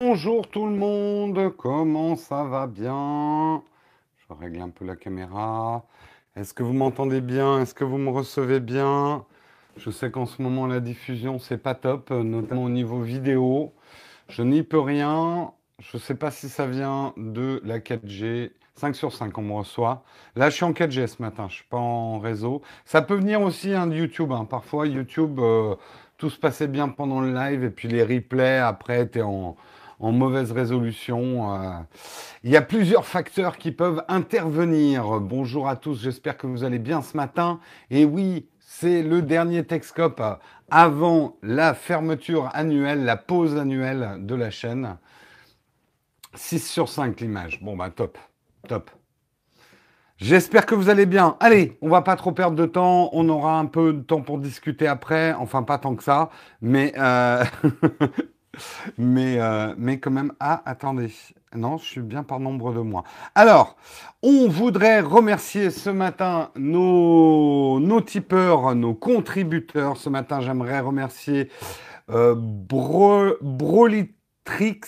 Bonjour 0.00 0.46
tout 0.46 0.64
le 0.64 0.76
monde, 0.76 1.52
comment 1.56 2.14
ça 2.14 2.44
va 2.44 2.68
bien? 2.68 3.64
Je 4.16 4.32
règle 4.32 4.60
un 4.60 4.68
peu 4.68 4.84
la 4.84 4.94
caméra. 4.94 5.84
Est-ce 6.36 6.54
que 6.54 6.62
vous 6.62 6.72
m'entendez 6.72 7.20
bien? 7.20 7.60
Est-ce 7.60 7.74
que 7.74 7.82
vous 7.82 7.98
me 7.98 8.10
recevez 8.10 8.60
bien? 8.60 9.24
Je 9.76 9.90
sais 9.90 10.12
qu'en 10.12 10.24
ce 10.26 10.40
moment 10.40 10.68
la 10.68 10.78
diffusion 10.78 11.40
c'est 11.40 11.58
pas 11.58 11.74
top, 11.74 12.10
notamment 12.10 12.62
au 12.62 12.68
niveau 12.68 13.00
vidéo. 13.02 13.72
Je 14.28 14.42
n'y 14.44 14.62
peux 14.62 14.78
rien. 14.78 15.50
Je 15.80 15.96
ne 15.96 16.00
sais 16.00 16.14
pas 16.14 16.30
si 16.30 16.48
ça 16.48 16.68
vient 16.68 17.12
de 17.16 17.60
la 17.64 17.80
4G. 17.80 18.52
5 18.76 18.94
sur 18.94 19.12
5 19.12 19.36
on 19.36 19.42
me 19.42 19.52
reçoit. 19.54 20.04
Là 20.36 20.48
je 20.48 20.54
suis 20.54 20.64
en 20.64 20.70
4G 20.70 21.08
ce 21.08 21.20
matin, 21.20 21.46
je 21.48 21.54
suis 21.56 21.64
pas 21.68 21.76
en 21.76 22.20
réseau. 22.20 22.62
Ça 22.84 23.02
peut 23.02 23.16
venir 23.16 23.40
aussi 23.40 23.74
hein, 23.74 23.88
de 23.88 23.96
YouTube. 23.96 24.30
hein. 24.30 24.44
Parfois 24.44 24.86
YouTube, 24.86 25.40
euh, 25.40 25.74
tout 26.18 26.30
se 26.30 26.38
passait 26.38 26.68
bien 26.68 26.88
pendant 26.88 27.20
le 27.20 27.34
live 27.34 27.64
et 27.64 27.70
puis 27.70 27.88
les 27.88 28.04
replays 28.04 28.58
après 28.58 29.02
étaient 29.02 29.22
en 29.22 29.56
en 30.00 30.12
mauvaise 30.12 30.52
résolution. 30.52 31.54
euh. 31.54 31.70
Il 32.44 32.50
y 32.50 32.56
a 32.56 32.62
plusieurs 32.62 33.06
facteurs 33.06 33.56
qui 33.58 33.72
peuvent 33.72 34.02
intervenir. 34.08 35.20
Bonjour 35.20 35.68
à 35.68 35.76
tous, 35.76 36.02
j'espère 36.02 36.36
que 36.36 36.46
vous 36.46 36.64
allez 36.64 36.78
bien 36.78 37.02
ce 37.02 37.16
matin. 37.16 37.60
Et 37.90 38.04
oui, 38.04 38.48
c'est 38.60 39.02
le 39.02 39.22
dernier 39.22 39.64
Texcope 39.64 40.20
euh, 40.20 40.34
avant 40.70 41.36
la 41.42 41.74
fermeture 41.74 42.50
annuelle, 42.54 43.04
la 43.04 43.16
pause 43.16 43.56
annuelle 43.56 44.18
de 44.20 44.34
la 44.34 44.50
chaîne. 44.50 44.96
6 46.34 46.60
sur 46.70 46.88
5 46.88 47.20
l'image. 47.20 47.62
Bon 47.62 47.76
bah 47.76 47.90
top, 47.90 48.18
top. 48.68 48.90
J'espère 50.18 50.66
que 50.66 50.74
vous 50.74 50.88
allez 50.90 51.06
bien. 51.06 51.36
Allez, 51.38 51.78
on 51.80 51.88
va 51.88 52.02
pas 52.02 52.16
trop 52.16 52.32
perdre 52.32 52.56
de 52.56 52.66
temps. 52.66 53.08
On 53.12 53.28
aura 53.28 53.58
un 53.58 53.66
peu 53.66 53.92
de 53.92 54.00
temps 54.02 54.20
pour 54.20 54.38
discuter 54.38 54.86
après. 54.88 55.32
Enfin, 55.34 55.62
pas 55.62 55.78
tant 55.78 55.94
que 55.94 56.02
ça. 56.02 56.30
Mais 56.60 56.92
euh, 56.98 57.44
Mais, 58.96 59.36
euh, 59.38 59.74
mais 59.76 59.98
quand 59.98 60.10
même, 60.10 60.32
ah, 60.40 60.62
attendez. 60.64 61.10
Non, 61.54 61.78
je 61.78 61.84
suis 61.84 62.00
bien 62.02 62.22
par 62.24 62.40
nombre 62.40 62.74
de 62.74 62.80
mois. 62.80 63.04
Alors, 63.34 63.76
on 64.22 64.48
voudrait 64.48 65.00
remercier 65.00 65.70
ce 65.70 65.88
matin 65.88 66.50
nos, 66.56 67.80
nos 67.80 68.00
tipeurs, 68.02 68.74
nos 68.74 68.94
contributeurs. 68.94 69.96
Ce 69.96 70.10
matin, 70.10 70.40
j'aimerais 70.40 70.80
remercier 70.80 71.50
euh, 72.10 72.34
Bro, 72.36 73.36
Brolitrix, 73.40 74.80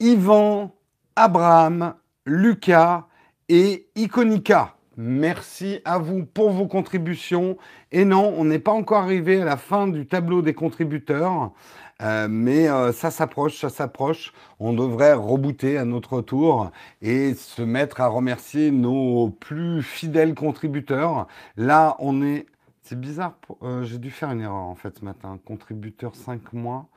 Yvan, 0.00 0.74
Abraham, 1.16 1.94
Lucas 2.24 3.06
et 3.48 3.90
Iconica. 3.94 4.74
Merci 5.00 5.80
à 5.84 5.98
vous 5.98 6.24
pour 6.24 6.50
vos 6.50 6.66
contributions. 6.66 7.56
Et 7.92 8.04
non, 8.04 8.34
on 8.36 8.44
n'est 8.44 8.58
pas 8.58 8.72
encore 8.72 9.02
arrivé 9.02 9.40
à 9.40 9.44
la 9.44 9.56
fin 9.56 9.86
du 9.86 10.08
tableau 10.08 10.42
des 10.42 10.54
contributeurs. 10.54 11.52
Euh, 12.00 12.28
mais 12.30 12.68
euh, 12.68 12.92
ça 12.92 13.10
s'approche, 13.10 13.58
ça 13.58 13.70
s'approche. 13.70 14.32
On 14.60 14.72
devrait 14.72 15.14
rebooter 15.14 15.78
à 15.78 15.84
notre 15.84 16.20
tour 16.20 16.70
et 17.02 17.34
se 17.34 17.62
mettre 17.62 18.00
à 18.00 18.06
remercier 18.06 18.70
nos 18.70 19.30
plus 19.30 19.82
fidèles 19.82 20.34
contributeurs. 20.34 21.26
Là, 21.56 21.96
on 21.98 22.22
est... 22.22 22.46
C'est 22.82 22.98
bizarre, 22.98 23.34
euh, 23.62 23.84
j'ai 23.84 23.98
dû 23.98 24.10
faire 24.10 24.30
une 24.30 24.40
erreur 24.40 24.54
en 24.54 24.74
fait 24.74 24.98
ce 24.98 25.04
matin. 25.04 25.38
Contributeur 25.44 26.14
5 26.14 26.52
mois. 26.54 26.88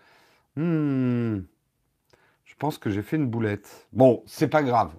Hmm, 0.56 1.40
je 2.46 2.56
pense 2.58 2.78
que 2.78 2.90
j'ai 2.90 3.02
fait 3.02 3.18
une 3.18 3.28
boulette. 3.28 3.88
Bon, 3.92 4.24
c'est 4.26 4.48
pas 4.48 4.64
grave. 4.64 4.92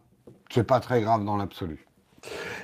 C'est 0.51 0.65
pas 0.65 0.81
très 0.81 1.01
grave 1.01 1.25
dans 1.25 1.37
l'absolu. 1.37 1.87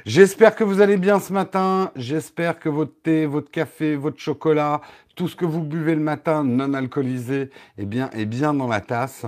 J'espère 0.04 0.54
que 0.54 0.64
vous 0.64 0.80
allez 0.80 0.96
bien 0.96 1.20
ce 1.20 1.32
matin. 1.32 1.90
J'espère 1.96 2.58
que 2.58 2.68
votre 2.68 2.94
thé, 3.02 3.26
votre 3.26 3.50
café, 3.50 3.96
votre 3.96 4.18
chocolat, 4.18 4.80
tout 5.18 5.26
ce 5.26 5.34
que 5.34 5.44
vous 5.44 5.64
buvez 5.64 5.96
le 5.96 6.00
matin 6.00 6.44
non 6.44 6.74
alcoolisé 6.74 7.50
est 7.76 7.86
bien, 7.86 8.08
est 8.10 8.24
bien 8.24 8.54
dans 8.54 8.68
la 8.68 8.80
tasse. 8.80 9.26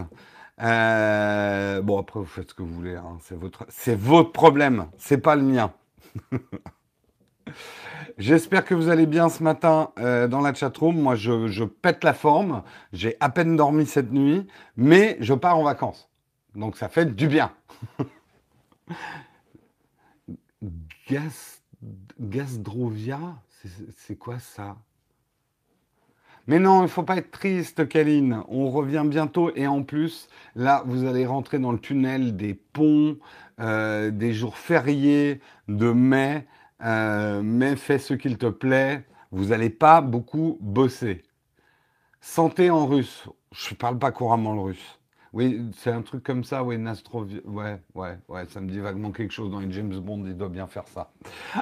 Euh, 0.63 1.83
bon, 1.83 1.99
après, 1.99 2.21
vous 2.21 2.27
faites 2.27 2.51
ce 2.51 2.55
que 2.55 2.63
vous 2.63 2.73
voulez. 2.73 2.95
hein. 2.95 3.19
C'est 3.23 3.35
votre, 3.37 3.67
votre 3.97 4.31
problème. 4.31 4.87
C'est 4.99 5.19
pas 5.19 5.35
le 5.35 5.43
mien. 5.43 5.73
J'espère 8.19 8.65
que 8.65 8.73
vous 8.73 8.89
allez 8.89 9.07
bien 9.07 9.29
ce 9.29 9.43
matin 9.43 9.91
euh, 9.99 10.29
dans 10.29 10.41
la 10.41 10.55
chatroom. 10.55 10.97
Moi, 10.97 11.17
je, 11.17 11.65
pète 11.65 12.05
la 12.05 12.15
forme. 12.15 12.63
J'ai 12.93 13.17
à 13.19 13.29
peine 13.29 13.57
dormi 13.57 13.85
cette 13.85 14.13
nuit, 14.13 14.47
mais 14.77 15.17
je 15.19 15.35
pars 15.35 15.59
en 15.59 15.65
vacances. 15.65 16.09
Donc, 16.55 16.77
ça 16.77 16.89
fait 16.89 17.17
du 17.17 17.27
bien. 17.27 17.51
Gas, 21.11 21.63
Gasdrovia, 22.21 23.19
c'est 23.97 24.17
quoi 24.17 24.39
ça? 24.39 24.77
Mais 26.47 26.59
non, 26.59 26.81
il 26.81 26.85
ne 26.85 26.89
faut 26.89 27.03
pas 27.03 27.17
être 27.17 27.31
triste, 27.31 27.89
Kaline. 27.89 28.43
On 28.49 28.71
revient 28.71 29.05
bientôt 29.07 29.53
et 29.55 29.67
en 29.67 29.83
plus, 29.83 30.29
là, 30.57 30.83
vous 30.87 31.05
allez 31.05 31.27
rentrer 31.27 31.59
dans 31.59 31.73
le 31.73 31.79
tunnel 31.79 32.37
des 32.37 32.55
ponts, 32.55 33.19
euh, 33.61 34.11
des 34.11 34.33
jours 34.33 34.57
fériés 34.57 35.41
de 35.69 35.93
mai. 35.93 36.47
Euh, 36.83 37.43
mais 37.43 37.77
fais 37.77 37.99
ce 37.99 38.15
qu'il 38.15 38.39
te 38.39 38.47
plaît. 38.47 39.05
Vous 39.33 39.47
n'allez 39.47 39.71
pas 39.71 40.01
beaucoup 40.01 40.59
bosser. 40.61 41.23
Santé 42.21 42.71
en 42.71 42.87
russe. 42.87 43.29
Je 43.53 43.75
ne 43.75 43.77
parle 43.77 43.99
pas 43.99 44.13
couramment 44.13 44.55
le 44.55 44.61
russe. 44.61 45.00
Oui, 45.33 45.63
c'est 45.77 45.93
un 45.93 46.03
truc 46.03 46.25
comme 46.25 46.43
ça, 46.43 46.65
oui, 46.65 46.77
Nastrovia. 46.77 47.39
Ouais, 47.45 47.81
ouais, 47.95 48.19
ouais, 48.29 48.47
ça 48.49 48.61
me 48.61 48.69
dit 48.69 48.81
vaguement 48.81 49.13
quelque 49.13 49.33
chose 49.33 49.49
dans 49.49 49.61
les 49.61 49.71
James 49.71 49.95
Bond, 50.01 50.25
il 50.27 50.37
doit 50.37 50.49
bien 50.49 50.67
faire 50.67 50.89
ça. 50.89 51.13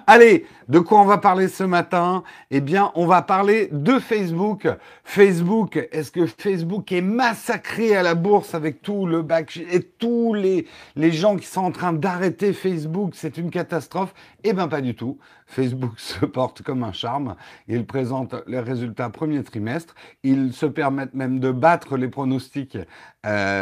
Allez, 0.06 0.46
de 0.68 0.78
quoi 0.78 1.02
on 1.02 1.04
va 1.04 1.18
parler 1.18 1.48
ce 1.48 1.64
matin? 1.64 2.22
Eh 2.50 2.62
bien, 2.62 2.90
on 2.94 3.06
va 3.06 3.20
parler 3.20 3.68
de 3.70 3.98
Facebook. 3.98 4.66
Facebook, 5.04 5.76
est-ce 5.92 6.10
que 6.10 6.24
Facebook 6.24 6.90
est 6.92 7.02
massacré 7.02 7.94
à 7.94 8.02
la 8.02 8.14
bourse 8.14 8.54
avec 8.54 8.80
tout 8.80 9.04
le 9.04 9.20
bac 9.20 9.58
et 9.70 9.82
tous 9.82 10.32
les, 10.32 10.66
les 10.96 11.12
gens 11.12 11.36
qui 11.36 11.46
sont 11.46 11.60
en 11.60 11.72
train 11.72 11.92
d'arrêter 11.92 12.54
Facebook? 12.54 13.10
C'est 13.14 13.36
une 13.36 13.50
catastrophe 13.50 14.14
Eh 14.44 14.54
bien, 14.54 14.68
pas 14.68 14.80
du 14.80 14.94
tout. 14.94 15.18
Facebook 15.46 15.92
se 15.98 16.24
porte 16.24 16.62
comme 16.62 16.84
un 16.84 16.92
charme. 16.92 17.36
Il 17.66 17.84
présente 17.84 18.34
les 18.46 18.60
résultats 18.60 19.10
premier 19.10 19.42
trimestre. 19.42 19.94
Ils 20.22 20.54
se 20.54 20.66
permettent 20.66 21.14
même 21.14 21.38
de 21.38 21.50
battre 21.50 21.96
les 21.96 22.08
pronostics 22.08 22.78
euh, 23.26 23.57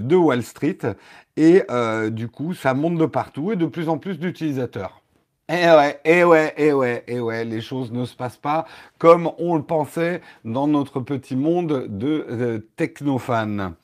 de 0.00 0.16
Wall 0.16 0.42
Street. 0.42 0.78
Et 1.36 1.62
euh, 1.70 2.10
du 2.10 2.28
coup, 2.28 2.54
ça 2.54 2.74
monte 2.74 2.96
de 2.96 3.06
partout 3.06 3.52
et 3.52 3.56
de 3.56 3.66
plus 3.66 3.88
en 3.88 3.98
plus 3.98 4.18
d'utilisateurs. 4.18 5.00
Eh 5.48 5.52
ouais, 5.52 6.00
eh 6.04 6.24
ouais, 6.24 6.54
eh 6.56 6.72
ouais, 6.72 7.04
eh 7.06 7.20
ouais, 7.20 7.44
les 7.44 7.60
choses 7.60 7.92
ne 7.92 8.06
se 8.06 8.16
passent 8.16 8.38
pas 8.38 8.64
comme 8.98 9.30
on 9.38 9.56
le 9.56 9.62
pensait 9.62 10.22
dans 10.44 10.66
notre 10.66 11.00
petit 11.00 11.36
monde 11.36 11.86
de 11.88 12.26
euh, 12.30 12.58
technofans. 12.76 13.74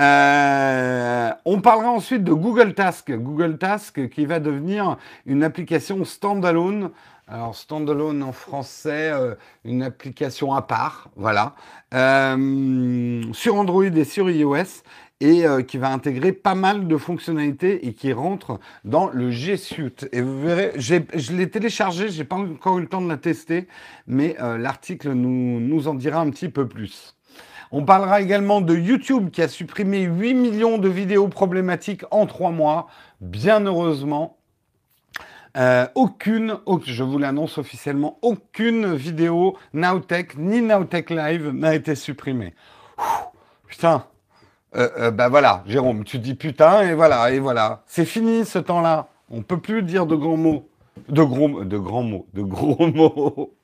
Euh, 0.00 1.30
on 1.44 1.60
parlera 1.60 1.90
ensuite 1.90 2.24
de 2.24 2.32
Google 2.32 2.74
Task. 2.74 3.12
Google 3.12 3.58
Task 3.58 4.08
qui 4.08 4.24
va 4.24 4.40
devenir 4.40 4.96
une 5.26 5.42
application 5.44 6.04
standalone. 6.04 6.90
Alors 7.26 7.56
standalone 7.56 8.22
en 8.22 8.32
français, 8.32 9.10
euh, 9.10 9.34
une 9.64 9.82
application 9.82 10.52
à 10.52 10.60
part, 10.60 11.08
voilà, 11.16 11.54
Euh, 11.94 13.22
sur 13.32 13.54
Android 13.54 13.84
et 13.84 14.04
sur 14.04 14.28
iOS 14.28 14.82
et 15.20 15.46
euh, 15.46 15.62
qui 15.62 15.78
va 15.78 15.90
intégrer 15.92 16.32
pas 16.32 16.56
mal 16.56 16.88
de 16.88 16.96
fonctionnalités 16.96 17.86
et 17.86 17.94
qui 17.94 18.12
rentre 18.12 18.58
dans 18.84 19.08
le 19.08 19.30
G 19.30 19.56
Suite. 19.56 20.08
Et 20.12 20.20
vous 20.20 20.40
verrez, 20.40 20.72
je 20.76 21.32
l'ai 21.32 21.48
téléchargé, 21.48 22.08
j'ai 22.08 22.24
pas 22.24 22.36
encore 22.36 22.78
eu 22.78 22.82
le 22.82 22.88
temps 22.88 23.00
de 23.00 23.08
la 23.08 23.16
tester, 23.16 23.68
mais 24.08 24.36
l'article 24.40 25.12
nous, 25.12 25.60
nous 25.60 25.88
en 25.88 25.94
dira 25.94 26.20
un 26.20 26.30
petit 26.30 26.48
peu 26.48 26.66
plus. 26.68 27.14
On 27.70 27.84
parlera 27.84 28.20
également 28.20 28.60
de 28.60 28.74
YouTube 28.74 29.30
qui 29.30 29.40
a 29.40 29.48
supprimé 29.48 30.02
8 30.02 30.34
millions 30.34 30.78
de 30.78 30.88
vidéos 30.88 31.28
problématiques 31.28 32.04
en 32.10 32.26
3 32.26 32.50
mois, 32.50 32.88
bien 33.20 33.64
heureusement. 33.64 34.36
Euh, 35.56 35.86
aucune, 35.94 36.58
au- 36.66 36.80
je 36.84 37.04
vous 37.04 37.18
l'annonce 37.18 37.58
officiellement, 37.58 38.18
aucune 38.22 38.94
vidéo 38.94 39.56
Nowtech 39.72 40.36
ni 40.36 40.60
Nowtech 40.60 41.10
Live 41.10 41.50
n'a 41.50 41.74
été 41.76 41.94
supprimée. 41.94 42.54
Putain, 43.68 44.04
euh, 44.74 44.88
euh, 44.98 45.10
bah 45.12 45.28
voilà, 45.28 45.62
Jérôme, 45.66 46.02
tu 46.04 46.18
dis 46.18 46.34
putain 46.34 46.82
et 46.82 46.94
voilà, 46.94 47.30
et 47.30 47.38
voilà. 47.38 47.82
C'est 47.86 48.04
fini 48.04 48.44
ce 48.44 48.58
temps-là. 48.58 49.08
On 49.30 49.42
peut 49.42 49.60
plus 49.60 49.82
dire 49.84 50.06
de 50.06 50.16
gros 50.16 50.36
mots. 50.36 50.68
De 51.08 51.22
gros, 51.22 51.62
de 51.64 51.78
grands 51.78 52.02
mots, 52.02 52.26
de 52.34 52.42
gros 52.42 52.86
mots. 52.92 53.54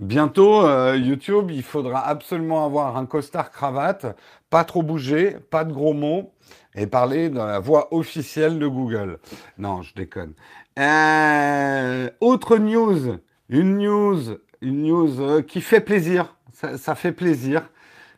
Bientôt, 0.00 0.66
euh, 0.66 0.96
YouTube, 0.96 1.50
il 1.50 1.62
faudra 1.62 2.06
absolument 2.06 2.64
avoir 2.64 2.96
un 2.96 3.06
costard 3.06 3.50
cravate, 3.50 4.06
pas 4.50 4.64
trop 4.64 4.82
bouger, 4.82 5.36
pas 5.50 5.64
de 5.64 5.72
gros 5.72 5.94
mots, 5.94 6.32
et 6.74 6.86
parler 6.86 7.28
dans 7.28 7.46
la 7.46 7.60
voix 7.60 7.94
officielle 7.94 8.58
de 8.58 8.66
Google. 8.66 9.18
Non, 9.58 9.82
je 9.82 9.94
déconne. 9.94 10.34
Euh, 10.78 12.10
autre 12.20 12.56
news, 12.58 13.18
une 13.48 13.78
news, 13.78 14.38
une 14.60 14.82
news 14.82 15.20
euh, 15.20 15.42
qui 15.42 15.60
fait 15.60 15.80
plaisir. 15.80 16.34
Ça, 16.52 16.76
ça 16.76 16.94
fait 16.94 17.12
plaisir 17.12 17.62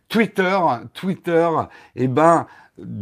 Twitter, 0.08 0.58
Twitter, 0.94 1.48
eh 1.96 2.08
ben, 2.08 2.46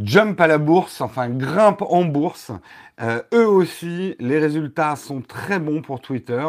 jump 0.03 0.41
à 0.41 0.47
la 0.47 0.59
bourse, 0.59 1.00
enfin 1.00 1.29
grimpe 1.29 1.82
en 1.82 2.05
bourse. 2.05 2.53
Euh, 3.00 3.23
eux 3.32 3.49
aussi, 3.49 4.15
les 4.21 4.38
résultats 4.38 4.94
sont 4.94 5.21
très 5.21 5.59
bons 5.59 5.82
pour 5.82 6.00
Twitter 6.00 6.47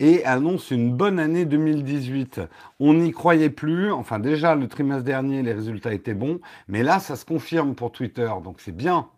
et 0.00 0.24
annoncent 0.24 0.74
une 0.74 0.94
bonne 0.94 1.18
année 1.18 1.46
2018. 1.46 2.42
On 2.78 2.94
n'y 2.94 3.12
croyait 3.12 3.50
plus, 3.50 3.90
enfin 3.90 4.18
déjà 4.18 4.54
le 4.54 4.68
trimestre 4.68 5.04
dernier, 5.04 5.42
les 5.42 5.54
résultats 5.54 5.94
étaient 5.94 6.14
bons, 6.14 6.40
mais 6.68 6.82
là, 6.82 6.98
ça 6.98 7.16
se 7.16 7.24
confirme 7.24 7.74
pour 7.74 7.92
Twitter, 7.92 8.30
donc 8.44 8.60
c'est 8.60 8.76
bien. 8.76 9.08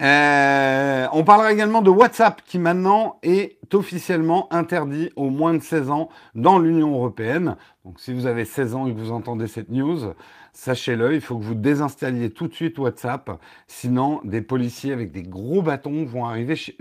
Euh, 0.00 1.08
on 1.12 1.24
parlera 1.24 1.52
également 1.52 1.82
de 1.82 1.90
WhatsApp 1.90 2.42
qui 2.44 2.58
maintenant 2.58 3.18
est 3.24 3.58
officiellement 3.74 4.52
interdit 4.52 5.10
aux 5.16 5.30
moins 5.30 5.54
de 5.54 5.62
16 5.62 5.90
ans 5.90 6.08
dans 6.36 6.58
l'Union 6.58 6.94
européenne. 6.94 7.56
Donc 7.84 7.98
si 7.98 8.12
vous 8.12 8.26
avez 8.26 8.44
16 8.44 8.74
ans 8.76 8.86
et 8.86 8.94
que 8.94 8.98
vous 8.98 9.10
entendez 9.10 9.48
cette 9.48 9.70
news, 9.70 10.14
sachez-le, 10.52 11.14
il 11.14 11.20
faut 11.20 11.36
que 11.36 11.44
vous 11.44 11.56
désinstalliez 11.56 12.30
tout 12.30 12.46
de 12.46 12.54
suite 12.54 12.78
WhatsApp. 12.78 13.40
Sinon, 13.66 14.20
des 14.22 14.40
policiers 14.40 14.92
avec 14.92 15.10
des 15.10 15.24
gros 15.24 15.62
bâtons 15.62 16.04
vont 16.04 16.26
arriver 16.26 16.54
chez... 16.54 16.76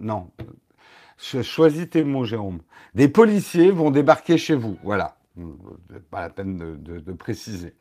Non, 0.00 0.30
choisis 1.18 1.88
tes 1.90 2.04
mots, 2.04 2.24
Jérôme. 2.24 2.60
Des 2.94 3.08
policiers 3.08 3.70
vont 3.70 3.90
débarquer 3.90 4.38
chez 4.38 4.54
vous. 4.54 4.78
Voilà. 4.82 5.15
Pas 6.10 6.22
la 6.22 6.30
peine 6.30 6.56
de, 6.78 7.12
préciser. 7.12 7.74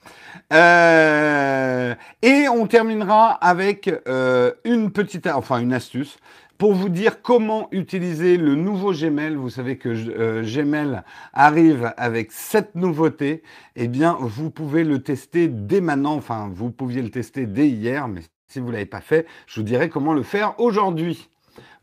Euh, 0.51 1.95
et 2.21 2.47
on 2.49 2.67
terminera 2.67 3.31
avec 3.31 3.89
euh, 4.07 4.51
une 4.65 4.91
petite, 4.91 5.27
enfin 5.27 5.59
une 5.59 5.73
astuce 5.73 6.17
pour 6.57 6.73
vous 6.73 6.89
dire 6.89 7.21
comment 7.21 7.67
utiliser 7.71 8.37
le 8.37 8.55
nouveau 8.55 8.93
Gmail. 8.93 9.35
Vous 9.35 9.49
savez 9.49 9.77
que 9.77 9.89
euh, 9.89 10.43
Gmail 10.43 11.03
arrive 11.33 11.93
avec 11.97 12.31
cette 12.31 12.75
nouveauté. 12.75 13.43
Eh 13.75 13.87
bien, 13.87 14.17
vous 14.19 14.49
pouvez 14.49 14.83
le 14.83 15.01
tester 15.01 15.47
dès 15.47 15.81
maintenant. 15.81 16.15
Enfin, 16.15 16.49
vous 16.53 16.71
pouviez 16.71 17.01
le 17.01 17.09
tester 17.09 17.45
dès 17.45 17.69
hier, 17.69 18.07
mais 18.07 18.21
si 18.47 18.59
vous 18.59 18.71
l'avez 18.71 18.85
pas 18.85 19.01
fait, 19.01 19.25
je 19.47 19.59
vous 19.59 19.65
dirai 19.65 19.89
comment 19.89 20.13
le 20.13 20.23
faire 20.23 20.59
aujourd'hui. 20.59 21.29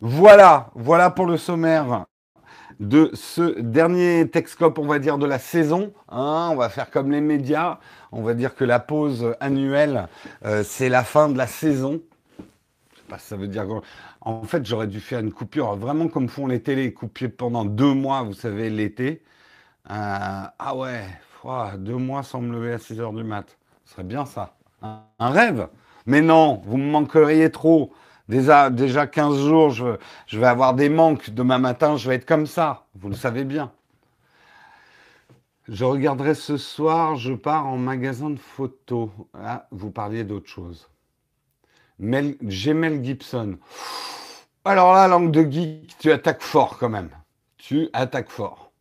Voilà, 0.00 0.70
voilà 0.74 1.10
pour 1.10 1.26
le 1.26 1.36
sommaire 1.36 2.06
de 2.80 3.10
ce 3.14 3.60
dernier 3.60 4.28
Texcope, 4.28 4.78
on 4.78 4.86
va 4.86 4.98
dire, 4.98 5.18
de 5.18 5.26
la 5.26 5.38
saison. 5.38 5.92
Hein. 6.08 6.50
on 6.52 6.56
va 6.56 6.68
faire 6.68 6.90
comme 6.90 7.10
les 7.10 7.20
médias. 7.20 7.78
On 8.10 8.22
va 8.22 8.34
dire 8.34 8.54
que 8.54 8.64
la 8.64 8.78
pause 8.78 9.34
annuelle, 9.40 10.08
euh, 10.44 10.62
c'est 10.64 10.88
la 10.88 11.04
fin 11.04 11.28
de 11.28 11.38
la 11.38 11.46
saison. 11.46 12.00
Je 12.38 12.98
sais 12.98 13.06
pas 13.08 13.18
si 13.18 13.26
ça 13.26 13.36
veut 13.36 13.48
dire... 13.48 13.66
En 14.20 14.42
fait, 14.44 14.64
j'aurais 14.64 14.86
dû 14.86 15.00
faire 15.00 15.18
une 15.18 15.32
coupure, 15.32 15.74
vraiment 15.76 16.06
comme 16.08 16.28
font 16.28 16.46
les 16.46 16.62
télés, 16.62 16.92
couper 16.92 17.28
pendant 17.28 17.64
deux 17.64 17.92
mois, 17.92 18.22
vous 18.22 18.34
savez, 18.34 18.70
l'été. 18.70 19.22
Euh, 19.90 20.44
ah 20.58 20.76
ouais, 20.76 21.02
deux 21.78 21.96
mois 21.96 22.22
sans 22.22 22.40
me 22.40 22.52
lever 22.52 22.74
à 22.74 22.78
6 22.78 23.00
heures 23.00 23.12
du 23.12 23.24
mat. 23.24 23.58
Ce 23.84 23.94
serait 23.94 24.04
bien 24.04 24.24
ça. 24.24 24.54
Un 24.82 25.30
rêve. 25.30 25.68
Mais 26.06 26.20
non, 26.20 26.62
vous 26.64 26.76
me 26.76 26.90
manqueriez 26.90 27.50
trop. 27.50 27.92
Déjà, 28.28 28.70
déjà 28.70 29.06
15 29.06 29.38
jours, 29.46 29.70
je, 29.70 30.38
vais 30.38 30.46
avoir 30.46 30.74
des 30.74 30.88
manques. 30.88 31.30
Demain 31.30 31.58
matin, 31.58 31.96
je 31.96 32.08
vais 32.08 32.16
être 32.16 32.26
comme 32.26 32.46
ça. 32.46 32.86
Vous 32.94 33.08
le 33.08 33.14
savez 33.14 33.44
bien. 33.44 33.72
Je 35.68 35.84
regarderai 35.84 36.34
ce 36.34 36.56
soir, 36.56 37.16
je 37.16 37.32
pars 37.32 37.66
en 37.66 37.76
magasin 37.76 38.30
de 38.30 38.38
photos. 38.38 39.10
Ah, 39.34 39.66
vous 39.70 39.90
parliez 39.90 40.24
d'autre 40.24 40.48
chose. 40.48 40.88
Mel, 41.98 42.36
Mel 42.40 43.04
Gibson. 43.04 43.58
Alors 44.64 44.94
là, 44.94 45.08
langue 45.08 45.30
de 45.30 45.42
geek, 45.42 45.96
tu 45.98 46.12
attaques 46.12 46.42
fort 46.42 46.78
quand 46.78 46.88
même. 46.88 47.10
Tu 47.58 47.88
attaques 47.92 48.30
fort. 48.30 48.72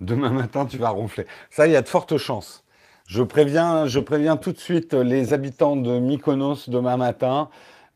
Demain 0.00 0.30
matin, 0.30 0.66
tu 0.66 0.78
vas 0.78 0.90
ronfler. 0.90 1.26
Ça, 1.50 1.66
il 1.66 1.72
y 1.72 1.76
a 1.76 1.82
de 1.82 1.88
fortes 1.88 2.16
chances. 2.16 2.64
Je 3.06 3.22
préviens, 3.22 4.36
tout 4.36 4.52
de 4.52 4.58
suite 4.58 4.94
les 4.94 5.34
habitants 5.34 5.76
de 5.76 5.98
Mykonos 5.98 6.68
demain 6.68 6.96
matin. 6.96 7.48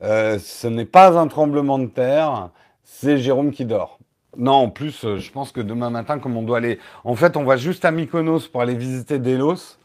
Euh, 0.03 0.39
ce 0.39 0.67
n'est 0.67 0.85
pas 0.85 1.19
un 1.19 1.27
tremblement 1.29 1.79
de 1.79 1.87
terre, 1.87 2.51
c'est 2.85 3.19
Jérôme 3.19 3.51
qui 3.51 3.65
dort. 3.65 3.99
Non, 4.37 4.53
en 4.53 4.69
plus, 4.69 5.05
euh, 5.05 5.17
je 5.17 5.33
pense 5.33 5.53
que 5.53 5.63
demain 5.63 5.89
matin, 5.89 6.19
comme 6.19 6.37
on 6.37 6.43
doit 6.43 6.59
aller... 6.59 6.79
En 7.05 7.15
fait, 7.15 7.37
on 7.39 7.45
va 7.45 7.57
juste 7.57 7.87
à 7.87 7.91
Mykonos 7.91 8.49
pour 8.49 8.61
aller 8.61 8.75
visiter 8.75 9.19
Delos. 9.19 9.79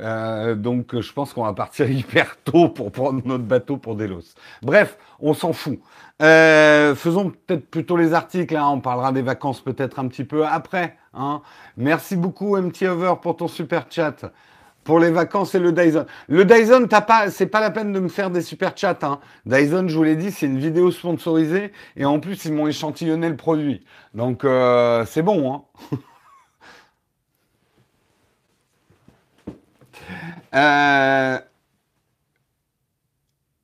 Euh, 0.00 0.56
donc, 0.56 0.98
je 0.98 1.12
pense 1.12 1.32
qu'on 1.32 1.44
va 1.44 1.52
partir 1.52 1.88
hyper 1.90 2.36
tôt 2.42 2.68
pour 2.68 2.90
prendre 2.90 3.24
notre 3.24 3.44
bateau 3.44 3.76
pour 3.76 3.94
Delos. 3.94 4.34
Bref, 4.62 4.98
on 5.20 5.34
s'en 5.34 5.52
fout. 5.52 5.78
faisons 6.18 7.30
peut-être 7.46 7.70
plutôt 7.70 7.96
les 7.96 8.14
articles. 8.14 8.56
Hein. 8.56 8.68
On 8.68 8.80
parlera 8.80 9.12
des 9.12 9.22
vacances 9.22 9.60
peut-être 9.60 10.00
un 10.00 10.08
petit 10.08 10.24
peu 10.24 10.44
après. 10.44 10.96
Hein. 11.14 11.42
Merci 11.76 12.16
beaucoup, 12.16 12.56
MT 12.56 12.82
Over, 12.82 13.14
pour 13.22 13.36
ton 13.36 13.46
super 13.46 13.86
chat. 13.88 14.32
Pour 14.84 14.98
les 14.98 15.10
vacances 15.10 15.54
et 15.54 15.60
le 15.60 15.72
Dyson. 15.72 16.06
Le 16.28 16.44
Dyson, 16.44 16.86
t'as 16.88 17.02
pas, 17.02 17.30
c'est 17.30 17.46
pas 17.46 17.60
la 17.60 17.70
peine 17.70 17.92
de 17.92 18.00
me 18.00 18.08
faire 18.08 18.30
des 18.30 18.42
super 18.42 18.76
chats. 18.76 18.98
Hein. 19.02 19.20
Dyson, 19.46 19.86
je 19.86 19.96
vous 19.96 20.02
l'ai 20.02 20.16
dit, 20.16 20.32
c'est 20.32 20.46
une 20.46 20.58
vidéo 20.58 20.90
sponsorisée 20.90 21.72
et 21.96 22.04
en 22.04 22.18
plus 22.18 22.44
ils 22.44 22.52
m'ont 22.52 22.66
échantillonné 22.66 23.28
le 23.28 23.36
produit. 23.36 23.84
Donc 24.14 24.44
euh, 24.44 25.04
c'est 25.06 25.22
bon. 25.22 25.64
Hein. 25.92 25.96
Euh, 30.54 31.38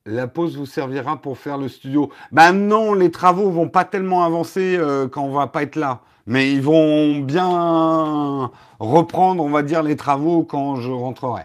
la 0.05 0.27
pause 0.27 0.57
vous 0.57 0.65
servira 0.65 1.21
pour 1.21 1.37
faire 1.37 1.57
le 1.57 1.67
studio. 1.67 2.11
Ben 2.31 2.51
non, 2.51 2.93
les 2.93 3.11
travaux 3.11 3.51
vont 3.51 3.69
pas 3.69 3.85
tellement 3.85 4.23
avancer 4.23 4.75
euh, 4.77 5.07
quand 5.07 5.23
on 5.23 5.31
va 5.31 5.47
pas 5.47 5.63
être 5.63 5.75
là. 5.75 6.01
Mais 6.29 6.51
ils 6.51 6.61
vont 6.61 7.21
bien 7.21 8.51
reprendre, 8.79 9.43
on 9.43 9.49
va 9.49 9.63
dire, 9.63 9.81
les 9.81 9.95
travaux 9.95 10.43
quand 10.43 10.75
je 10.75 10.91
rentrerai. 10.91 11.41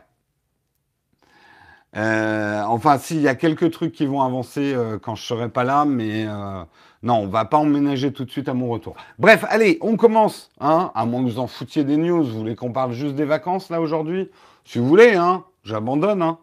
Euh, 1.97 2.63
enfin, 2.65 2.99
s'il 2.99 3.23
y 3.23 3.29
a 3.29 3.35
quelques 3.35 3.71
trucs 3.71 3.93
qui 3.93 4.05
vont 4.05 4.21
avancer 4.21 4.75
euh, 4.75 4.99
quand 4.99 5.15
je 5.15 5.23
serai 5.23 5.49
pas 5.49 5.65
là, 5.65 5.87
mais 5.87 6.27
euh, 6.27 6.65
non, 7.03 7.15
on 7.15 7.29
va 7.29 7.47
pas 7.47 7.57
emménager 7.57 8.13
tout 8.13 8.27
de 8.27 8.31
suite 8.31 8.47
à 8.47 8.53
mon 8.53 8.69
retour. 8.69 8.95
Bref, 9.19 9.47
allez, 9.49 9.79
on 9.81 9.97
commence. 9.97 10.51
Hein, 10.61 10.93
à 10.95 11.07
moins 11.07 11.25
que 11.25 11.31
vous 11.31 11.39
en 11.39 11.47
foutiez 11.47 11.85
des 11.85 11.97
news, 11.97 12.23
vous 12.23 12.39
voulez 12.41 12.55
qu'on 12.55 12.73
parle 12.73 12.93
juste 12.93 13.15
des 13.15 13.25
vacances 13.25 13.71
là 13.71 13.81
aujourd'hui? 13.81 14.31
Si 14.67 14.79
vous 14.79 14.87
voulez, 14.87 15.15
hein, 15.15 15.45
j'abandonne. 15.63 16.21
Hein. 16.21 16.37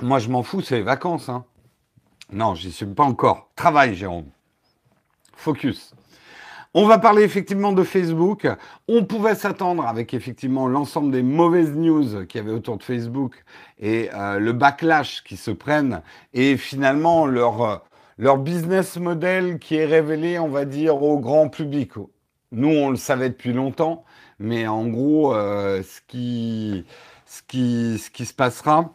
Moi, 0.00 0.18
je 0.18 0.28
m'en 0.28 0.42
fous, 0.42 0.60
c'est 0.60 0.78
les 0.78 0.82
vacances. 0.82 1.28
Hein. 1.28 1.44
Non, 2.32 2.56
j'y 2.56 2.72
suis 2.72 2.84
pas 2.84 3.04
encore. 3.04 3.48
Travail, 3.54 3.94
Jérôme. 3.94 4.26
Focus. 5.42 5.92
On 6.72 6.86
va 6.86 6.98
parler 6.98 7.24
effectivement 7.24 7.72
de 7.72 7.82
Facebook. 7.82 8.46
On 8.86 9.04
pouvait 9.04 9.34
s'attendre 9.34 9.84
avec 9.86 10.14
effectivement 10.14 10.68
l'ensemble 10.68 11.10
des 11.10 11.24
mauvaises 11.24 11.74
news 11.74 12.24
qu'il 12.26 12.40
y 12.40 12.44
avait 12.44 12.54
autour 12.54 12.78
de 12.78 12.84
Facebook 12.84 13.44
et 13.80 14.08
euh, 14.14 14.38
le 14.38 14.52
backlash 14.52 15.24
qui 15.24 15.36
se 15.36 15.50
prennent 15.50 16.00
et 16.32 16.56
finalement 16.56 17.26
leur, 17.26 17.84
leur 18.18 18.38
business 18.38 18.96
model 18.98 19.58
qui 19.58 19.74
est 19.74 19.84
révélé, 19.84 20.38
on 20.38 20.48
va 20.48 20.64
dire, 20.64 21.02
au 21.02 21.18
grand 21.18 21.48
public. 21.48 21.90
Nous, 22.52 22.68
on 22.68 22.90
le 22.90 22.96
savait 22.96 23.30
depuis 23.30 23.52
longtemps, 23.52 24.04
mais 24.38 24.68
en 24.68 24.86
gros, 24.86 25.34
euh, 25.34 25.82
ce 25.82 26.00
qui 26.06 26.84
se 27.26 28.34
passera, 28.34 28.94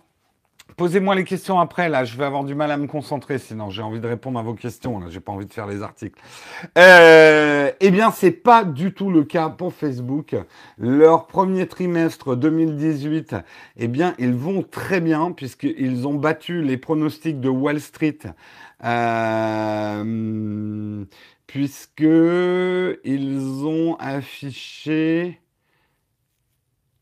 Posez-moi 0.77 1.15
les 1.15 1.23
questions 1.23 1.59
après, 1.59 1.89
là. 1.89 2.05
Je 2.05 2.15
vais 2.15 2.23
avoir 2.23 2.43
du 2.43 2.53
mal 2.53 2.69
à 2.69 2.77
me 2.77 2.85
concentrer, 2.85 3.39
sinon 3.39 3.71
j'ai 3.71 3.81
envie 3.81 3.99
de 3.99 4.05
répondre 4.05 4.37
à 4.37 4.43
vos 4.43 4.53
questions. 4.53 4.99
Là, 4.99 5.07
j'ai 5.09 5.19
pas 5.19 5.31
envie 5.31 5.47
de 5.47 5.51
faire 5.53 5.65
les 5.65 5.81
articles. 5.81 6.21
Euh, 6.77 7.71
eh 7.79 7.89
bien, 7.89 8.11
c'est 8.11 8.29
pas 8.29 8.63
du 8.63 8.93
tout 8.93 9.09
le 9.09 9.23
cas 9.23 9.49
pour 9.49 9.73
Facebook. 9.73 10.35
Leur 10.77 11.25
premier 11.25 11.67
trimestre 11.67 12.35
2018, 12.35 13.35
eh 13.77 13.87
bien, 13.87 14.13
ils 14.19 14.35
vont 14.35 14.61
très 14.61 15.01
bien 15.01 15.31
puisqu'ils 15.31 16.05
ont 16.05 16.13
battu 16.13 16.61
les 16.61 16.77
pronostics 16.77 17.41
de 17.41 17.49
Wall 17.49 17.81
Street. 17.81 18.19
Euh, 18.83 20.03
puisque 21.47 22.01
ils 22.01 23.65
ont 23.65 23.95
affiché 23.95 25.39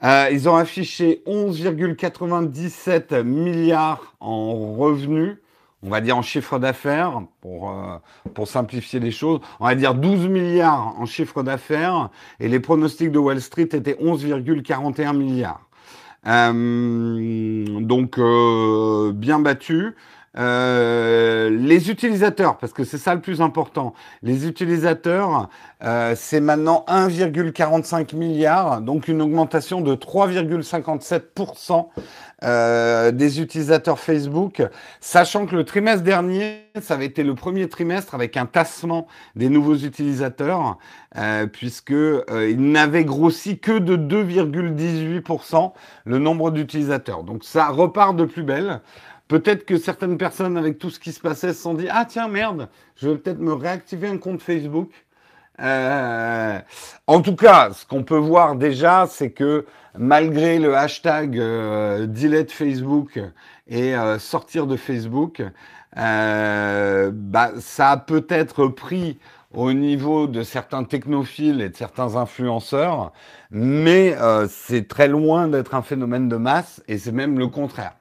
euh, 0.04 0.28
ils 0.32 0.50
ont 0.50 0.56
affiché 0.56 1.22
11,97 1.26 3.24
milliards 3.24 4.16
en 4.20 4.76
revenus, 4.76 5.38
on 5.84 5.90
va 5.90 6.02
dire 6.02 6.18
en 6.18 6.22
chiffre 6.22 6.60
d'affaires, 6.60 7.22
pour, 7.42 7.72
euh, 7.72 7.98
pour 8.34 8.48
simplifier 8.48 9.00
les 9.00 9.12
choses. 9.12 9.40
On 9.60 9.66
va 9.66 9.76
dire 9.76 9.96
12 9.96 10.28
milliards 10.28 10.96
en 11.00 11.06
chiffre 11.06 11.44
d'affaires, 11.44 12.10
et 12.40 12.48
les 12.50 12.60
pronostics 12.60 13.12
de 13.12 13.20
Wall 13.20 13.42
Street 13.42 13.70
étaient 13.72 13.98
11,41 14.02 15.16
milliards. 15.16 15.62
Euh, 16.28 17.80
donc, 17.82 18.20
bien 19.14 19.40
battu. 19.40 19.96
Euh, 20.38 21.50
les 21.50 21.90
utilisateurs, 21.90 22.58
parce 22.58 22.74
que 22.74 22.84
c'est 22.84 22.98
ça 22.98 23.16
le 23.16 23.22
plus 23.22 23.42
important. 23.42 23.94
Les 24.22 24.46
utilisateurs, 24.48 25.50
euh, 25.84 26.14
c'est 26.16 26.42
maintenant 26.42 26.84
1,45 26.88 28.16
milliard, 28.16 28.82
donc 28.82 29.08
une 29.08 29.22
augmentation 29.22 29.82
de 29.82 29.96
3,57% 29.96 31.88
euh, 32.44 33.12
des 33.12 33.40
utilisateurs 33.40 33.98
Facebook, 33.98 34.62
sachant 35.00 35.46
que 35.46 35.56
le 35.56 35.64
trimestre 35.64 36.04
dernier, 36.04 36.66
ça 36.82 36.96
avait 36.96 37.06
été 37.06 37.24
le 37.24 37.34
premier 37.34 37.70
trimestre 37.70 38.14
avec 38.14 38.36
un 38.36 38.46
tassement 38.46 39.08
des 39.38 39.48
nouveaux 39.48 39.78
utilisateurs, 39.78 40.78
euh, 41.18 41.48
puisque 41.48 41.92
euh, 41.92 42.50
il 42.50 42.72
n'avait 42.72 43.06
grossi 43.06 43.58
que 43.58 43.80
de 43.80 43.96
2,18% 43.96 45.72
le 46.04 46.20
nombre 46.20 46.52
d'utilisateurs. 46.52 47.24
Donc 47.24 47.46
ça 47.46 47.70
repart 47.70 48.18
de 48.18 48.26
plus 48.26 48.44
belle. 48.44 48.82
Peut-être 49.28 49.66
que 49.66 49.78
certaines 49.78 50.18
personnes, 50.18 50.58
avec 50.58 50.78
tout 50.78 50.90
ce 50.90 51.00
qui 51.00 51.12
se 51.12 51.20
passait, 51.20 51.54
se 51.54 51.62
sont 51.62 51.74
dit 51.74 51.88
Ah, 51.90 52.06
tiens, 52.06 52.28
merde, 52.28 52.70
je 52.96 53.10
vais 53.10 53.18
peut-être 53.18 53.40
me 53.40 53.54
réactiver 53.54 54.08
un 54.08 54.18
compte 54.18 54.42
Facebook. 54.42 54.92
Euh, 55.62 56.60
en 57.08 57.22
tout 57.22 57.36
cas, 57.36 57.72
ce 57.74 57.86
qu'on 57.86 58.04
peut 58.04 58.18
voir 58.18 58.56
déjà, 58.56 59.08
c'est 59.10 59.32
que 59.32 59.66
malgré 59.98 60.60
le 60.60 60.76
hashtag 60.76 61.40
euh, 61.40 62.08
delete 62.08 62.52
Facebook 62.52 63.20
et 63.68 63.96
euh, 63.96 64.20
sortir 64.20 64.68
de 64.68 64.76
Facebook, 64.76 65.42
euh, 65.98 67.12
bah, 67.14 67.52
ça 67.60 67.92
a 67.92 67.98
peut-être 67.98 68.68
pris 68.68 69.18
au 69.54 69.72
niveau 69.72 70.28
de 70.28 70.44
certains 70.44 70.84
technophiles 70.84 71.62
et 71.62 71.70
de 71.70 71.76
certains 71.76 72.18
influenceurs, 72.18 73.14
mais 73.52 74.14
c'est 74.50 74.90
très 74.90 75.08
loin 75.08 75.48
d'être 75.48 75.76
un 75.76 75.82
phénomène 75.82 76.28
de 76.28 76.36
masse 76.36 76.84
et 76.90 76.98
c'est 76.98 77.14
même 77.14 77.40
le 77.40 77.48
contraire. 77.48 77.94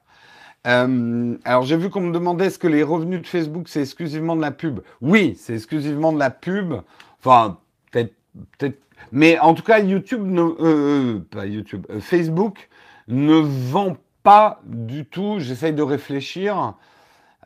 Euh, 0.66 1.37
alors 1.44 1.64
j'ai 1.64 1.76
vu 1.76 1.90
qu'on 1.90 2.00
me 2.00 2.12
demandait 2.12 2.47
est-ce 2.47 2.59
que 2.59 2.68
les 2.68 2.83
revenus 2.83 3.21
de 3.21 3.26
Facebook 3.26 3.68
c'est 3.68 3.83
exclusivement 3.83 4.35
de 4.35 4.40
la 4.40 4.50
pub? 4.50 4.80
Oui, 5.02 5.37
c'est 5.38 5.54
exclusivement 5.54 6.12
de 6.12 6.18
la 6.18 6.30
pub. 6.30 6.75
Enfin, 7.21 7.59
peut-être, 7.90 8.14
peut-être, 8.59 8.78
mais 9.12 9.38
en 9.38 9.52
tout 9.54 9.62
cas 9.62 9.80
YouTube 9.80 10.25
ne, 10.25 10.40
euh, 10.40 10.56
euh 10.61 11.18
pas 11.30 11.47
YouTube, 11.47 11.87
Facebook 12.00 12.71
ne 13.09 13.35
vend 13.35 13.97
pas 14.23 14.61
du 14.64 15.04
tout. 15.04 15.37
J'essaye 15.38 15.75
de 15.75 15.83
réfléchir. 15.83 16.75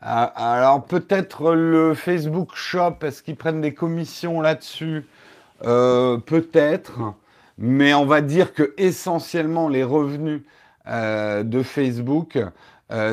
Alors 0.01 0.85
peut-être 0.85 1.53
le 1.53 1.93
Facebook 1.93 2.51
Shop, 2.55 2.95
est-ce 3.01 3.21
qu'ils 3.21 3.35
prennent 3.35 3.59
des 3.59 3.73
commissions 3.73 4.39
là-dessus? 4.39 5.03
Peut-être, 5.61 7.01
mais 7.57 7.93
on 7.93 8.05
va 8.05 8.21
dire 8.21 8.53
que 8.53 8.73
essentiellement 8.77 9.67
les 9.67 9.83
revenus 9.83 10.43
de 10.87 11.63
Facebook 11.63 12.39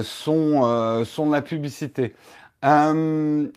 sont, 0.03 0.63
euh, 0.65 1.05
sont 1.05 1.27
de 1.27 1.33
la 1.33 1.43
publicité. 1.43 2.15
Euh, 2.65 3.49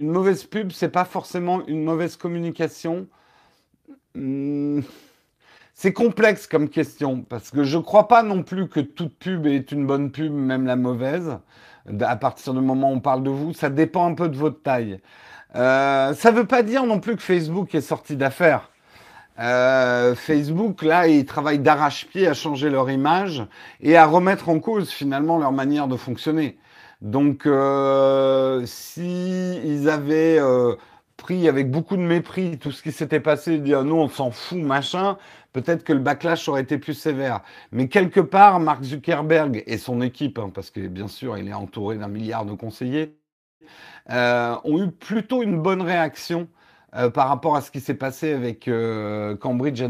une 0.00 0.10
mauvaise 0.10 0.44
pub, 0.44 0.72
c'est 0.72 0.88
pas 0.88 1.04
forcément 1.04 1.66
une 1.66 1.84
mauvaise 1.84 2.16
communication. 2.16 3.06
Hmm, 4.14 4.80
c'est 5.74 5.92
complexe 5.92 6.46
comme 6.46 6.68
question 6.68 7.22
parce 7.22 7.50
que 7.50 7.64
je 7.64 7.78
ne 7.78 7.82
crois 7.82 8.08
pas 8.08 8.22
non 8.22 8.42
plus 8.42 8.68
que 8.68 8.80
toute 8.80 9.16
pub 9.18 9.46
est 9.46 9.72
une 9.72 9.86
bonne 9.86 10.10
pub, 10.10 10.32
même 10.32 10.66
la 10.66 10.76
mauvaise. 10.76 11.38
À 12.00 12.16
partir 12.16 12.54
du 12.54 12.60
moment 12.60 12.90
où 12.90 12.96
on 12.96 13.00
parle 13.00 13.22
de 13.22 13.30
vous, 13.30 13.52
ça 13.54 13.70
dépend 13.70 14.06
un 14.06 14.14
peu 14.14 14.28
de 14.28 14.36
votre 14.36 14.62
taille. 14.62 15.00
Euh, 15.56 16.14
ça 16.14 16.32
ne 16.32 16.36
veut 16.38 16.46
pas 16.46 16.62
dire 16.62 16.84
non 16.86 17.00
plus 17.00 17.16
que 17.16 17.22
Facebook 17.22 17.74
est 17.74 17.80
sorti 17.80 18.16
d'affaires. 18.16 18.70
Euh, 19.40 20.14
Facebook, 20.14 20.82
là, 20.82 21.08
ils 21.08 21.24
travaillent 21.24 21.60
d'arrache-pied 21.60 22.28
à 22.28 22.34
changer 22.34 22.68
leur 22.68 22.90
image 22.90 23.42
et 23.80 23.96
à 23.96 24.04
remettre 24.06 24.50
en 24.50 24.60
cause 24.60 24.90
finalement 24.90 25.38
leur 25.38 25.52
manière 25.52 25.88
de 25.88 25.96
fonctionner. 25.96 26.58
Donc, 27.00 27.46
euh, 27.46 28.62
si 28.66 29.58
ils 29.64 29.88
avaient 29.88 30.38
euh, 30.38 30.74
pris 31.16 31.48
avec 31.48 31.70
beaucoup 31.70 31.96
de 31.96 32.02
mépris 32.02 32.58
tout 32.58 32.70
ce 32.70 32.82
qui 32.82 32.92
s'était 32.92 33.20
passé, 33.20 33.58
dire 33.58 33.82
nous 33.84 33.94
on 33.94 34.08
s'en 34.10 34.30
fout, 34.30 34.58
machin, 34.58 35.16
peut-être 35.54 35.84
que 35.84 35.94
le 35.94 36.00
backlash 36.00 36.46
aurait 36.48 36.60
été 36.62 36.76
plus 36.76 36.94
sévère. 36.94 37.40
Mais 37.72 37.88
quelque 37.88 38.20
part, 38.20 38.60
Mark 38.60 38.82
Zuckerberg 38.82 39.62
et 39.66 39.78
son 39.78 40.02
équipe, 40.02 40.38
hein, 40.38 40.50
parce 40.52 40.70
que 40.70 40.86
bien 40.86 41.08
sûr 41.08 41.38
il 41.38 41.48
est 41.48 41.54
entouré 41.54 41.96
d'un 41.96 42.08
milliard 42.08 42.44
de 42.44 42.52
conseillers, 42.52 43.16
ont 44.08 44.82
eu 44.82 44.90
plutôt 44.90 45.42
une 45.42 45.62
bonne 45.62 45.82
réaction 45.82 46.48
euh, 46.96 47.08
par 47.08 47.28
rapport 47.28 47.54
à 47.54 47.60
ce 47.60 47.70
qui 47.70 47.78
s'est 47.78 47.94
passé 47.94 48.32
avec 48.32 48.66
euh, 48.66 49.36
Cambridge 49.36 49.80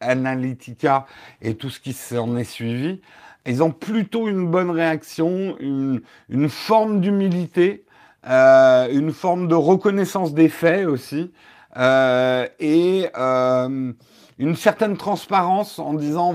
Analytica 0.00 1.06
et 1.42 1.56
tout 1.56 1.70
ce 1.70 1.80
qui 1.80 1.92
s'en 1.92 2.36
est 2.36 2.44
suivi. 2.44 3.00
Ils 3.46 3.64
ont 3.64 3.72
plutôt 3.72 4.28
une 4.28 4.48
bonne 4.48 4.70
réaction, 4.70 5.56
une, 5.58 6.02
forme 6.48 7.00
d'humilité, 7.00 7.84
euh, 8.28 8.86
une 8.92 9.12
forme 9.12 9.48
de 9.48 9.56
reconnaissance 9.56 10.34
des 10.34 10.48
faits 10.48 10.86
aussi, 10.86 11.32
et 11.76 13.08
une 13.14 14.56
certaine 14.56 14.96
transparence 14.96 15.80
en 15.80 15.94
disant 15.94 16.32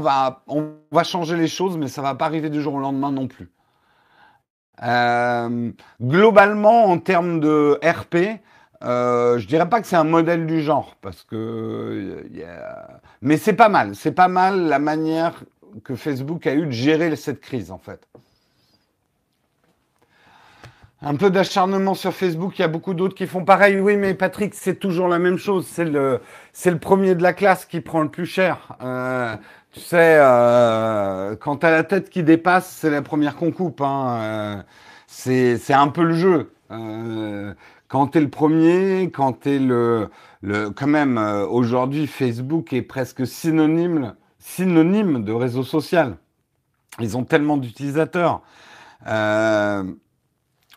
on 0.47 0.73
va, 0.91 1.03
changer 1.03 1.37
les 1.37 1.47
choses, 1.47 1.77
mais 1.77 1.87
ça 1.87 2.01
va 2.01 2.15
pas 2.15 2.25
arriver 2.25 2.49
du 2.49 2.61
jour 2.61 2.73
au 2.73 2.79
lendemain 2.79 3.11
non 3.11 3.27
plus. 3.27 3.49
Globalement, 6.01 6.85
en 6.85 6.97
termes 6.97 7.39
de 7.39 7.79
RP, 7.83 8.41
euh, 8.83 9.37
je 9.37 9.47
dirais 9.47 9.69
pas 9.69 9.81
que 9.81 9.87
c'est 9.87 9.95
un 9.95 10.03
modèle 10.03 10.45
du 10.45 10.61
genre, 10.61 10.95
parce 11.01 11.23
que. 11.23 12.25
Yeah. 12.31 13.01
Mais 13.21 13.37
c'est 13.37 13.53
pas 13.53 13.69
mal. 13.69 13.95
C'est 13.95 14.11
pas 14.11 14.27
mal 14.27 14.67
la 14.67 14.79
manière 14.79 15.43
que 15.83 15.95
Facebook 15.95 16.47
a 16.47 16.53
eu 16.53 16.65
de 16.65 16.71
gérer 16.71 17.15
cette 17.15 17.41
crise, 17.41 17.71
en 17.71 17.77
fait. 17.77 18.07
Un 21.03 21.15
peu 21.15 21.31
d'acharnement 21.31 21.95
sur 21.95 22.13
Facebook, 22.13 22.59
il 22.59 22.61
y 22.61 22.65
a 22.65 22.67
beaucoup 22.67 22.93
d'autres 22.93 23.15
qui 23.15 23.25
font 23.25 23.43
pareil. 23.43 23.79
Oui, 23.79 23.97
mais 23.97 24.13
Patrick, 24.13 24.53
c'est 24.53 24.75
toujours 24.75 25.07
la 25.07 25.17
même 25.17 25.37
chose. 25.37 25.65
C'est 25.67 25.85
le, 25.85 26.21
c'est 26.53 26.69
le 26.69 26.77
premier 26.77 27.15
de 27.15 27.23
la 27.23 27.33
classe 27.33 27.65
qui 27.65 27.81
prend 27.81 28.01
le 28.03 28.09
plus 28.09 28.27
cher. 28.27 28.75
Euh, 28.83 29.35
tu 29.71 29.79
sais, 29.79 30.17
euh, 30.19 31.35
quand 31.37 31.57
tu 31.57 31.65
as 31.65 31.71
la 31.71 31.83
tête 31.83 32.09
qui 32.11 32.21
dépasse, 32.21 32.69
c'est 32.69 32.91
la 32.91 33.01
première 33.01 33.35
qu'on 33.35 33.51
coupe. 33.51 33.81
Hein. 33.81 34.17
Euh, 34.21 34.63
c'est, 35.07 35.57
c'est 35.57 35.73
un 35.73 35.87
peu 35.87 36.03
le 36.03 36.13
jeu. 36.13 36.53
Euh, 36.71 37.53
quand 37.91 38.07
tu 38.07 38.19
es 38.19 38.21
le 38.21 38.29
premier, 38.29 39.11
quand 39.11 39.41
tu 39.41 39.49
es 39.49 39.59
le, 39.59 40.09
le... 40.41 40.69
Quand 40.69 40.87
même, 40.87 41.17
euh, 41.17 41.45
aujourd'hui, 41.45 42.07
Facebook 42.07 42.71
est 42.71 42.83
presque 42.83 43.27
synonyme, 43.27 44.15
synonyme 44.39 45.25
de 45.25 45.33
réseau 45.33 45.63
social. 45.63 46.15
Ils 47.01 47.17
ont 47.17 47.25
tellement 47.25 47.57
d'utilisateurs. 47.57 48.43
Euh, 49.07 49.83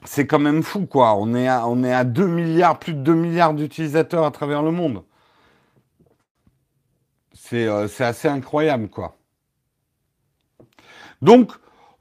c'est 0.04 0.26
quand 0.26 0.40
même 0.40 0.64
fou, 0.64 0.87
quoi. 0.87 1.14
On 1.14 1.37
est, 1.37 1.47
à, 1.47 1.68
on 1.68 1.85
est 1.85 1.94
à 1.94 2.02
2 2.02 2.26
milliards, 2.26 2.80
plus 2.80 2.94
de 2.94 2.99
2 2.99 3.14
milliards 3.14 3.54
d'utilisateurs 3.54 4.25
à 4.25 4.33
travers 4.33 4.64
le 4.64 4.73
monde. 4.73 5.04
C'est 7.33 7.68
euh, 7.68 7.87
assez 8.00 8.26
incroyable, 8.26 8.88
quoi. 8.88 9.16
Donc, 11.23 11.52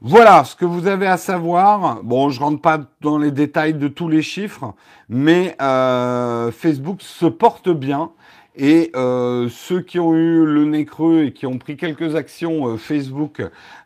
voilà 0.06 0.44
ce 0.44 0.58
que 0.58 0.66
vous 0.66 0.88
avez 0.88 1.08
à 1.08 1.16
savoir. 1.16 2.04
Bon, 2.04 2.30
je 2.30 2.38
rentre 2.42 2.60
pas 2.60 2.78
dans 3.00 3.18
les 3.18 3.32
détails 3.32 3.74
de 3.74 3.88
tous 3.88 4.10
les 4.10 4.22
chiffres, 4.22 4.74
mais 5.08 5.56
euh, 5.62 6.52
Facebook 6.52 7.02
se 7.02 7.26
porte 7.26 7.70
bien. 7.70 8.12
Et 8.58 8.92
euh, 8.98 9.48
ceux 9.48 9.80
qui 9.80 10.02
ont 10.02 10.14
eu 10.14 10.46
le 10.46 10.66
nez 10.66 10.84
creux 10.84 11.24
et 11.24 11.32
qui 11.32 11.46
ont 11.46 11.58
pris 11.58 11.78
quelques 11.78 12.18
actions 12.18 12.68
euh, 12.68 12.76
Facebook, 12.76 13.42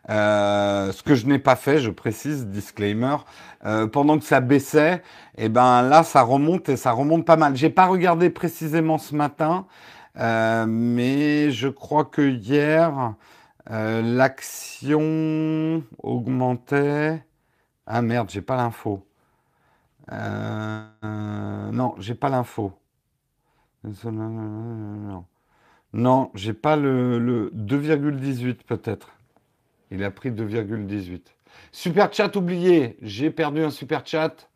ce 0.08 1.02
que 1.04 1.14
je 1.14 1.26
n'ai 1.26 1.38
pas 1.38 1.54
fait, 1.54 1.78
je 1.78 1.90
précise, 1.90 2.48
disclaimer, 2.48 3.18
pendant 3.92 4.18
que 4.18 4.24
ça 4.24 4.40
baissait, 4.40 5.02
et 5.36 5.44
eh 5.44 5.48
ben 5.48 5.82
là 5.82 6.02
ça 6.02 6.22
remonte 6.22 6.68
et 6.68 6.76
ça 6.76 6.90
remonte 6.90 7.24
pas 7.26 7.36
mal. 7.36 7.54
J'ai 7.54 7.70
pas 7.70 7.86
regardé 7.86 8.28
précisément 8.28 8.98
ce 8.98 9.14
matin, 9.14 9.66
mais 10.16 11.52
je 11.52 11.68
crois 11.68 12.04
que 12.04 12.22
hier, 12.22 13.14
euh, 13.70 14.02
l'action 14.02 15.84
augmentait. 16.02 17.24
Ah 17.86 18.02
merde, 18.02 18.30
j'ai 18.30 18.42
pas 18.42 18.56
l'info. 18.56 19.06
Euh, 20.12 20.84
euh, 21.04 21.70
non, 21.72 21.94
j'ai 21.98 22.14
pas 22.14 22.28
l'info. 22.30 22.72
Non, 25.92 26.30
j'ai 26.34 26.52
pas 26.52 26.76
le, 26.76 27.18
le 27.18 27.50
2,18 27.54 28.64
peut-être. 28.66 29.10
Il 29.90 30.04
a 30.04 30.10
pris 30.10 30.30
2,18. 30.30 31.22
Super 31.72 32.12
chat 32.12 32.36
oublié. 32.36 32.98
J'ai 33.02 33.30
perdu 33.30 33.62
un 33.62 33.70
super 33.70 34.06
chat. 34.06 34.48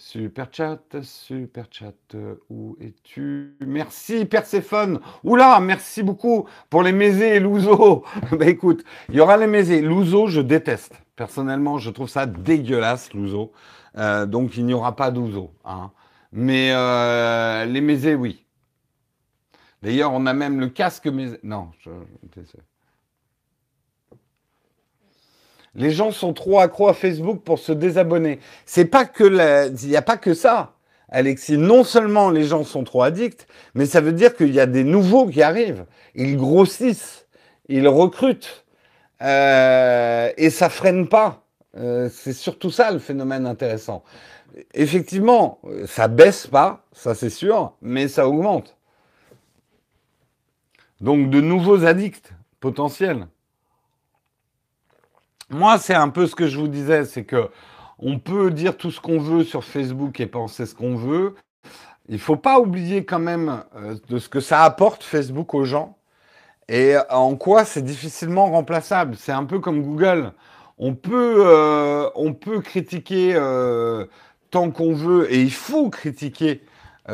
Super 0.00 0.46
chat, 0.52 0.78
super 1.02 1.66
chat, 1.72 2.14
où 2.50 2.76
es-tu? 2.80 3.56
Merci 3.58 4.26
Perséphone. 4.26 5.00
Oula, 5.24 5.58
merci 5.58 6.04
beaucoup 6.04 6.46
pour 6.70 6.84
les 6.84 6.92
Mézés 6.92 7.34
et 7.34 7.40
Louzo. 7.40 8.04
bah 8.30 8.46
écoute, 8.46 8.84
il 9.08 9.16
y 9.16 9.20
aura 9.20 9.36
les 9.36 9.48
Mézés. 9.48 9.82
Louzo, 9.82 10.28
je 10.28 10.40
déteste. 10.40 11.02
Personnellement, 11.16 11.78
je 11.78 11.90
trouve 11.90 12.08
ça 12.08 12.26
dégueulasse, 12.26 13.12
Louzo. 13.12 13.50
Euh, 13.96 14.24
donc 14.24 14.56
il 14.56 14.66
n'y 14.66 14.72
aura 14.72 14.94
pas 14.94 15.10
d'Ouzo. 15.10 15.50
Hein. 15.64 15.90
Mais 16.30 16.70
euh, 16.72 17.64
les 17.64 17.80
Mézés, 17.80 18.14
oui. 18.14 18.46
D'ailleurs, 19.82 20.12
on 20.12 20.26
a 20.26 20.32
même 20.32 20.60
le 20.60 20.68
casque 20.68 21.08
Mézé. 21.08 21.40
Non, 21.42 21.72
je, 21.80 21.90
je 22.36 22.42
Les 25.78 25.92
gens 25.92 26.10
sont 26.10 26.32
trop 26.32 26.58
accros 26.58 26.88
à 26.88 26.94
Facebook 26.94 27.40
pour 27.42 27.60
se 27.60 27.70
désabonner. 27.72 28.40
C'est 28.66 28.84
pas 28.84 29.04
que 29.04 29.70
il 29.82 29.88
n'y 29.88 29.96
a 29.96 30.02
pas 30.02 30.16
que 30.16 30.34
ça, 30.34 30.72
Alexis. 31.08 31.56
Non 31.56 31.84
seulement 31.84 32.30
les 32.30 32.44
gens 32.44 32.64
sont 32.64 32.82
trop 32.82 33.02
addicts, 33.02 33.46
mais 33.74 33.86
ça 33.86 34.00
veut 34.00 34.12
dire 34.12 34.34
qu'il 34.34 34.52
y 34.52 34.60
a 34.60 34.66
des 34.66 34.82
nouveaux 34.82 35.28
qui 35.28 35.40
arrivent. 35.40 35.86
Ils 36.16 36.36
grossissent, 36.36 37.26
ils 37.68 37.86
recrutent, 37.86 38.64
euh, 39.22 40.32
et 40.36 40.50
ça 40.50 40.68
freine 40.68 41.08
pas. 41.08 41.44
Euh, 41.76 42.10
c'est 42.12 42.32
surtout 42.32 42.72
ça 42.72 42.90
le 42.90 42.98
phénomène 42.98 43.46
intéressant. 43.46 44.02
Effectivement, 44.74 45.60
ça 45.86 46.08
baisse 46.08 46.48
pas, 46.48 46.84
ça 46.92 47.14
c'est 47.14 47.30
sûr, 47.30 47.74
mais 47.82 48.08
ça 48.08 48.26
augmente. 48.26 48.76
Donc 51.00 51.30
de 51.30 51.40
nouveaux 51.40 51.84
addicts 51.84 52.32
potentiels. 52.58 53.28
Moi, 55.50 55.78
c'est 55.78 55.94
un 55.94 56.10
peu 56.10 56.26
ce 56.26 56.34
que 56.34 56.46
je 56.46 56.58
vous 56.58 56.68
disais, 56.68 57.06
c'est 57.06 57.24
que 57.24 57.48
on 57.98 58.18
peut 58.18 58.50
dire 58.50 58.76
tout 58.76 58.90
ce 58.90 59.00
qu'on 59.00 59.18
veut 59.18 59.44
sur 59.44 59.64
Facebook 59.64 60.20
et 60.20 60.26
penser 60.26 60.66
ce 60.66 60.74
qu'on 60.74 60.94
veut. 60.94 61.36
Il 62.08 62.18
faut 62.18 62.36
pas 62.36 62.60
oublier 62.60 63.04
quand 63.04 63.18
même 63.18 63.62
euh, 63.76 63.96
de 64.08 64.18
ce 64.18 64.28
que 64.28 64.40
ça 64.40 64.62
apporte 64.62 65.02
Facebook 65.02 65.54
aux 65.54 65.64
gens 65.64 65.96
et 66.68 66.96
en 67.10 67.34
quoi 67.36 67.64
c'est 67.64 67.82
difficilement 67.82 68.46
remplaçable. 68.50 69.16
C'est 69.16 69.32
un 69.32 69.44
peu 69.44 69.58
comme 69.58 69.82
Google. 69.82 70.32
On 70.76 70.94
peut, 70.94 71.36
euh, 71.46 72.10
on 72.14 72.34
peut 72.34 72.60
critiquer 72.60 73.32
euh, 73.34 74.04
tant 74.50 74.70
qu'on 74.70 74.92
veut 74.92 75.32
et 75.32 75.40
il 75.40 75.52
faut 75.52 75.88
critiquer 75.90 76.62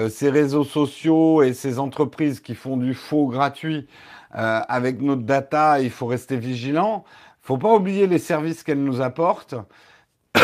ces 0.08 0.28
réseaux 0.28 0.64
sociaux 0.64 1.44
et 1.44 1.54
ces 1.54 1.78
entreprises 1.78 2.40
qui 2.40 2.56
font 2.56 2.76
du 2.76 2.94
faux 2.94 3.28
gratuit 3.28 3.86
avec 4.32 5.00
notre 5.00 5.22
data. 5.22 5.80
Il 5.80 5.90
faut 5.90 6.06
rester 6.06 6.36
vigilant 6.36 7.04
faut 7.44 7.58
pas 7.58 7.74
oublier 7.74 8.06
les 8.06 8.18
services 8.18 8.62
qu'elle 8.62 8.82
nous 8.82 9.02
apporte 9.02 9.54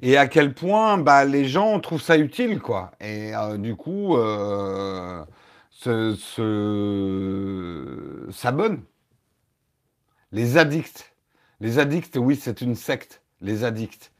et 0.00 0.16
à 0.16 0.28
quel 0.28 0.54
point 0.54 0.96
bah, 0.96 1.24
les 1.24 1.44
gens 1.44 1.80
trouvent 1.80 2.00
ça 2.00 2.16
utile, 2.16 2.60
quoi. 2.60 2.92
Et 3.00 3.34
euh, 3.34 3.58
du 3.58 3.74
coup, 3.74 4.16
euh, 4.16 5.24
s'abonnent. 8.30 8.84
Les 10.30 10.56
addicts. 10.56 11.12
Les 11.60 11.80
addicts, 11.80 12.16
oui, 12.16 12.36
c'est 12.36 12.60
une 12.60 12.76
secte. 12.76 13.20
Les 13.40 13.64
addicts. 13.64 14.12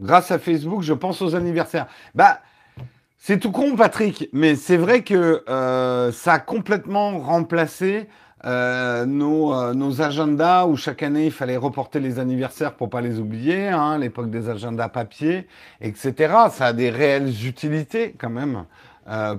Grâce 0.00 0.30
à 0.30 0.38
Facebook, 0.38 0.80
je 0.82 0.94
pense 0.94 1.20
aux 1.20 1.34
anniversaires. 1.34 1.86
Bah, 2.14 2.40
c'est 3.18 3.38
tout 3.40 3.50
con, 3.50 3.74
Patrick, 3.76 4.28
mais 4.32 4.54
c'est 4.54 4.76
vrai 4.76 5.02
que 5.02 5.42
euh, 5.48 6.12
ça 6.12 6.34
a 6.34 6.38
complètement 6.38 7.18
remplacé 7.18 8.08
euh, 8.44 9.06
nos, 9.06 9.54
euh, 9.54 9.74
nos, 9.74 10.02
agendas 10.02 10.66
où 10.66 10.76
chaque 10.76 11.02
année 11.02 11.26
il 11.26 11.32
fallait 11.32 11.56
reporter 11.56 11.98
les 11.98 12.18
anniversaires 12.18 12.74
pour 12.74 12.90
pas 12.90 13.00
les 13.00 13.18
oublier, 13.18 13.68
hein, 13.68 13.98
l'époque 13.98 14.30
des 14.30 14.48
agendas 14.48 14.88
papier, 14.90 15.48
etc. 15.80 16.34
Ça 16.50 16.66
a 16.66 16.72
des 16.72 16.90
réelles 16.90 17.46
utilités 17.46 18.14
quand 18.16 18.30
même 18.30 18.64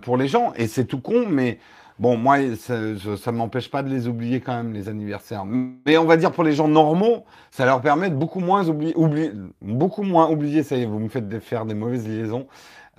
pour 0.02 0.18
les 0.18 0.28
gens 0.28 0.54
et 0.56 0.68
c'est 0.68 0.86
tout 0.86 1.00
con, 1.00 1.26
mais 1.30 1.60
bon, 2.00 2.18
moi 2.18 2.38
ça, 2.58 2.76
ça 3.18 3.32
m'empêche 3.32 3.70
pas 3.70 3.84
de 3.84 3.90
les 3.90 4.08
oublier 4.08 4.40
quand 4.42 4.56
même 4.56 4.74
les 4.74 4.90
anniversaires. 4.90 5.46
Mais 5.46 5.98
on 5.98 6.06
va 6.06 6.18
dire 6.18 6.32
pour 6.32 6.44
les 6.44 6.54
gens 6.54 6.68
normaux, 6.68 7.26
ça 7.52 7.66
leur 7.66 7.82
permet 7.82 8.10
de 8.10 8.16
beaucoup 8.16 8.40
moins 8.40 8.68
oublier, 8.68 8.94
oublier 8.96 9.32
beaucoup 9.62 10.04
moins 10.04 10.30
oublier. 10.30 10.64
Ça 10.64 10.76
y 10.76 10.82
est, 10.82 10.86
vous 10.86 11.00
me 11.00 11.10
faites 11.10 11.40
faire 11.40 11.66
des 11.66 11.76
mauvaises 11.76 12.08
liaisons. 12.08 12.48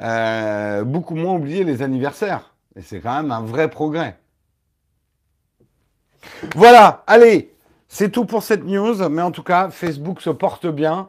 Euh, 0.00 0.84
beaucoup 0.84 1.14
moins 1.14 1.34
oublier 1.34 1.64
les 1.64 1.82
anniversaires. 1.82 2.54
Et 2.76 2.82
c'est 2.82 3.00
quand 3.00 3.16
même 3.16 3.32
un 3.32 3.42
vrai 3.42 3.68
progrès. 3.68 4.18
Voilà, 6.54 7.02
allez, 7.06 7.54
c'est 7.88 8.10
tout 8.10 8.24
pour 8.24 8.42
cette 8.42 8.64
news, 8.64 9.08
mais 9.08 9.22
en 9.22 9.30
tout 9.30 9.42
cas, 9.42 9.70
Facebook 9.70 10.20
se 10.20 10.30
porte 10.30 10.66
bien. 10.66 11.08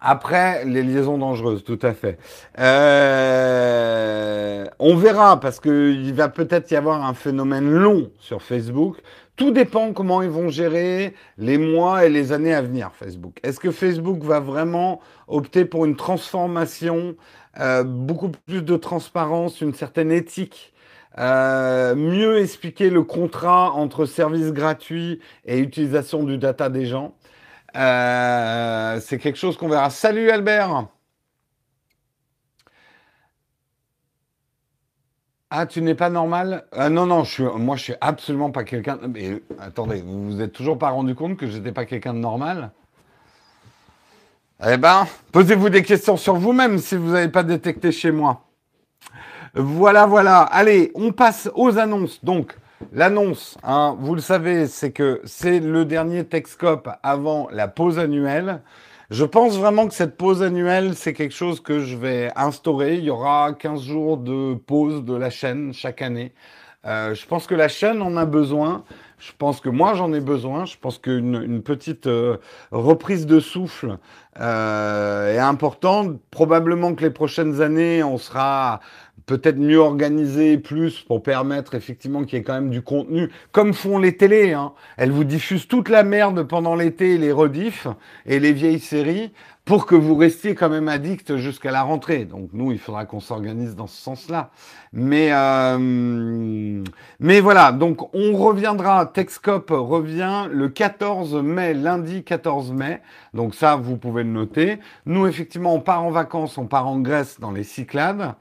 Après 0.00 0.64
les 0.64 0.84
liaisons 0.84 1.18
dangereuses, 1.18 1.64
tout 1.64 1.78
à 1.82 1.92
fait. 1.92 2.18
Euh, 2.60 4.64
on 4.78 4.94
verra 4.94 5.40
parce 5.40 5.58
qu'il 5.58 6.14
va 6.14 6.28
peut-être 6.28 6.70
y 6.70 6.76
avoir 6.76 7.04
un 7.04 7.14
phénomène 7.14 7.68
long 7.68 8.12
sur 8.20 8.42
Facebook. 8.42 8.98
Tout 9.34 9.50
dépend 9.50 9.92
comment 9.92 10.22
ils 10.22 10.30
vont 10.30 10.50
gérer 10.50 11.14
les 11.36 11.58
mois 11.58 12.04
et 12.04 12.10
les 12.10 12.30
années 12.30 12.54
à 12.54 12.62
venir, 12.62 12.92
Facebook. 12.92 13.40
Est-ce 13.42 13.58
que 13.58 13.72
Facebook 13.72 14.22
va 14.22 14.38
vraiment 14.38 15.00
opter 15.26 15.64
pour 15.64 15.84
une 15.84 15.96
transformation 15.96 17.16
euh, 17.60 17.82
beaucoup 17.84 18.30
plus 18.30 18.62
de 18.62 18.76
transparence, 18.76 19.60
une 19.60 19.74
certaine 19.74 20.12
éthique, 20.12 20.72
euh, 21.18 21.94
mieux 21.96 22.38
expliquer 22.38 22.90
le 22.90 23.02
contrat 23.02 23.72
entre 23.72 24.06
services 24.06 24.52
gratuits 24.52 25.20
et 25.44 25.58
utilisation 25.58 26.22
du 26.24 26.38
data 26.38 26.68
des 26.68 26.86
gens. 26.86 27.14
Euh, 27.76 29.00
c'est 29.00 29.18
quelque 29.18 29.38
chose 29.38 29.56
qu'on 29.56 29.68
verra. 29.68 29.90
Salut 29.90 30.30
Albert 30.30 30.88
Ah, 35.50 35.66
tu 35.66 35.80
n'es 35.82 35.94
pas 35.94 36.10
normal? 36.10 36.66
Non, 36.90 37.06
non, 37.06 37.24
je 37.24 37.30
suis, 37.32 37.42
moi 37.44 37.76
je 37.76 37.82
suis 37.84 37.94
absolument 38.02 38.50
pas 38.50 38.64
quelqu'un. 38.64 38.98
Mais 39.08 39.42
attendez, 39.58 40.02
vous 40.02 40.24
vous 40.32 40.40
êtes 40.42 40.52
toujours 40.52 40.78
pas 40.78 40.90
rendu 40.90 41.14
compte 41.14 41.36
que 41.38 41.46
j'étais 41.46 41.72
pas 41.72 41.86
quelqu'un 41.86 42.12
de 42.14 42.18
normal? 42.18 42.70
Eh 44.66 44.76
ben, 44.76 45.06
posez-vous 45.30 45.68
des 45.68 45.84
questions 45.84 46.16
sur 46.16 46.34
vous-même 46.34 46.78
si 46.78 46.96
vous 46.96 47.12
n'avez 47.12 47.28
pas 47.28 47.44
détecté 47.44 47.92
chez 47.92 48.10
moi. 48.10 48.42
Voilà, 49.54 50.06
voilà. 50.06 50.40
Allez, 50.40 50.90
on 50.96 51.12
passe 51.12 51.48
aux 51.54 51.78
annonces. 51.78 52.24
Donc, 52.24 52.56
l'annonce, 52.92 53.56
hein, 53.62 53.96
vous 54.00 54.16
le 54.16 54.20
savez, 54.20 54.66
c'est 54.66 54.90
que 54.90 55.20
c'est 55.24 55.60
le 55.60 55.84
dernier 55.84 56.24
Texcope 56.24 56.90
avant 57.04 57.48
la 57.52 57.68
pause 57.68 58.00
annuelle. 58.00 58.62
Je 59.10 59.24
pense 59.24 59.56
vraiment 59.56 59.86
que 59.86 59.94
cette 59.94 60.16
pause 60.16 60.42
annuelle, 60.42 60.96
c'est 60.96 61.12
quelque 61.12 61.34
chose 61.34 61.60
que 61.60 61.78
je 61.78 61.96
vais 61.96 62.32
instaurer. 62.34 62.96
Il 62.96 63.04
y 63.04 63.10
aura 63.10 63.52
15 63.52 63.80
jours 63.80 64.16
de 64.16 64.54
pause 64.54 65.04
de 65.04 65.14
la 65.14 65.30
chaîne 65.30 65.72
chaque 65.72 66.02
année. 66.02 66.34
Euh, 66.84 67.14
je 67.14 67.26
pense 67.26 67.46
que 67.46 67.54
la 67.54 67.68
chaîne 67.68 68.02
en 68.02 68.16
a 68.16 68.26
besoin. 68.26 68.84
Je 69.18 69.32
pense 69.36 69.60
que 69.60 69.68
moi 69.68 69.94
j'en 69.94 70.12
ai 70.12 70.20
besoin. 70.20 70.64
Je 70.64 70.76
pense 70.80 70.98
qu'une 70.98 71.34
une 71.42 71.62
petite 71.62 72.06
euh, 72.06 72.36
reprise 72.70 73.26
de 73.26 73.40
souffle 73.40 73.98
euh, 74.40 75.34
est 75.34 75.38
importante. 75.38 76.20
Probablement 76.30 76.94
que 76.94 77.02
les 77.02 77.10
prochaines 77.10 77.60
années, 77.60 78.02
on 78.04 78.18
sera 78.18 78.80
peut-être 79.28 79.58
mieux 79.58 79.78
organisé 79.78 80.56
plus 80.56 81.02
pour 81.02 81.22
permettre 81.22 81.74
effectivement 81.74 82.24
qu'il 82.24 82.38
y 82.38 82.40
ait 82.40 82.44
quand 82.44 82.54
même 82.54 82.70
du 82.70 82.82
contenu, 82.82 83.30
comme 83.52 83.74
font 83.74 83.98
les 83.98 84.16
télés. 84.16 84.54
Hein. 84.54 84.72
Elles 84.96 85.12
vous 85.12 85.24
diffusent 85.24 85.68
toute 85.68 85.90
la 85.90 86.02
merde 86.02 86.42
pendant 86.44 86.74
l'été, 86.74 87.18
les 87.18 87.30
rediffs 87.30 87.86
et 88.24 88.40
les 88.40 88.52
vieilles 88.52 88.80
séries 88.80 89.30
pour 89.66 89.84
que 89.84 89.94
vous 89.94 90.16
restiez 90.16 90.54
quand 90.54 90.70
même 90.70 90.88
addict 90.88 91.36
jusqu'à 91.36 91.70
la 91.70 91.82
rentrée. 91.82 92.24
Donc 92.24 92.48
nous, 92.54 92.72
il 92.72 92.78
faudra 92.78 93.04
qu'on 93.04 93.20
s'organise 93.20 93.76
dans 93.76 93.86
ce 93.86 94.00
sens-là. 94.00 94.48
Mais 94.94 95.28
euh, 95.30 96.82
mais 97.20 97.40
voilà, 97.40 97.72
donc 97.72 98.14
on 98.14 98.34
reviendra. 98.34 99.04
Texcop 99.04 99.68
revient 99.68 100.46
le 100.50 100.70
14 100.70 101.34
mai, 101.42 101.74
lundi 101.74 102.24
14 102.24 102.72
mai. 102.72 103.02
Donc 103.34 103.54
ça, 103.54 103.76
vous 103.76 103.98
pouvez 103.98 104.22
le 104.22 104.30
noter. 104.30 104.78
Nous, 105.04 105.26
effectivement, 105.26 105.74
on 105.74 105.80
part 105.80 106.02
en 106.02 106.10
vacances, 106.10 106.56
on 106.56 106.66
part 106.66 106.88
en 106.88 107.00
Grèce 107.00 107.38
dans 107.38 107.50
les 107.50 107.64
Cyclades. 107.64 108.36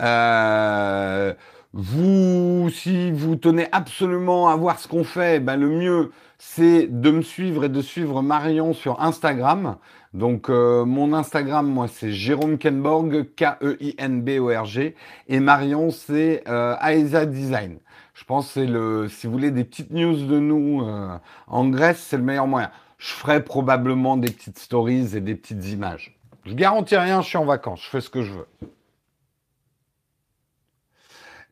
Euh, 0.00 1.34
vous, 1.74 2.68
si 2.70 3.10
vous 3.10 3.36
tenez 3.36 3.66
absolument 3.72 4.48
à 4.48 4.56
voir 4.56 4.78
ce 4.78 4.88
qu'on 4.88 5.04
fait, 5.04 5.40
ben 5.40 5.56
le 5.56 5.68
mieux, 5.68 6.10
c'est 6.38 6.86
de 6.86 7.10
me 7.10 7.22
suivre 7.22 7.64
et 7.64 7.68
de 7.68 7.80
suivre 7.80 8.20
Marion 8.20 8.74
sur 8.74 9.00
Instagram. 9.00 9.76
Donc 10.12 10.50
euh, 10.50 10.84
mon 10.84 11.14
Instagram, 11.14 11.66
moi, 11.66 11.88
c'est 11.88 12.12
Jérôme 12.12 12.58
Kenborg, 12.58 13.28
K-E-I-N-B-O-R-G, 13.36 14.94
et 15.28 15.40
Marion, 15.40 15.90
c'est 15.90 16.42
euh, 16.46 16.76
Aesa 16.80 17.24
Design. 17.24 17.78
Je 18.12 18.24
pense 18.24 18.48
que 18.48 18.52
c'est 18.52 18.66
le, 18.66 19.08
si 19.08 19.26
vous 19.26 19.32
voulez 19.32 19.50
des 19.50 19.64
petites 19.64 19.90
news 19.90 20.26
de 20.26 20.38
nous 20.38 20.82
euh, 20.82 21.16
en 21.46 21.68
Grèce, 21.68 22.04
c'est 22.06 22.18
le 22.18 22.22
meilleur 22.22 22.46
moyen. 22.46 22.70
Je 22.98 23.12
ferai 23.12 23.42
probablement 23.42 24.18
des 24.18 24.30
petites 24.30 24.58
stories 24.58 25.16
et 25.16 25.20
des 25.20 25.34
petites 25.34 25.66
images. 25.70 26.18
Je 26.44 26.52
garantis 26.54 26.96
rien, 26.96 27.22
je 27.22 27.28
suis 27.28 27.38
en 27.38 27.46
vacances, 27.46 27.82
je 27.82 27.88
fais 27.88 28.00
ce 28.02 28.10
que 28.10 28.22
je 28.22 28.32
veux. 28.32 28.46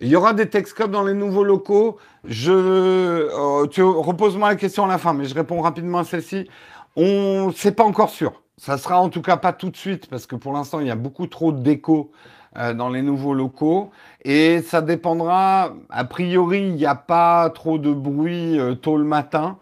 Il 0.01 0.09
y 0.09 0.17
aura 0.17 0.33
des 0.33 0.49
Texcop 0.49 0.91
dans 0.91 1.03
les 1.03 1.13
nouveaux 1.13 1.45
locaux. 1.45 1.99
Je, 2.25 2.53
euh, 2.53 3.67
tu 3.67 3.83
repose-moi 3.83 4.49
la 4.49 4.57
question 4.57 4.85
à 4.87 4.89
la 4.89 4.97
fin, 4.99 5.13
mais 5.13 5.27
je 5.27 5.35
réponds 5.35 5.61
rapidement 5.61 5.99
à 5.99 6.05
celle-ci. 6.05 6.49
On, 6.97 7.53
c'est 7.55 7.73
pas 7.73 7.85
encore 7.85 8.11
sûr. 8.11 8.43
Ça 8.57 8.79
sera 8.79 9.01
en 9.01 9.09
tout 9.11 9.23
cas 9.23 9.37
pas 9.37 9.53
tout 9.53 9.71
de 9.71 9.77
suite 9.77 10.07
parce 10.09 10.27
que 10.27 10.37
pour 10.37 10.53
l'instant 10.53 10.81
il 10.81 10.87
y 10.87 10.91
a 10.91 10.97
beaucoup 10.97 11.27
trop 11.27 11.51
déco 11.51 12.13
euh, 12.59 12.75
dans 12.75 12.89
les 12.89 13.01
nouveaux 13.01 13.33
locaux 13.33 13.91
et 14.25 14.61
ça 14.63 14.83
dépendra. 14.83 15.75
A 15.89 16.05
priori, 16.05 16.61
il 16.61 16.75
n'y 16.75 16.87
a 16.87 16.95
pas 16.95 17.49
trop 17.51 17.79
de 17.79 17.93
bruit 17.93 18.59
euh, 18.59 18.75
tôt 18.75 18.97
le 18.97 19.05
matin. 19.05 19.59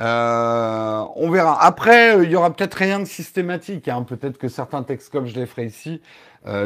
Euh, 0.00 1.04
on 1.16 1.30
verra. 1.30 1.62
Après, 1.62 2.22
il 2.24 2.30
y 2.30 2.36
aura 2.36 2.50
peut-être 2.50 2.74
rien 2.74 2.98
de 2.98 3.04
systématique. 3.04 3.88
Hein. 3.88 4.02
Peut-être 4.02 4.38
que 4.38 4.48
certains 4.48 4.82
Texcop 4.82 5.26
je 5.26 5.34
les 5.34 5.46
ferai 5.46 5.66
ici, 5.66 6.00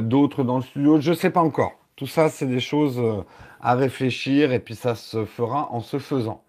d'autres 0.00 0.44
dans 0.44 0.56
le 0.56 0.62
studio. 0.62 1.00
Je 1.00 1.12
sais 1.12 1.30
pas 1.30 1.40
encore. 1.40 1.85
Tout 1.96 2.06
ça, 2.06 2.28
c'est 2.28 2.46
des 2.46 2.60
choses 2.60 3.00
à 3.60 3.74
réfléchir 3.74 4.52
et 4.52 4.60
puis 4.60 4.74
ça 4.74 4.94
se 4.94 5.24
fera 5.24 5.68
en 5.72 5.80
se 5.80 5.98
faisant. 5.98 6.42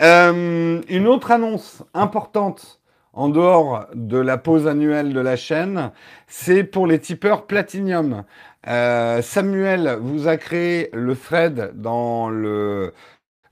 Euh, 0.00 0.82
une 0.88 1.06
autre 1.06 1.30
annonce 1.30 1.82
importante 1.94 2.80
en 3.14 3.30
dehors 3.30 3.86
de 3.94 4.18
la 4.18 4.36
pause 4.36 4.66
annuelle 4.66 5.14
de 5.14 5.20
la 5.20 5.36
chaîne, 5.36 5.90
c'est 6.26 6.64
pour 6.64 6.86
les 6.86 6.98
tipeurs 6.98 7.46
Platinum. 7.46 8.24
Euh, 8.68 9.22
Samuel 9.22 9.96
vous 10.00 10.28
a 10.28 10.36
créé 10.36 10.90
le 10.92 11.16
thread 11.16 11.72
dans, 11.74 12.30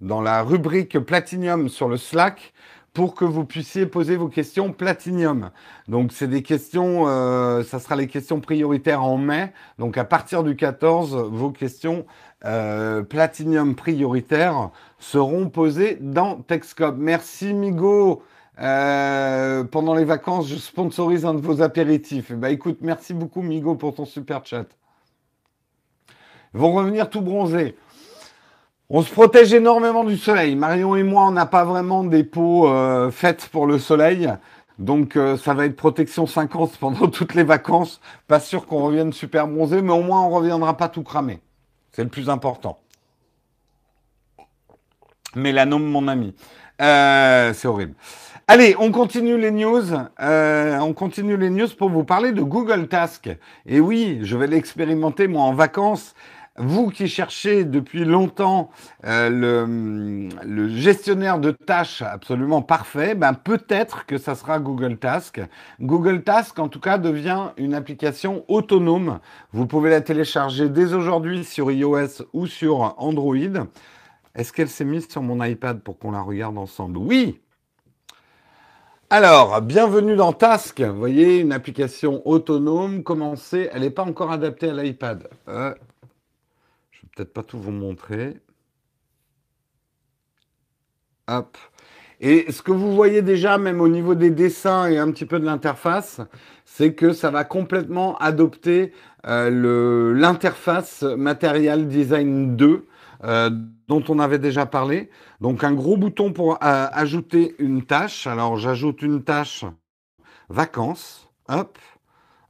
dans 0.03 0.21
la 0.21 0.43
rubrique 0.43 0.99
Platinum 0.99 1.71
sur 1.71 1.89
le 1.89 1.97
Slack 1.97 2.53
pour 2.95 3.17
que 3.17 3.25
vous 3.25 3.45
puissiez 3.45 3.87
poser 3.87 4.17
vos 4.17 4.29
questions 4.29 4.73
Platinum. 4.73 5.51
Donc 5.89 6.13
c'est 6.13 6.29
des 6.29 6.43
questions, 6.43 7.07
euh, 7.09 7.65
ça 7.65 7.81
sera 7.81 7.97
les 7.97 8.07
questions 8.07 8.41
prioritaires 8.41 9.03
en 9.03 9.19
mai. 9.19 9.53
Donc 9.79 9.99
à 9.99 10.05
partir 10.05 10.45
du 10.45 10.55
14, 10.55 11.17
vos 11.31 11.51
questions 11.51 12.07
euh, 12.45 13.03
Platinum 13.03 13.75
prioritaires 13.75 14.71
seront 15.01 15.51
posées 15.51 15.99
dans 16.01 16.37
Texcop. 16.37 16.95
Merci 16.97 17.53
Migo. 17.53 18.23
Euh, 18.61 19.65
pendant 19.65 19.95
les 19.95 20.05
vacances, 20.05 20.47
je 20.47 20.55
sponsorise 20.55 21.27
un 21.27 21.35
de 21.35 21.41
vos 21.41 21.61
apéritifs. 21.61 22.33
Bah 22.33 22.51
écoute, 22.51 22.79
merci 22.81 23.13
beaucoup 23.13 23.43
Migo 23.43 23.75
pour 23.75 23.97
ton 23.97 24.05
super 24.05 24.47
chat. 24.47 24.67
Ils 26.55 26.61
vont 26.61 26.73
revenir 26.73 27.11
tout 27.11 27.21
bronzés. 27.21 27.75
On 28.91 29.03
se 29.03 29.11
protège 29.11 29.53
énormément 29.55 30.05
du 30.05 30.17
soleil. 30.17 30.55
Marion 30.57 30.95
et 30.95 31.03
moi, 31.03 31.27
on 31.27 31.31
n'a 31.33 31.47
pas 31.47 31.65
vraiment 31.65 32.05
des 32.05 32.23
peaux 32.23 32.69
faites 33.11 33.49
pour 33.49 33.67
le 33.67 33.79
soleil. 33.79 34.31
Donc 34.79 35.17
euh, 35.17 35.37
ça 35.37 35.55
va 35.55 35.67
être 35.67 35.77
protection 35.77 36.27
50 36.27 36.77
pendant 36.81 37.09
toutes 37.09 37.35
les 37.35 37.45
vacances. 37.45 38.01
Pas 38.27 38.41
sûr 38.41 38.67
qu'on 38.67 38.83
revienne 38.85 39.13
super 39.13 39.47
bronzé, 39.47 39.83
mais 39.83 39.93
au 39.93 40.03
moins 40.03 40.23
on 40.23 40.31
reviendra 40.31 40.77
pas 40.77 40.89
tout 40.89 41.03
cramé. 41.03 41.41
C'est 41.93 42.03
le 42.03 42.09
plus 42.09 42.29
important. 42.29 42.79
Mélanome, 45.37 45.85
mon 45.85 46.09
ami. 46.09 46.35
Euh, 46.81 47.53
c'est 47.55 47.69
horrible. 47.69 47.95
Allez, 48.47 48.77
on 48.79 48.93
continue 48.93 49.39
les 49.39 49.51
news. 49.51 49.85
Euh, 50.21 50.79
on 50.79 50.93
continue 50.93 51.37
les 51.37 51.51
news 51.51 51.69
pour 51.79 51.89
vous 51.89 52.05
parler 52.05 52.33
de 52.33 52.43
Google 52.43 52.89
Task. 52.89 53.31
Et 53.67 53.81
oui, 53.81 54.19
je 54.23 54.37
vais 54.37 54.47
l'expérimenter 54.47 55.29
moi 55.29 55.43
en 55.43 55.55
vacances. 55.55 56.15
Vous 56.57 56.91
qui 56.91 57.09
cherchez 57.09 57.65
depuis 57.65 58.05
longtemps 58.05 58.71
euh, 59.05 60.29
le, 60.45 60.69
gestionnaire 60.69 61.41
de 61.41 61.51
tâches 61.51 62.01
absolument 62.01 62.63
parfait, 62.63 63.17
ben 63.17 63.35
peut-être 63.35 64.07
que 64.07 64.19
ça 64.19 64.37
sera 64.37 64.61
Google 64.61 64.97
Task. 64.97 65.41
Google 65.81 66.23
Task, 66.23 66.57
en 66.61 66.69
tout 66.69 66.79
cas, 66.79 66.97
devient 66.97 67.49
une 67.57 67.75
application 67.75 68.45
autonome. 68.47 69.19
Vous 69.53 69.67
pouvez 69.67 69.91
la 69.91 70.01
télécharger 70.01 70.69
dès 70.69 70.95
aujourd'hui 70.95 71.43
sur 71.43 71.73
iOS 71.73 72.23
ou 72.33 72.47
sur 72.47 72.95
Android. 72.99 73.35
Est-ce 74.37 74.53
qu'elle 74.53 74.69
s'est 74.69 74.85
mise 74.85 75.09
sur 75.09 75.23
mon 75.23 75.43
iPad 75.43 75.81
pour 75.81 75.99
qu'on 75.99 76.13
la 76.13 76.23
regarde 76.23 76.57
ensemble? 76.57 76.99
Oui, 76.99 77.41
alors, 79.11 79.61
bienvenue 79.61 80.17
dans 80.17 80.33
Task. 80.33 80.81
Vous 80.81 80.99
voyez, 80.99 81.39
une 81.39 81.53
application 81.53 82.27
autonome. 82.27 83.05
Commencez. 83.05 83.69
Elle 83.73 83.83
n'est 83.83 83.91
pas 83.91 84.03
encore 84.03 84.33
adaptée 84.33 84.71
à 84.71 84.73
l'iPad. 84.73 85.29
Euh, 85.47 85.73
peut-être 87.15 87.33
pas 87.33 87.43
tout 87.43 87.59
vous 87.59 87.71
montrer. 87.71 88.41
Et 92.21 92.51
ce 92.53 92.63
que 92.63 92.73
vous 92.73 92.95
voyez 92.95 93.23
déjà, 93.23 93.59
même 93.59 93.81
au 93.81 93.89
niveau 93.89 94.15
des 94.15 94.31
dessins 94.31 94.87
et 94.89 94.99
un 94.99 95.11
petit 95.11 95.27
peu 95.27 95.39
de 95.39 95.45
l'interface, 95.45 96.21
c'est 96.65 96.95
que 96.95 97.13
ça 97.13 97.31
va 97.31 97.45
complètement 97.45 98.17
adopter 98.19 98.93
euh, 99.27 100.15
l'interface 100.15 101.03
Material 101.03 101.89
Design 101.89 102.57
2 102.57 102.87
euh, 103.25 103.51
dont 103.89 104.05
on 104.09 104.19
avait 104.19 104.39
déjà 104.39 104.67
parlé. 104.67 105.11
Donc 105.41 105.65
un 105.65 105.73
gros 105.73 105.97
bouton 105.97 106.33
pour 106.33 106.55
euh, 106.55 106.57
ajouter 106.63 107.55
une 107.59 107.85
tâche. 107.85 108.27
Alors 108.27 108.57
j'ajoute 108.59 109.03
une 109.03 109.23
tâche 109.23 109.65
vacances. 110.49 111.29
Hop, 111.49 111.79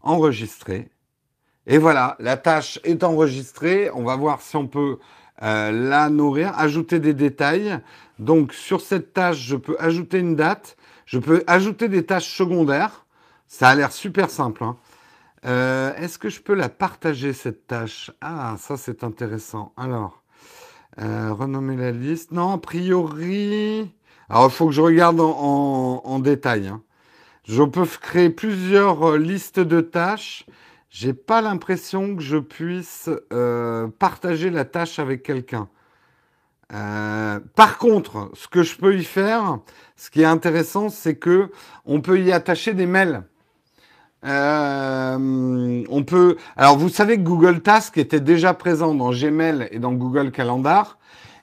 enregistrer. 0.03 0.89
Et 1.67 1.79
voilà, 1.79 2.17
la 2.19 2.37
tâche 2.37 2.79
est 2.85 3.05
enregistrée. 3.05 3.91
On 3.95 4.05
va 4.05 4.17
voir 4.17 4.41
si 4.41 4.57
on 4.57 4.67
peut 4.67 4.99
euh, 5.43 5.71
la 5.73 6.11
nourrir, 6.11 6.53
ajouter 6.59 6.99
des 6.99 7.15
détails. 7.15 7.79
Donc 8.19 8.53
sur 8.53 8.81
cette 8.81 9.13
tâche, 9.13 9.39
je 9.39 9.57
peux 9.57 9.77
ajouter 9.79 10.19
une 10.19 10.37
date. 10.37 10.77
Je 11.07 11.19
peux 11.19 11.43
ajouter 11.47 11.89
des 11.89 12.05
tâches 12.05 12.37
secondaires. 12.37 13.05
Ça 13.49 13.69
a 13.69 13.75
l'air 13.75 13.93
super 13.93 14.31
simple. 14.31 14.65
Hein. 14.65 14.77
Est-ce 15.99 16.19
que 16.19 16.31
je 16.31 16.41
peux 16.41 16.55
la 16.55 16.69
partager 16.69 17.33
cette 17.35 17.67
tâche? 17.67 18.11
Ah, 18.21 18.57
ça 18.59 18.77
c'est 18.77 19.05
intéressant. 19.05 19.73
Alors, 19.77 20.25
euh, 21.01 21.33
renommer 21.33 21.77
la 21.77 21.91
liste. 21.91 22.31
Non, 22.31 22.53
a 22.53 22.59
priori. 22.59 23.91
Alors, 24.29 24.47
il 24.47 24.53
faut 24.53 24.67
que 24.67 24.73
je 24.73 24.81
regarde 24.81 25.21
en, 25.21 26.19
détail. 26.21 26.69
Hein. 26.69 26.83
Je 27.45 27.63
peux 27.63 27.85
créer 27.85 28.31
plusieurs 28.31 29.11
euh, 29.11 29.19
listes 29.19 29.61
de 29.61 29.81
tâches. 29.81 30.47
J'ai 30.95 31.13
pas 31.13 31.43
l'impression 31.43 32.15
que 32.15 32.23
je 32.23 32.37
puisse 32.37 33.11
euh, 33.33 33.89
partager 33.99 34.49
la 34.49 34.65
tâche 34.65 35.01
avec 35.01 35.25
quelqu'un. 35.25 35.69
par 36.69 37.79
contre, 37.79 38.31
ce 38.35 38.47
que 38.47 38.63
je 38.63 38.77
peux 38.77 38.97
y 38.97 39.03
faire, 39.03 39.59
ce 39.97 40.09
qui 40.09 40.23
est 40.23 40.25
intéressant, 40.25 40.91
c'est 40.91 41.17
que 41.17 41.51
on 41.85 42.01
peut 42.01 42.21
y 42.21 42.31
attacher 42.31 42.75
des 42.75 42.87
mails. 42.87 43.25
Euh, 44.25 45.85
on 45.89 46.05
peut. 46.05 46.37
Alors, 46.57 46.79
vous 46.79 46.89
savez 46.89 47.17
que 47.17 47.23
Google 47.23 47.61
Task 47.61 47.99
était 47.99 48.21
déjà 48.21 48.55
présent 48.55 48.95
dans 48.95 49.11
Gmail 49.11 49.67
et 49.73 49.81
dans 49.81 49.95
Google 49.95 50.31
Calendar. 50.31 50.97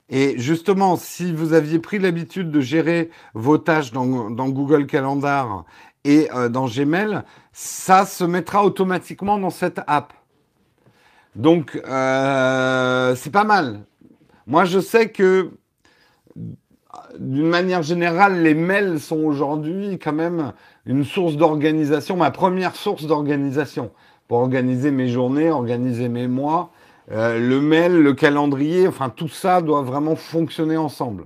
Et 0.09 0.37
justement, 0.37 0.95
si 0.95 1.33
vous 1.33 1.51
aviez 1.51 1.79
pris 1.79 1.99
l'habitude 1.99 2.51
de 2.51 2.59
gérer 2.59 3.09
vos 3.33 3.57
tâches 3.57 3.91
dans, 3.91 4.05
Google 4.05 4.85
Calendar 4.85 5.65
et 6.03 6.29
euh, 6.33 6.49
dans 6.49 6.67
Gmail, 6.67 7.23
ça 7.53 8.05
se 8.05 8.23
mettra 8.23 8.63
automatiquement 8.65 9.37
dans 9.37 9.49
cette 9.49 9.81
app. 9.87 10.13
Donc, 11.35 11.79
euh, 11.87 13.15
c'est 13.15 13.31
pas 13.31 13.43
mal. 13.43 13.81
Moi, 14.47 14.65
je 14.65 14.79
sais 14.79 15.09
que 15.09 15.51
d'une 17.17 17.47
manière 17.47 17.83
générale, 17.83 18.41
les 18.41 18.53
mails 18.53 18.99
sont 18.99 19.19
aujourd'hui 19.19 19.99
quand 19.99 20.13
même 20.13 20.53
une 20.85 21.03
source 21.05 21.35
d'organisation, 21.35 22.17
ma 22.17 22.31
première 22.31 22.75
source 22.75 23.05
d'organisation 23.05 23.91
pour 24.27 24.39
organiser 24.39 24.91
mes 24.91 25.07
journées, 25.07 25.51
organiser 25.51 26.09
mes 26.09 26.27
mois. 26.27 26.71
Euh, 27.11 27.37
le 27.39 27.59
mail, 27.59 27.93
le 28.01 28.13
calendrier, 28.13 28.87
enfin 28.87 29.09
tout 29.09 29.27
ça 29.27 29.61
doit 29.61 29.81
vraiment 29.81 30.15
fonctionner 30.15 30.77
ensemble. 30.77 31.25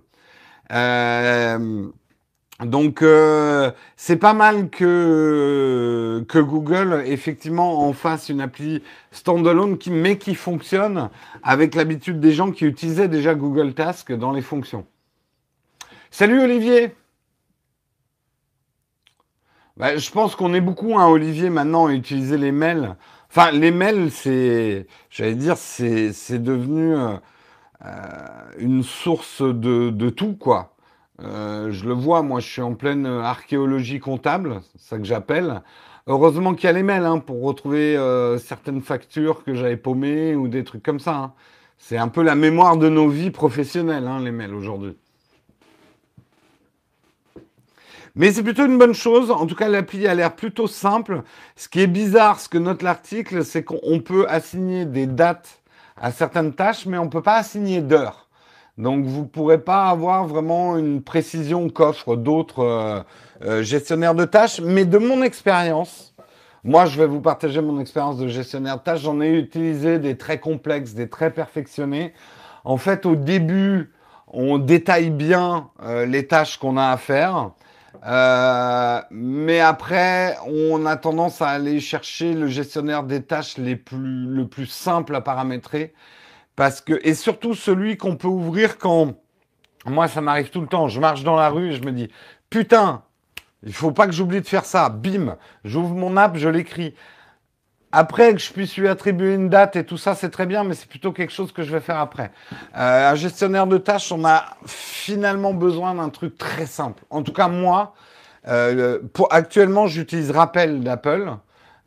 Donc 2.63 3.01
euh, 3.01 3.71
c'est 3.97 4.15
pas 4.15 4.33
mal 4.33 4.69
que, 4.69 6.23
que 6.29 6.39
Google 6.39 7.03
effectivement 7.05 7.85
en 7.87 7.91
fasse 7.91 8.29
une 8.29 8.39
appli 8.39 8.81
standalone 9.11 9.77
qui, 9.77 9.91
mais 9.91 10.17
qui 10.17 10.35
fonctionne 10.35 11.09
avec 11.43 11.75
l'habitude 11.75 12.19
des 12.19 12.31
gens 12.31 12.51
qui 12.51 12.65
utilisaient 12.65 13.09
déjà 13.09 13.35
Google 13.35 13.73
Task 13.73 14.13
dans 14.13 14.31
les 14.31 14.41
fonctions. 14.41 14.85
Salut 16.11 16.39
Olivier 16.41 16.95
bah, 19.75 19.97
Je 19.97 20.09
pense 20.11 20.35
qu'on 20.35 20.53
est 20.53 20.61
beaucoup, 20.61 20.97
hein, 20.97 21.07
Olivier, 21.07 21.49
maintenant 21.49 21.87
à 21.87 21.93
utiliser 21.93 22.37
les 22.37 22.53
mails. 22.53 22.95
Enfin, 23.29 23.51
les 23.51 23.71
mails, 23.71 24.11
c'est, 24.11 24.87
j'allais 25.09 25.35
dire, 25.35 25.57
c'est, 25.57 26.39
devenu 26.39 26.95
euh, 26.95 27.17
une 28.57 28.81
source 28.83 29.41
de, 29.41 30.09
tout, 30.09 30.35
quoi. 30.35 30.74
Euh, 31.21 31.71
je 31.71 31.85
le 31.85 31.93
vois, 31.93 32.21
moi, 32.21 32.39
je 32.39 32.47
suis 32.47 32.61
en 32.61 32.73
pleine 32.73 33.05
archéologie 33.05 33.99
comptable, 33.99 34.61
c'est 34.73 34.89
ça 34.89 34.97
que 34.97 35.05
j'appelle. 35.05 35.61
Heureusement 36.07 36.53
qu'il 36.53 36.65
y 36.65 36.69
a 36.69 36.73
les 36.73 36.83
mails 36.83 37.05
hein, 37.05 37.19
pour 37.19 37.41
retrouver 37.41 37.97
euh, 37.97 38.37
certaines 38.37 38.81
factures 38.81 39.43
que 39.43 39.55
j'avais 39.55 39.77
paumées 39.77 40.35
ou 40.35 40.47
des 40.47 40.63
trucs 40.63 40.83
comme 40.83 40.99
ça. 40.99 41.15
Hein. 41.15 41.33
C'est 41.77 41.97
un 41.97 42.09
peu 42.09 42.21
la 42.21 42.35
mémoire 42.35 42.77
de 42.77 42.89
nos 42.89 43.09
vies 43.09 43.31
professionnelles, 43.31 44.07
les 44.23 44.31
mails 44.31 44.53
aujourd'hui. 44.53 44.95
Mais 48.15 48.31
c'est 48.31 48.43
plutôt 48.43 48.65
une 48.65 48.77
bonne 48.77 48.93
chose. 48.93 49.29
En 49.29 49.45
tout 49.45 49.55
cas, 49.55 49.67
l'appli 49.67 50.07
a 50.07 50.13
l'air 50.15 50.35
plutôt 50.35 50.67
simple. 50.67 51.23
Ce 51.55 51.67
qui 51.67 51.81
est 51.81 51.87
bizarre, 51.87 52.39
ce 52.39 52.47
que 52.47 52.57
note 52.57 52.81
l'article, 52.81 53.43
c'est 53.43 53.63
qu'on 53.63 53.99
peut 53.99 54.25
assigner 54.29 54.85
des 54.85 55.05
dates 55.05 55.61
à 55.97 56.11
certaines 56.11 56.53
tâches, 56.53 56.85
mais 56.85 56.97
on 56.97 57.05
ne 57.05 57.09
peut 57.09 57.21
pas 57.21 57.35
assigner 57.35 57.81
d'heures. 57.81 58.24
Donc, 58.77 59.05
vous 59.05 59.21
ne 59.21 59.27
pourrez 59.27 59.59
pas 59.59 59.85
avoir 59.85 60.27
vraiment 60.27 60.77
une 60.77 61.01
précision 61.01 61.69
qu'offrent 61.69 62.17
d'autres 62.17 62.59
euh, 62.59 62.99
euh, 63.43 63.63
gestionnaires 63.63 64.15
de 64.15 64.25
tâches. 64.25 64.59
Mais 64.59 64.83
de 64.83 64.97
mon 64.97 65.21
expérience, 65.21 66.13
moi, 66.63 66.85
je 66.85 66.99
vais 66.99 67.07
vous 67.07 67.21
partager 67.21 67.61
mon 67.61 67.79
expérience 67.79 68.17
de 68.17 68.27
gestionnaire 68.27 68.77
de 68.79 68.83
tâches. 68.83 69.01
J'en 69.01 69.21
ai 69.21 69.29
utilisé 69.29 69.97
des 69.99 70.17
très 70.17 70.39
complexes, 70.39 70.93
des 70.93 71.07
très 71.07 71.31
perfectionnés. 71.31 72.13
En 72.65 72.75
fait, 72.75 73.05
au 73.05 73.15
début, 73.15 73.93
on 74.27 74.57
détaille 74.57 75.09
bien 75.09 75.69
euh, 75.83 76.05
les 76.05 76.27
tâches 76.27 76.57
qu'on 76.57 76.75
a 76.75 76.89
à 76.89 76.97
faire. 76.97 77.51
Mais 79.09 79.61
après, 79.61 80.35
on 80.45 80.85
a 80.85 80.95
tendance 80.97 81.41
à 81.41 81.47
aller 81.47 81.79
chercher 81.79 82.33
le 82.33 82.47
gestionnaire 82.47 83.03
des 83.03 83.23
tâches 83.23 83.57
les 83.57 83.75
plus, 83.75 84.27
le 84.27 84.47
plus 84.47 84.67
simple 84.67 85.15
à 85.15 85.21
paramétrer. 85.21 85.93
Parce 86.55 86.81
que, 86.81 86.99
et 87.03 87.13
surtout 87.13 87.53
celui 87.53 87.97
qu'on 87.97 88.15
peut 88.15 88.27
ouvrir 88.27 88.77
quand 88.77 89.13
Moi, 89.85 90.07
ça 90.07 90.21
m'arrive 90.21 90.49
tout 90.49 90.61
le 90.61 90.67
temps. 90.67 90.87
Je 90.87 90.99
marche 90.99 91.23
dans 91.23 91.35
la 91.35 91.49
rue 91.49 91.71
et 91.71 91.73
je 91.73 91.83
me 91.83 91.91
dis, 91.91 92.09
putain, 92.49 93.03
il 93.63 93.73
faut 93.73 93.91
pas 93.91 94.07
que 94.07 94.13
j'oublie 94.13 94.41
de 94.41 94.47
faire 94.47 94.65
ça. 94.65 94.89
Bim, 94.89 95.37
j'ouvre 95.63 95.93
mon 95.93 96.17
app, 96.17 96.37
je 96.37 96.49
l'écris. 96.49 96.95
Après, 97.91 98.33
que 98.33 98.39
je 98.39 98.51
puisse 98.51 98.75
lui 98.75 98.89
attribuer 98.89 99.35
une 99.35 99.47
date 99.47 99.77
et 99.77 99.85
tout 99.85 99.97
ça, 99.97 100.15
c'est 100.15 100.29
très 100.29 100.45
bien, 100.45 100.65
mais 100.65 100.73
c'est 100.73 100.89
plutôt 100.89 101.13
quelque 101.13 101.31
chose 101.31 101.53
que 101.53 101.63
je 101.63 101.71
vais 101.71 101.79
faire 101.79 101.97
après. 101.97 102.31
Euh, 102.75 103.11
un 103.11 103.15
gestionnaire 103.15 103.67
de 103.67 103.77
tâches, 103.77 104.11
on 104.11 104.25
a 104.25 104.57
finalement 104.65 105.53
besoin 105.53 105.95
d'un 105.95 106.09
truc 106.09 106.37
très 106.37 106.65
simple. 106.65 107.03
En 107.09 107.23
tout 107.23 107.31
cas, 107.31 107.47
moi, 107.47 107.93
euh, 108.47 108.99
pour, 109.13 109.33
actuellement, 109.33 109.87
j'utilise 109.87 110.31
Rappel 110.31 110.83
d'Apple. 110.83 111.37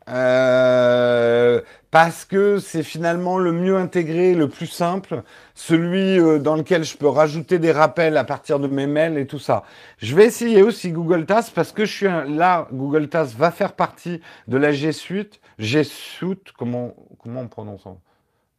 Euh, 0.09 1.61
parce 1.91 2.25
que 2.25 2.59
c'est 2.59 2.83
finalement 2.83 3.37
le 3.37 3.51
mieux 3.51 3.77
intégré, 3.77 4.35
le 4.35 4.47
plus 4.47 4.67
simple, 4.67 5.23
celui 5.55 6.19
euh, 6.19 6.39
dans 6.39 6.55
lequel 6.55 6.83
je 6.83 6.95
peux 6.95 7.07
rajouter 7.07 7.57
des 7.59 7.71
rappels 7.71 8.17
à 8.17 8.23
partir 8.23 8.59
de 8.59 8.67
mes 8.67 8.87
mails 8.87 9.17
et 9.17 9.25
tout 9.25 9.39
ça. 9.39 9.63
Je 9.97 10.15
vais 10.15 10.25
essayer 10.25 10.61
aussi 10.61 10.91
Google 10.91 11.25
Tasks 11.25 11.53
parce 11.53 11.71
que 11.71 11.85
je 11.85 11.91
suis 11.91 12.05
là, 12.05 12.67
Google 12.71 13.09
Tasks 13.09 13.35
va 13.35 13.51
faire 13.51 13.73
partie 13.73 14.21
de 14.47 14.57
la 14.57 14.71
G 14.71 14.91
Suite. 14.91 15.39
G 15.57 15.83
Suite, 15.83 16.51
comment, 16.57 16.95
comment 17.17 17.41
on 17.41 17.47
prononce 17.47 17.87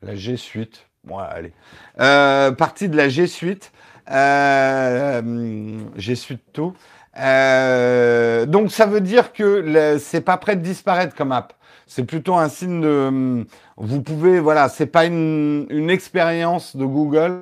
La 0.03 0.17
G 0.17 0.37
Suite. 0.37 0.87
Bon, 1.05 1.19
allez. 1.19 1.53
Euh, 1.99 2.53
partie 2.53 2.89
de 2.89 2.97
la 2.97 3.09
G 3.09 3.27
Suite. 3.27 3.73
Euh, 4.11 5.79
G 5.97 6.15
Suite 6.15 6.43
tout. 6.53 6.75
Euh, 7.19 8.47
donc 8.47 8.71
ça 8.71 8.87
veut 8.87 9.01
dire 9.01 9.33
que 9.33 9.99
c'est 9.99 10.21
pas 10.21 10.37
prêt 10.37 10.57
de 10.57 10.63
disparaître 10.63 11.15
comme 11.15 11.33
app. 11.33 11.55
C'est 11.91 12.05
plutôt 12.05 12.37
un 12.37 12.49
signe 12.49 12.81
de. 12.81 13.45
Vous 13.77 14.01
pouvez, 14.01 14.39
voilà, 14.39 14.69
c'est 14.69 14.87
pas 14.87 15.07
une, 15.07 15.67
une 15.71 15.91
expérience 15.91 16.77
de 16.77 16.85
Google 16.85 17.41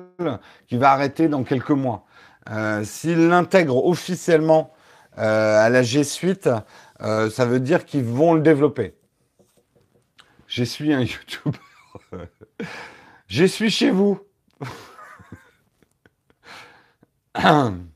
qui 0.67 0.75
va 0.77 0.91
arrêter 0.91 1.27
dans 1.27 1.43
quelques 1.43 1.69
mois. 1.69 2.07
Euh, 2.49 2.83
S'ils 2.83 3.27
l'intègrent 3.27 3.85
officiellement 3.85 4.73
euh, 5.19 5.63
à 5.63 5.69
la 5.69 5.83
G 5.83 6.03
Suite, 6.03 6.49
euh, 7.01 7.29
ça 7.29 7.45
veut 7.45 7.59
dire 7.59 7.85
qu'ils 7.85 8.03
vont 8.03 8.33
le 8.33 8.41
développer. 8.41 8.95
Je 10.47 10.63
suis 10.63 10.93
un 10.93 11.01
YouTuber. 11.03 11.59
Je 13.27 13.45
suis 13.45 13.69
chez 13.69 13.91
vous. 13.91 14.19
Une 17.37 17.87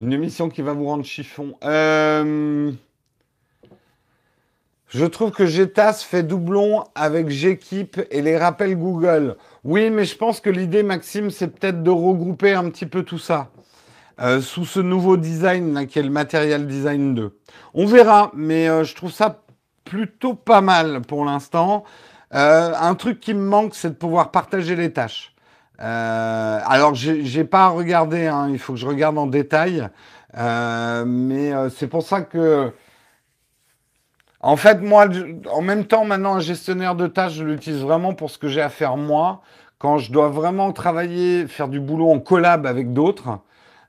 émission 0.00 0.48
qui 0.48 0.62
va 0.62 0.74
vous 0.74 0.86
rendre 0.86 1.04
chiffon. 1.04 1.56
Euh, 1.64 2.70
je 4.94 5.04
trouve 5.04 5.30
que 5.30 5.44
GTAS 5.44 5.94
fait 5.94 6.22
doublon 6.22 6.84
avec 6.94 7.28
Gkeep 7.28 8.00
et 8.10 8.22
les 8.22 8.38
rappels 8.38 8.76
Google. 8.76 9.36
Oui, 9.64 9.90
mais 9.90 10.04
je 10.04 10.16
pense 10.16 10.40
que 10.40 10.50
l'idée, 10.50 10.82
Maxime, 10.82 11.30
c'est 11.30 11.48
peut-être 11.48 11.82
de 11.82 11.90
regrouper 11.90 12.54
un 12.54 12.70
petit 12.70 12.86
peu 12.86 13.02
tout 13.02 13.18
ça 13.18 13.50
euh, 14.20 14.40
sous 14.40 14.64
ce 14.64 14.80
nouveau 14.80 15.16
design 15.16 15.74
là, 15.74 15.86
qui 15.86 15.98
est 15.98 16.02
le 16.02 16.10
Material 16.10 16.66
Design 16.66 17.14
2. 17.14 17.38
On 17.74 17.86
verra, 17.86 18.30
mais 18.34 18.68
euh, 18.68 18.84
je 18.84 18.94
trouve 18.94 19.12
ça 19.12 19.42
plutôt 19.84 20.34
pas 20.34 20.60
mal 20.60 21.02
pour 21.02 21.24
l'instant. 21.24 21.84
un 22.30 22.94
truc 22.94 23.20
qui 23.20 23.34
me 23.34 23.46
manque, 23.46 23.74
c'est 23.74 23.90
de 23.90 23.94
pouvoir 23.94 24.30
partager 24.30 24.76
les 24.76 24.92
tâches. 24.92 25.34
Euh, 25.80 26.60
alors, 26.64 26.94
j'ai 26.94 27.44
pas 27.44 27.68
regardé, 27.68 28.26
hein, 28.26 28.48
il 28.50 28.58
faut 28.58 28.74
que 28.74 28.78
je 28.78 28.86
regarde 28.86 29.18
en 29.18 29.26
détail, 29.26 29.88
euh, 30.36 31.04
mais 31.06 31.52
euh, 31.52 31.68
c'est 31.68 31.88
pour 31.88 32.02
ça 32.02 32.22
que, 32.22 32.72
en 34.44 34.56
fait, 34.56 34.82
moi, 34.82 35.06
en 35.50 35.62
même 35.62 35.86
temps, 35.86 36.04
maintenant, 36.04 36.34
un 36.34 36.40
gestionnaire 36.40 36.94
de 36.94 37.06
tâches, 37.06 37.32
je 37.32 37.44
l'utilise 37.44 37.80
vraiment 37.80 38.12
pour 38.12 38.30
ce 38.30 38.36
que 38.36 38.46
j'ai 38.46 38.60
à 38.60 38.68
faire 38.68 38.98
moi. 38.98 39.40
Quand 39.78 39.96
je 39.96 40.12
dois 40.12 40.28
vraiment 40.28 40.70
travailler, 40.72 41.46
faire 41.46 41.68
du 41.68 41.80
boulot 41.80 42.10
en 42.10 42.20
collab 42.20 42.66
avec 42.66 42.92
d'autres, 42.92 43.38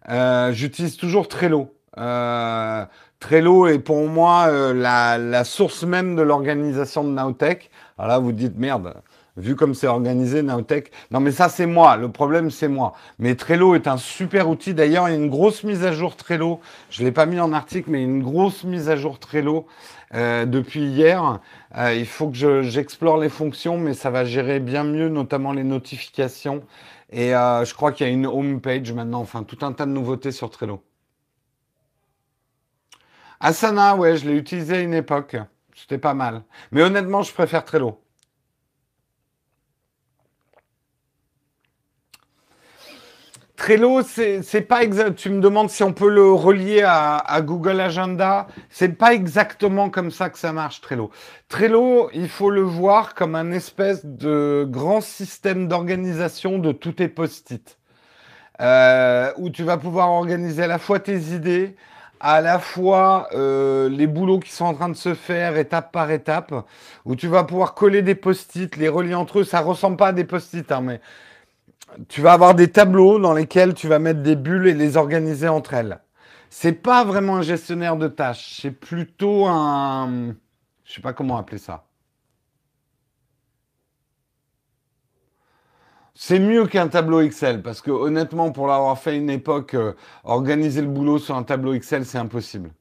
euh, 0.10 0.54
j'utilise 0.54 0.96
toujours 0.96 1.28
Trello. 1.28 1.74
Euh, 1.98 2.86
Trello 3.20 3.68
est 3.68 3.80
pour 3.80 4.08
moi 4.08 4.50
la, 4.74 5.18
la, 5.18 5.44
source 5.44 5.84
même 5.84 6.16
de 6.16 6.22
l'organisation 6.22 7.04
de 7.04 7.10
Nowtech. 7.10 7.70
Alors 7.98 8.10
là, 8.10 8.20
vous 8.20 8.32
dites 8.32 8.58
merde 8.58 8.94
vu 9.38 9.56
comme 9.56 9.74
c'est 9.74 9.88
organisé, 9.88 10.42
Nowtech. 10.42 10.92
Non, 11.12 11.20
mais 11.20 11.32
ça, 11.32 11.50
c'est 11.50 11.66
moi. 11.66 11.98
Le 11.98 12.10
problème, 12.10 12.52
c'est 12.52 12.68
moi. 12.68 12.94
Mais 13.20 13.36
Trello 13.36 13.76
est 13.76 13.88
un 13.88 13.98
super 13.98 14.50
outil. 14.50 14.74
D'ailleurs, 14.74 15.10
il 15.10 15.12
y 15.12 15.16
a 15.16 15.18
une 15.18 15.30
grosse 15.30 15.64
mise 15.64 15.84
à 15.84 15.92
jour 15.92 16.16
Trello. 16.16 16.60
Je 16.90 17.02
ne 17.02 17.08
l'ai 17.08 17.12
pas 17.12 17.26
mis 17.26 17.40
en 17.40 17.52
article, 17.54 17.90
mais 17.92 18.04
une 18.04 18.24
grosse 18.24 18.64
mise 18.64 18.90
à 18.90 18.96
jour 18.96 19.20
Trello 19.20 19.68
euh, 20.14 20.46
depuis 20.46 20.82
hier. 20.82 21.40
Euh, 21.78 21.94
il 21.94 22.06
faut 22.06 22.30
que 22.30 22.62
j'explore 22.62 23.18
les 23.18 23.30
fonctions, 23.30 23.78
mais 23.78 23.94
ça 23.94 24.10
va 24.10 24.26
gérer 24.26 24.60
bien 24.60 24.84
mieux, 24.84 25.10
notamment 25.10 25.52
les 25.54 25.64
notifications. 25.64 26.64
Et 27.12 27.36
euh, 27.36 27.66
je 27.66 27.74
crois 27.74 27.92
qu'il 27.92 28.08
y 28.08 28.10
a 28.10 28.14
une 28.14 28.26
home 28.26 28.62
page 28.62 28.92
maintenant. 28.94 29.22
Enfin, 29.22 29.44
tout 29.44 29.58
un 29.66 29.74
tas 29.74 29.86
de 29.86 29.92
nouveautés 29.92 30.32
sur 30.32 30.50
Trello. 30.50 30.84
Asana, 33.40 33.96
ouais, 33.96 34.18
je 34.18 34.28
l'ai 34.28 34.38
utilisé 34.38 34.76
à 34.78 34.82
une 34.82 34.94
époque. 34.94 35.36
C'était 35.76 35.98
pas 35.98 36.14
mal. 36.14 36.44
Mais 36.72 36.82
honnêtement, 36.82 37.22
je 37.22 37.34
préfère 37.34 37.66
Trello. 37.66 38.05
Trello, 43.66 44.04
c'est 44.04 44.62
pas 44.62 44.84
exact. 44.84 45.16
Tu 45.16 45.32
me 45.32 45.42
demandes 45.42 45.72
si 45.72 45.82
on 45.82 45.92
peut 45.92 46.08
le 46.08 46.32
relier 46.32 46.84
à, 46.86 47.42
Google 47.42 47.82
Agenda. 47.82 48.46
C'est 48.70 48.90
pas 48.90 49.16
exactement 49.16 49.90
comme 49.90 50.12
ça 50.12 50.30
que 50.30 50.38
ça 50.38 50.54
marche, 50.54 50.82
Trello. 50.82 51.10
Trello, 51.50 52.12
il 52.14 52.30
faut 52.30 52.52
le 52.52 52.62
voir 52.62 53.16
comme 53.16 53.34
un 53.34 53.52
espèce 53.52 54.06
de 54.06 54.68
grand 54.70 55.02
système 55.02 55.68
d'organisation 55.68 56.60
de 56.60 56.74
tous 56.74 56.92
tes 56.92 57.08
post-it. 57.08 57.80
Euh, 58.62 59.32
où 59.38 59.50
tu 59.50 59.64
vas 59.64 59.78
pouvoir 59.78 60.12
organiser 60.12 60.62
à 60.62 60.68
la 60.68 60.78
fois 60.78 61.00
tes 61.00 61.18
idées, 61.18 61.76
à 62.20 62.42
la 62.42 62.60
fois 62.60 63.30
euh, 63.34 63.90
les 63.90 64.06
boulots 64.06 64.40
qui 64.40 64.52
sont 64.52 64.66
en 64.66 64.76
train 64.76 64.90
de 64.90 64.94
se 64.94 65.16
faire 65.16 65.58
étape 65.58 65.92
par 65.92 66.12
étape, 66.12 66.54
où 67.04 67.16
tu 67.16 67.28
vas 67.28 67.44
pouvoir 67.44 67.74
coller 67.74 68.04
des 68.04 68.14
post-it, 68.14 68.76
les 68.78 68.90
relier 68.90 69.16
entre 69.16 69.40
eux. 69.40 69.44
Ça 69.44 69.62
ressemble 69.62 69.98
pas 69.98 70.10
à 70.10 70.14
des 70.14 70.24
post-it, 70.24 70.72
hein, 70.72 70.82
mais 70.82 71.02
tu 72.10 72.22
vas 72.22 72.34
avoir 72.34 72.56
des 72.56 72.70
tableaux 72.72 73.20
dans 73.20 73.34
lesquels 73.34 73.74
tu 73.74 73.88
vas 73.88 74.00
mettre 74.00 74.22
des 74.22 74.36
bulles 74.36 74.68
et 74.68 74.74
les 74.74 74.98
organiser 74.98 75.48
entre 75.48 75.74
elles. 75.74 76.00
C'est 76.50 76.74
pas 76.74 77.04
vraiment 77.04 77.38
un 77.38 77.42
gestionnaire 77.42 77.98
de 77.98 78.08
tâches, 78.08 78.60
c'est 78.62 78.72
plutôt 78.72 79.46
un, 79.48 80.36
je 80.86 80.94
sais 80.94 81.02
pas 81.02 81.14
comment 81.14 81.38
appeler 81.38 81.58
ça. 81.58 81.86
C'est 86.16 86.40
mieux 86.40 86.66
qu'un 86.68 86.88
tableau 86.88 87.22
Excel 87.22 87.62
parce 87.62 87.82
que 87.82 87.92
honnêtement, 87.92 88.52
pour 88.52 88.68
l'avoir 88.68 88.98
fait 88.98 89.18
une 89.18 89.30
époque, 89.30 89.74
euh, 89.76 89.94
organiser 90.24 90.82
le 90.82 90.88
boulot 90.88 91.20
sur 91.20 91.36
un 91.36 91.44
tableau 91.44 91.74
Excel, 91.74 92.06
c'est 92.06 92.18
impossible. 92.18 92.72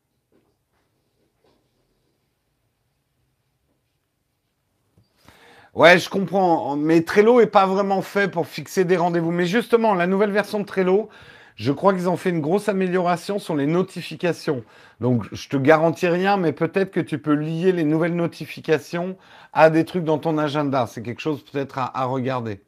Ouais, 5.75 5.99
je 5.99 6.09
comprends. 6.09 6.77
Mais 6.77 7.03
Trello 7.03 7.41
est 7.41 7.49
pas 7.49 7.67
vraiment 7.67 8.01
fait 8.01 8.29
pour 8.29 8.47
fixer 8.47 8.85
des 8.85 8.97
rendez-vous. 8.97 9.33
Mais 9.33 9.47
justement, 9.47 9.95
la 9.95 10.07
nouvelle 10.07 10.31
version 10.31 10.61
de 10.61 10.65
Trello, 10.65 11.09
je 11.57 11.73
crois 11.73 11.93
qu'ils 11.95 12.09
ont 12.09 12.17
fait 12.17 12.31
une 12.31 12.41
grosse 12.41 12.69
amélioration 12.69 13.39
sur 13.41 13.57
les 13.57 13.67
notifications. 13.67 14.65
Donc, 15.01 15.25
je 15.33 15.49
te 15.49 15.57
garantis 15.57 16.07
rien, 16.07 16.37
mais 16.37 16.53
peut-être 16.53 16.93
que 16.93 17.01
tu 17.01 17.19
peux 17.19 17.35
lier 17.35 17.73
les 17.73 17.85
nouvelles 17.85 18.15
notifications 18.15 19.17
à 19.53 19.69
des 19.71 19.85
trucs 19.85 20.05
dans 20.05 20.19
ton 20.19 20.39
agenda. 20.39 20.87
C'est 20.87 21.03
quelque 21.03 21.21
chose 21.21 21.45
peut-être 21.45 21.79
à, 21.79 22.05
regarder. 22.05 22.61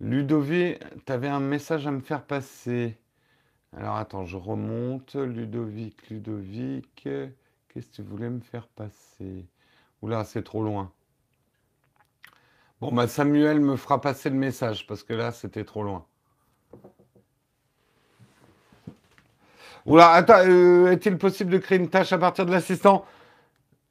Ludovic, 0.00 0.78
tu 1.06 1.12
avais 1.12 1.28
un 1.28 1.40
message 1.40 1.86
à 1.86 1.90
me 1.90 2.00
faire 2.00 2.22
passer. 2.24 2.98
Alors 3.76 3.96
attends, 3.96 4.26
je 4.26 4.36
remonte. 4.36 5.14
Ludovic, 5.16 6.10
Ludovic, 6.10 6.86
qu'est-ce 6.96 7.86
que 7.86 7.96
tu 7.96 8.02
voulais 8.02 8.30
me 8.30 8.40
faire 8.40 8.68
passer? 8.68 9.46
Oula, 10.06 10.22
c'est 10.22 10.44
trop 10.44 10.62
loin. 10.62 10.92
Bon, 12.80 12.92
bah 12.92 13.08
Samuel 13.08 13.58
me 13.58 13.74
fera 13.74 14.00
passer 14.00 14.30
le 14.30 14.36
message 14.36 14.86
parce 14.86 15.02
que 15.02 15.12
là, 15.12 15.32
c'était 15.32 15.64
trop 15.64 15.82
loin. 15.82 16.04
Oula, 19.84 20.12
attends, 20.12 20.46
euh, 20.46 20.92
est-il 20.92 21.18
possible 21.18 21.50
de 21.50 21.58
créer 21.58 21.78
une 21.78 21.88
tâche 21.88 22.12
à 22.12 22.18
partir 22.18 22.46
de 22.46 22.52
l'assistant? 22.52 23.04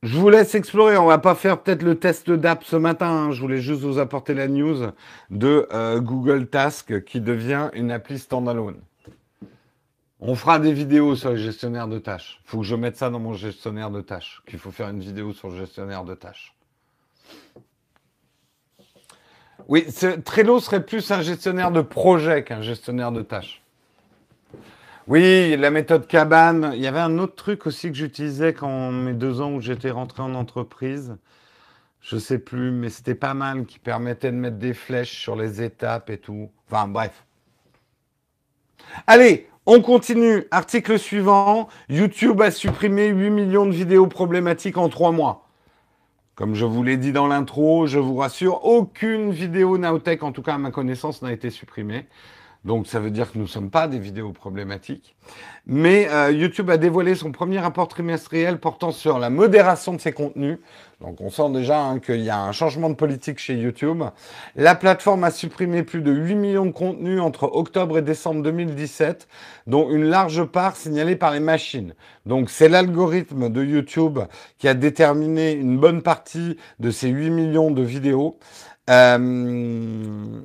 Je 0.03 0.17
vous 0.17 0.29
laisse 0.29 0.55
explorer. 0.55 0.95
On 0.95 1.07
va 1.07 1.17
pas 1.17 1.35
faire 1.35 1.61
peut-être 1.61 1.83
le 1.83 1.99
test 1.99 2.31
d'app 2.31 2.63
ce 2.63 2.77
matin. 2.77 3.09
Hein. 3.09 3.31
Je 3.31 3.41
voulais 3.41 3.59
juste 3.59 3.81
vous 3.81 3.99
apporter 3.99 4.33
la 4.33 4.47
news 4.47 4.91
de 5.31 5.67
euh, 5.73 5.99
Google 5.99 6.47
Task 6.47 7.03
qui 7.03 7.19
devient 7.19 7.71
une 7.73 7.91
appli 7.91 8.19
standalone. 8.19 8.79
On 10.27 10.33
fera 10.33 10.57
des 10.57 10.73
vidéos 10.73 11.15
sur 11.15 11.29
les 11.29 11.37
gestionnaires 11.37 11.87
de 11.87 11.99
tâches. 11.99 12.39
Il 12.43 12.49
faut 12.49 12.57
que 12.61 12.63
je 12.63 12.75
mette 12.75 12.97
ça 12.97 13.11
dans 13.11 13.19
mon 13.19 13.33
gestionnaire 13.33 13.91
de 13.91 14.01
tâches. 14.01 14.41
Qu'il 14.47 14.57
faut 14.57 14.71
faire 14.71 14.89
une 14.89 14.99
vidéo 14.99 15.33
sur 15.33 15.51
le 15.51 15.57
gestionnaire 15.57 16.03
de 16.03 16.15
tâches. 16.15 16.55
Oui, 19.67 19.85
Trello 20.25 20.59
serait 20.59 20.83
plus 20.83 21.11
un 21.11 21.21
gestionnaire 21.21 21.69
de 21.69 21.81
projet 21.81 22.43
qu'un 22.43 22.63
gestionnaire 22.63 23.11
de 23.11 23.21
tâches. 23.21 23.61
Oui, 25.05 25.55
la 25.57 25.69
méthode 25.69 26.07
Cabane. 26.07 26.71
Il 26.73 26.81
y 26.81 26.87
avait 26.87 26.99
un 26.99 27.19
autre 27.19 27.35
truc 27.35 27.67
aussi 27.67 27.91
que 27.91 27.95
j'utilisais 27.95 28.55
quand 28.55 28.91
mes 28.91 29.13
deux 29.13 29.41
ans 29.41 29.53
où 29.53 29.61
j'étais 29.61 29.91
rentré 29.91 30.23
en 30.23 30.33
entreprise. 30.33 31.15
Je 32.01 32.17
sais 32.17 32.39
plus, 32.39 32.71
mais 32.71 32.89
c'était 32.89 33.13
pas 33.13 33.35
mal 33.35 33.67
qui 33.67 33.77
permettait 33.77 34.31
de 34.31 34.37
mettre 34.37 34.57
des 34.57 34.73
flèches 34.73 35.19
sur 35.19 35.35
les 35.35 35.61
étapes 35.61 36.09
et 36.09 36.17
tout. 36.17 36.49
Enfin, 36.67 36.87
bref. 36.87 37.25
Allez, 39.05 39.47
on 39.65 39.81
continue. 39.81 40.45
Article 40.51 40.99
suivant. 40.99 41.67
YouTube 41.89 42.41
a 42.41 42.51
supprimé 42.51 43.07
8 43.07 43.29
millions 43.29 43.65
de 43.65 43.71
vidéos 43.71 44.07
problématiques 44.07 44.77
en 44.77 44.89
3 44.89 45.11
mois. 45.11 45.47
Comme 46.35 46.53
je 46.53 46.65
vous 46.65 46.83
l'ai 46.83 46.97
dit 46.97 47.13
dans 47.13 47.27
l'intro, 47.27 47.87
je 47.87 47.97
vous 47.97 48.17
rassure, 48.17 48.65
aucune 48.65 49.31
vidéo 49.31 49.77
Naotech, 49.77 50.21
en 50.21 50.33
tout 50.33 50.41
cas 50.41 50.55
à 50.55 50.57
ma 50.57 50.69
connaissance, 50.69 51.21
n'a 51.21 51.31
été 51.31 51.49
supprimée. 51.49 52.07
Donc 52.65 52.87
ça 52.87 52.99
veut 52.99 53.11
dire 53.11 53.31
que 53.31 53.37
nous 53.37 53.43
ne 53.43 53.49
sommes 53.49 53.69
pas 53.69 53.87
des 53.87 53.99
vidéos 53.99 54.31
problématiques. 54.31 55.15
Mais 55.67 56.09
euh, 56.09 56.31
YouTube 56.31 56.71
a 56.71 56.77
dévoilé 56.77 57.13
son 57.13 57.31
premier 57.31 57.59
rapport 57.59 57.87
trimestriel 57.87 58.59
portant 58.59 58.91
sur 58.91 59.19
la 59.19 59.29
modération 59.29 59.93
de 59.93 60.01
ses 60.01 60.11
contenus. 60.11 60.57
Donc 60.99 61.21
on 61.21 61.29
sent 61.29 61.51
déjà 61.51 61.79
hein, 61.79 61.99
qu'il 61.99 62.21
y 62.21 62.29
a 62.31 62.39
un 62.39 62.51
changement 62.51 62.89
de 62.89 62.95
politique 62.95 63.37
chez 63.37 63.55
YouTube. 63.55 64.03
La 64.55 64.73
plateforme 64.73 65.23
a 65.23 65.31
supprimé 65.31 65.83
plus 65.83 66.01
de 66.01 66.11
8 66.11 66.35
millions 66.35 66.65
de 66.65 66.71
contenus 66.71 67.21
entre 67.21 67.43
octobre 67.43 67.99
et 67.99 68.01
décembre 68.01 68.41
2017, 68.41 69.27
dont 69.67 69.91
une 69.91 70.05
large 70.05 70.43
part 70.45 70.75
signalée 70.75 71.15
par 71.15 71.31
les 71.31 71.39
machines. 71.39 71.93
Donc 72.25 72.49
c'est 72.49 72.69
l'algorithme 72.69 73.49
de 73.49 73.63
YouTube 73.63 74.19
qui 74.57 74.67
a 74.67 74.73
déterminé 74.73 75.51
une 75.51 75.77
bonne 75.77 76.01
partie 76.01 76.57
de 76.79 76.89
ces 76.89 77.09
8 77.09 77.29
millions 77.29 77.69
de 77.69 77.83
vidéos. 77.83 78.39
Euh, 78.89 80.41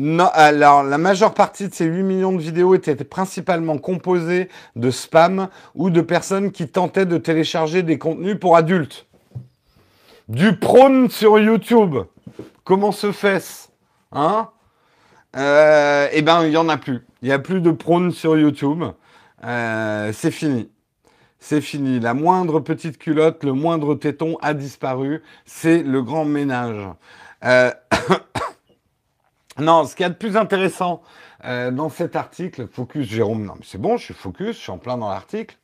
non, 0.00 0.30
alors, 0.32 0.84
la 0.84 0.96
majeure 0.96 1.34
partie 1.34 1.68
de 1.68 1.74
ces 1.74 1.84
8 1.84 2.04
millions 2.04 2.32
de 2.32 2.40
vidéos 2.40 2.76
étaient 2.76 2.94
principalement 2.94 3.78
composées 3.78 4.48
de 4.76 4.92
spam 4.92 5.48
ou 5.74 5.90
de 5.90 6.00
personnes 6.00 6.52
qui 6.52 6.68
tentaient 6.68 7.04
de 7.04 7.18
télécharger 7.18 7.82
des 7.82 7.98
contenus 7.98 8.38
pour 8.38 8.56
adultes. 8.56 9.06
Du 10.28 10.56
prône 10.56 11.10
sur 11.10 11.40
YouTube. 11.40 11.96
Comment 12.62 12.92
se 12.92 13.10
fait-ce 13.10 13.70
Hein 14.12 14.50
euh, 15.36 16.06
Eh 16.12 16.22
ben, 16.22 16.44
il 16.44 16.50
n'y 16.50 16.56
en 16.56 16.68
a 16.68 16.76
plus. 16.76 17.04
Il 17.20 17.26
n'y 17.26 17.34
a 17.34 17.40
plus 17.40 17.60
de 17.60 17.72
prône 17.72 18.12
sur 18.12 18.38
YouTube. 18.38 18.84
Euh, 19.42 20.12
c'est 20.12 20.30
fini. 20.30 20.70
C'est 21.40 21.60
fini. 21.60 21.98
La 21.98 22.14
moindre 22.14 22.60
petite 22.60 22.98
culotte, 22.98 23.42
le 23.42 23.52
moindre 23.52 23.96
téton 23.96 24.38
a 24.42 24.54
disparu. 24.54 25.24
C'est 25.44 25.82
le 25.82 26.02
grand 26.02 26.24
ménage. 26.24 26.86
Euh, 27.44 27.72
Non, 29.58 29.84
ce 29.84 29.96
qu'il 29.96 30.04
y 30.04 30.06
a 30.06 30.10
de 30.10 30.14
plus 30.14 30.36
intéressant 30.36 31.02
euh, 31.44 31.72
dans 31.72 31.88
cet 31.88 32.14
article, 32.14 32.68
Focus 32.68 33.08
Jérôme, 33.08 33.44
non 33.44 33.54
mais 33.56 33.64
c'est 33.64 33.80
bon, 33.80 33.96
je 33.96 34.04
suis 34.04 34.14
focus, 34.14 34.56
je 34.56 34.62
suis 34.62 34.70
en 34.70 34.78
plein 34.78 34.96
dans 34.96 35.08
l'article. 35.08 35.58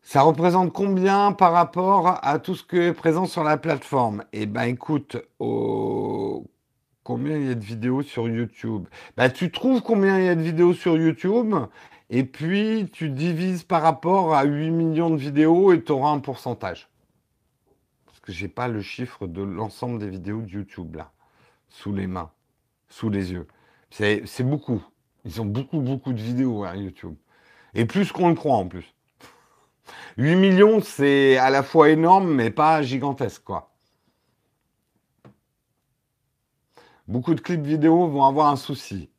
Ça 0.00 0.22
représente 0.22 0.72
combien 0.72 1.32
par 1.32 1.52
rapport 1.52 2.18
à 2.24 2.38
tout 2.38 2.54
ce 2.54 2.64
qui 2.64 2.78
est 2.78 2.94
présent 2.94 3.26
sur 3.26 3.44
la 3.44 3.58
plateforme? 3.58 4.24
Eh 4.32 4.46
ben 4.46 4.62
écoute, 4.62 5.18
combien 5.38 7.36
il 7.36 7.46
y 7.48 7.50
a 7.50 7.54
de 7.54 7.64
vidéos 7.64 8.00
sur 8.00 8.26
YouTube? 8.26 8.88
Bah, 9.18 9.28
Tu 9.28 9.50
trouves 9.50 9.82
combien 9.82 10.18
il 10.18 10.24
y 10.24 10.28
a 10.30 10.34
de 10.34 10.40
vidéos 10.40 10.72
sur 10.72 10.96
YouTube? 10.96 11.54
Et 12.08 12.24
puis 12.24 12.88
tu 12.90 13.10
divises 13.10 13.64
par 13.64 13.82
rapport 13.82 14.34
à 14.34 14.44
8 14.44 14.70
millions 14.70 15.10
de 15.10 15.16
vidéos 15.16 15.74
et 15.74 15.84
tu 15.84 15.92
auras 15.92 16.10
un 16.10 16.20
pourcentage. 16.20 16.88
Parce 18.06 18.20
que 18.20 18.32
j'ai 18.32 18.48
pas 18.48 18.68
le 18.68 18.80
chiffre 18.80 19.26
de 19.26 19.42
l'ensemble 19.42 19.98
des 19.98 20.08
vidéos 20.08 20.40
de 20.40 20.48
YouTube 20.48 20.96
là 20.96 21.12
sous 21.68 21.92
les 21.92 22.06
mains, 22.06 22.30
sous 22.88 23.10
les 23.10 23.32
yeux. 23.32 23.46
C'est 23.90 24.42
beaucoup. 24.42 24.82
Ils 25.24 25.40
ont 25.40 25.46
beaucoup, 25.46 25.80
beaucoup 25.80 26.12
de 26.12 26.20
vidéos 26.20 26.64
à 26.64 26.70
hein, 26.70 26.76
YouTube. 26.76 27.14
Et 27.74 27.84
plus 27.84 28.12
qu'on 28.12 28.28
le 28.28 28.34
croit 28.34 28.56
en 28.56 28.66
plus. 28.66 28.94
8 30.16 30.36
millions, 30.36 30.80
c'est 30.80 31.36
à 31.36 31.50
la 31.50 31.62
fois 31.62 31.90
énorme, 31.90 32.34
mais 32.34 32.50
pas 32.50 32.82
gigantesque. 32.82 33.44
Beaucoup 37.06 37.34
de 37.34 37.40
clips 37.40 37.64
vidéo 37.64 38.08
vont 38.08 38.24
avoir 38.24 38.48
un 38.48 38.56
souci. 38.56 39.10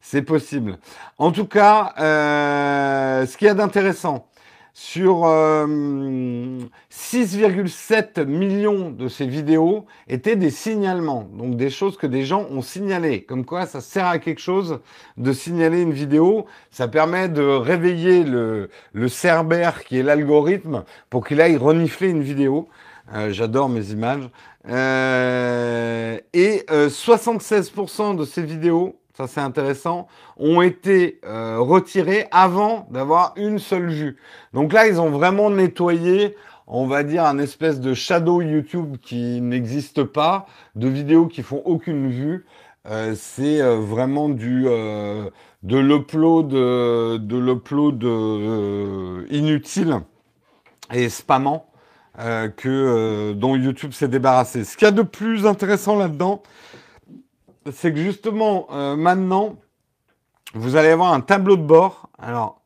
C'est 0.00 0.22
possible. 0.22 0.78
En 1.18 1.32
tout 1.32 1.46
cas, 1.46 1.92
euh, 1.98 3.26
ce 3.26 3.36
qu'il 3.36 3.46
y 3.46 3.50
a 3.50 3.54
d'intéressant, 3.54 4.27
sur 4.80 5.22
6,7 5.22 8.06
euh, 8.16 8.24
millions 8.24 8.90
de 8.90 9.08
ces 9.08 9.26
vidéos 9.26 9.86
étaient 10.06 10.36
des 10.36 10.50
signalements, 10.50 11.28
donc 11.32 11.56
des 11.56 11.68
choses 11.68 11.96
que 11.96 12.06
des 12.06 12.24
gens 12.24 12.46
ont 12.48 12.62
signalées. 12.62 13.24
Comme 13.24 13.44
quoi, 13.44 13.66
ça 13.66 13.80
sert 13.80 14.06
à 14.06 14.20
quelque 14.20 14.40
chose 14.40 14.78
de 15.16 15.32
signaler 15.32 15.82
une 15.82 15.90
vidéo. 15.90 16.46
Ça 16.70 16.86
permet 16.86 17.28
de 17.28 17.42
réveiller 17.42 18.22
le, 18.22 18.70
le 18.92 19.08
Cerber, 19.08 19.70
qui 19.84 19.98
est 19.98 20.04
l'algorithme, 20.04 20.84
pour 21.10 21.26
qu'il 21.26 21.40
aille 21.40 21.56
renifler 21.56 22.10
une 22.10 22.22
vidéo. 22.22 22.68
Euh, 23.14 23.32
j'adore 23.32 23.68
mes 23.68 23.90
images. 23.90 24.30
Euh, 24.68 26.20
et 26.32 26.64
76% 26.70 28.16
de 28.16 28.24
ces 28.24 28.42
vidéos 28.42 28.94
ça 29.18 29.26
c'est 29.26 29.40
intéressant, 29.40 30.06
ont 30.36 30.62
été 30.62 31.18
euh, 31.26 31.58
retirés 31.58 32.28
avant 32.30 32.86
d'avoir 32.92 33.32
une 33.36 33.58
seule 33.58 33.90
vue. 33.90 34.16
Donc 34.54 34.72
là, 34.72 34.86
ils 34.86 35.00
ont 35.00 35.10
vraiment 35.10 35.50
nettoyé, 35.50 36.36
on 36.68 36.86
va 36.86 37.02
dire, 37.02 37.24
un 37.24 37.38
espèce 37.38 37.80
de 37.80 37.94
shadow 37.94 38.40
YouTube 38.42 38.96
qui 39.02 39.40
n'existe 39.40 40.04
pas, 40.04 40.46
de 40.76 40.86
vidéos 40.86 41.26
qui 41.26 41.42
font 41.42 41.62
aucune 41.64 42.08
vue. 42.08 42.46
Euh, 42.88 43.14
c'est 43.16 43.60
euh, 43.60 43.80
vraiment 43.80 44.28
du 44.28 44.66
de 45.64 45.76
l'upload 45.76 46.50
de 46.50 47.36
l'upload 47.36 48.04
inutile 49.32 49.98
et 50.94 51.08
spammant 51.08 51.66
que 52.16 53.32
dont 53.32 53.56
YouTube 53.56 53.92
s'est 53.92 54.06
débarrassé. 54.06 54.62
Ce 54.62 54.76
qu'il 54.76 54.86
y 54.86 54.88
a 54.88 54.92
de 54.92 55.02
plus 55.02 55.46
intéressant 55.46 55.96
là-dedans, 55.96 56.42
c'est 57.72 57.92
que 57.92 57.98
justement, 57.98 58.66
euh, 58.70 58.96
maintenant, 58.96 59.56
vous 60.54 60.76
allez 60.76 60.88
avoir 60.88 61.12
un 61.12 61.20
tableau 61.20 61.56
de 61.56 61.62
bord. 61.62 62.08
Alors, 62.18 62.62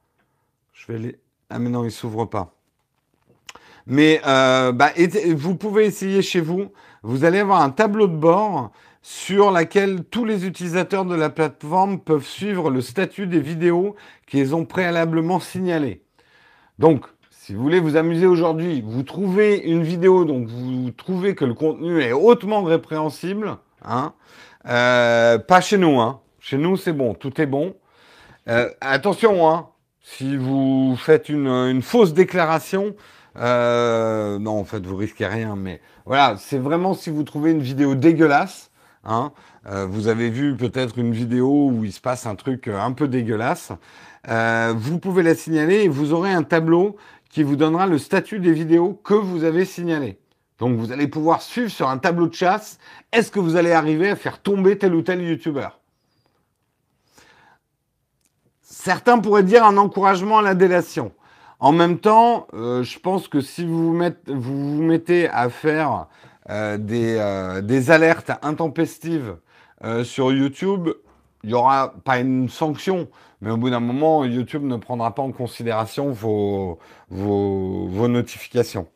je 0.73 0.93
vais 0.93 0.99
les... 0.99 1.19
Ah 1.51 1.59
mais 1.59 1.71
non, 1.71 1.85
il 1.85 1.91
s'ouvre 1.91 2.25
pas. 2.25 2.55
Mais 3.87 4.21
euh, 4.27 4.73
bah, 4.73 4.91
vous 5.35 5.57
pouvez 5.57 5.87
essayer 5.87 6.23
chez 6.23 6.41
vous. 6.41 6.73
Vous 7.03 7.25
allez 7.25 7.41
avoir 7.41 7.61
un 7.61 7.71
tableau 7.71 8.07
de 8.07 8.17
bord 8.17 8.71
sur 9.03 9.51
lequel 9.51 10.05
tous 10.05 10.25
les 10.25 10.47
utilisateurs 10.47 11.05
de 11.05 11.17
la 11.17 11.29
plateforme 11.29 11.99
peuvent 11.99 12.25
suivre 12.25 12.71
le 12.71 12.81
statut 12.81 13.27
des 13.27 13.41
vidéos 13.41 13.97
qu'ils 14.27 14.55
ont 14.55 14.65
préalablement 14.65 15.41
signalées. 15.41 16.03
Donc, 16.79 17.05
si 17.31 17.55
vous 17.55 17.63
voulez 17.63 17.81
vous 17.81 17.97
amuser 17.97 18.27
aujourd'hui, 18.27 18.81
vous 18.87 19.03
trouvez 19.03 19.59
une 19.59 19.83
vidéo, 19.83 20.25
donc 20.25 20.47
vous 20.47 20.93
trouvez 20.93 21.35
que 21.35 21.45
le 21.45 21.55
contenu 21.55 22.01
est 22.01 22.13
hautement 22.13 22.63
répréhensible, 22.63 23.59
hein, 23.85 24.15
euh, 24.67 25.39
pas 25.39 25.61
chez 25.61 25.79
nous, 25.79 26.01
hein. 26.01 26.21
Chez 26.41 26.59
nous, 26.59 26.77
c'est 26.77 26.93
bon, 26.93 27.15
tout 27.15 27.41
est 27.41 27.47
bon. 27.47 27.75
Euh, 28.49 28.69
attention, 28.81 29.49
hein. 29.49 29.69
Si 30.01 30.37
vous 30.37 30.97
faites 30.97 31.29
une, 31.29 31.81
fausse 31.81 32.13
déclaration, 32.13 32.97
euh, 33.39 34.39
non, 34.39 34.59
en 34.59 34.65
fait, 34.65 34.85
vous 34.85 34.97
risquez 34.97 35.27
rien. 35.27 35.55
Mais 35.57 35.81
voilà, 36.07 36.37
c'est 36.39 36.59
vraiment 36.59 36.95
si 36.95 37.11
vous 37.11 37.23
trouvez 37.23 37.53
une 37.53 37.63
vidéo 37.63 37.95
dégueulasse. 37.95 38.71
Hein, 39.05 39.33
vous 39.65 40.07
avez 40.07 40.31
vu 40.31 40.57
peut-être 40.57 40.97
une 40.97 41.13
vidéo 41.13 41.71
où 41.73 41.85
il 41.85 41.93
se 41.93 42.01
passe 42.01 42.25
un 42.25 42.37
truc 42.37 42.69
un 42.69 42.93
peu 42.93 43.09
dégueulasse. 43.09 43.73
vous 44.29 44.99
pouvez 45.01 45.25
la 45.25 45.35
signaler 45.35 45.83
et 45.83 45.89
vous 45.89 46.13
aurez 46.13 46.33
un 46.33 46.45
tableau 46.45 46.97
qui 47.29 47.43
vous 47.43 47.57
donnera 47.57 47.89
le 47.89 47.99
statut 47.99 48.39
des 48.39 48.53
vidéos 48.53 49.01
que 49.03 49.15
vous 49.15 49.43
avez 49.43 49.65
signalées. 49.65 50.22
Donc 50.59 50.77
vous 50.79 50.93
allez 50.93 51.09
pouvoir 51.09 51.43
suivre 51.43 51.71
sur 51.71 51.89
un 51.89 51.99
tableau 51.99 52.29
de 52.29 52.35
chasse, 52.35 52.79
est-ce 53.11 53.31
que 53.31 53.41
vous 53.41 53.57
allez 53.57 53.73
arriver 53.73 54.11
à 54.11 54.17
faire 54.17 54.41
tomber 54.41 54.79
tel 54.79 54.95
ou 54.95 55.03
tel 55.03 55.23
youtubeur? 55.23 55.81
Certains 58.63 59.19
pourraient 59.19 59.43
dire 59.43 59.65
un 59.65 59.77
encouragement 59.77 60.39
à 60.39 60.43
la 60.43 60.55
délation. 60.55 61.13
En 61.61 61.71
même 61.71 61.99
temps, 61.99 62.49
euh, 62.55 62.83
je 62.83 62.99
pense 62.99 63.29
que 63.29 63.41
si 63.41 63.65
vous 63.65 63.97
vous, 64.27 64.83
mettez, 64.83 65.29
à 65.29 65.49
faire 65.49 66.07
euh, 66.51 66.77
des, 66.77 67.17
euh, 67.17 67.61
des, 67.61 67.93
alertes 67.93 68.33
intempestives 68.43 69.37
sur 70.05 70.33
YouTube, 70.33 70.91
il 71.43 71.49
n'y 71.49 71.55
aura 71.55 71.95
pas 72.05 72.19
une 72.19 72.49
sanction, 72.49 73.09
mais 73.41 73.51
au 73.51 73.57
bout 73.57 73.71
d'un 73.71 73.81
moment, 73.81 74.25
YouTube 74.25 74.63
ne 74.63 74.77
prendra 74.77 75.15
pas 75.15 75.23
en 75.23 75.33
considération 75.33 76.11
vos 76.11 76.79
notifications. 77.11 78.89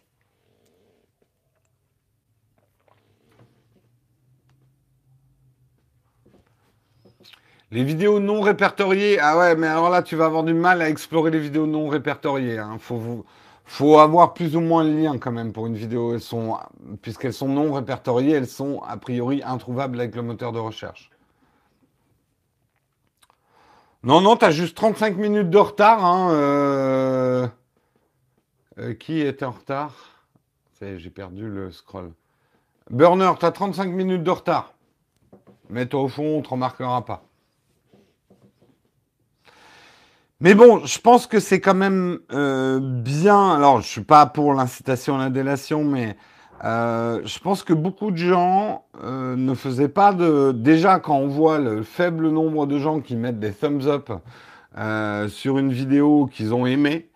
Les 7.73 7.83
vidéos 7.83 8.21
non 8.21 8.41
répertoriées, 8.43 9.19
ah 9.19 9.37
ouais, 9.39 9.57
mais 9.57 9.67
alors 9.67 9.91
là, 9.91 10.03
tu 10.03 10.15
vas 10.15 10.27
avoir 10.27 10.45
du 10.45 10.55
mal 10.55 10.81
à 10.83 10.89
explorer 10.89 11.33
les 11.33 11.41
vidéos 11.41 11.67
non 11.67 11.89
répertoriées. 11.89 12.59
Hein. 12.59 12.79
Faut, 12.79 13.99
avoir 13.99 14.35
plus 14.35 14.55
ou 14.55 14.61
moins 14.61 14.85
le 14.85 14.97
lien 14.97 15.19
quand 15.19 15.33
même 15.33 15.53
pour 15.53 15.67
une 15.67 15.75
vidéo. 15.75 16.17
Puisqu'elles 17.03 17.33
sont 17.33 17.49
non 17.49 17.73
répertoriées, 17.73 18.35
elles 18.35 18.47
sont 18.47 18.81
a 18.87 18.97
priori 18.97 19.43
introuvables 19.45 20.01
avec 20.01 20.15
le 20.15 20.23
moteur 20.23 20.53
de 20.53 20.61
recherche. 20.61 21.11
Non, 24.05 24.21
non, 24.21 24.37
t'as 24.37 24.53
juste 24.53 24.77
35 24.77 25.17
minutes 25.17 25.51
de 25.51 25.59
retard. 25.59 26.05
Hein, 26.05 26.31
euh, 26.31 27.49
euh, 28.79 28.95
qui 28.95 29.21
était 29.21 29.45
en 29.45 29.51
retard? 29.51 29.93
J'ai 30.81 31.11
perdu 31.11 31.49
le 31.49 31.73
scroll. 31.73 32.13
Burner, 32.91 33.33
tu 33.41 33.47
as 33.47 33.51
35 33.51 33.91
minutes 33.91 34.23
de 34.23 34.31
retard. 34.31 34.75
Mets-toi 35.71 36.01
au 36.01 36.09
fond, 36.09 36.39
on 36.39 36.43
te 36.43 36.51
remarquera 36.51 37.05
pas. 37.05 37.26
Mais 40.41 40.55
bon, 40.55 40.85
je 40.85 40.99
pense 40.99 41.27
que 41.27 41.41
c'est 41.41 41.61
quand 41.61 41.75
même 41.75 42.19
euh, 42.31 42.79
bien. 42.81 43.55
Alors, 43.55 43.81
je 43.81 43.87
suis 43.87 44.03
pas 44.03 44.27
pour 44.27 44.53
l'incitation 44.53 45.17
à 45.17 45.19
la 45.19 45.31
délation, 45.31 45.83
mais 45.83 46.15
euh, 46.63 47.23
je 47.25 47.39
pense 47.39 47.63
que 47.63 47.73
beaucoup 47.73 48.11
de 48.11 48.19
gens 48.19 48.85
euh, 49.03 49.35
ne 49.35 49.55
faisaient 49.55 49.89
pas 49.89 50.13
de. 50.13 50.53
Déjà, 50.53 51.01
quand 51.01 51.17
on 51.17 51.29
voit 51.29 51.59
le 51.59 51.83
faible 51.83 52.29
nombre 52.29 52.67
de 52.67 52.79
gens 52.79 53.01
qui 53.01 53.17
mettent 53.17 53.41
des 53.41 53.53
thumbs 53.53 53.87
up 53.87 54.13
sur 55.31 55.57
une 55.57 55.73
vidéo 55.73 56.27
qu'ils 56.31 56.53
ont 56.53 56.67
aimée, 56.67 57.09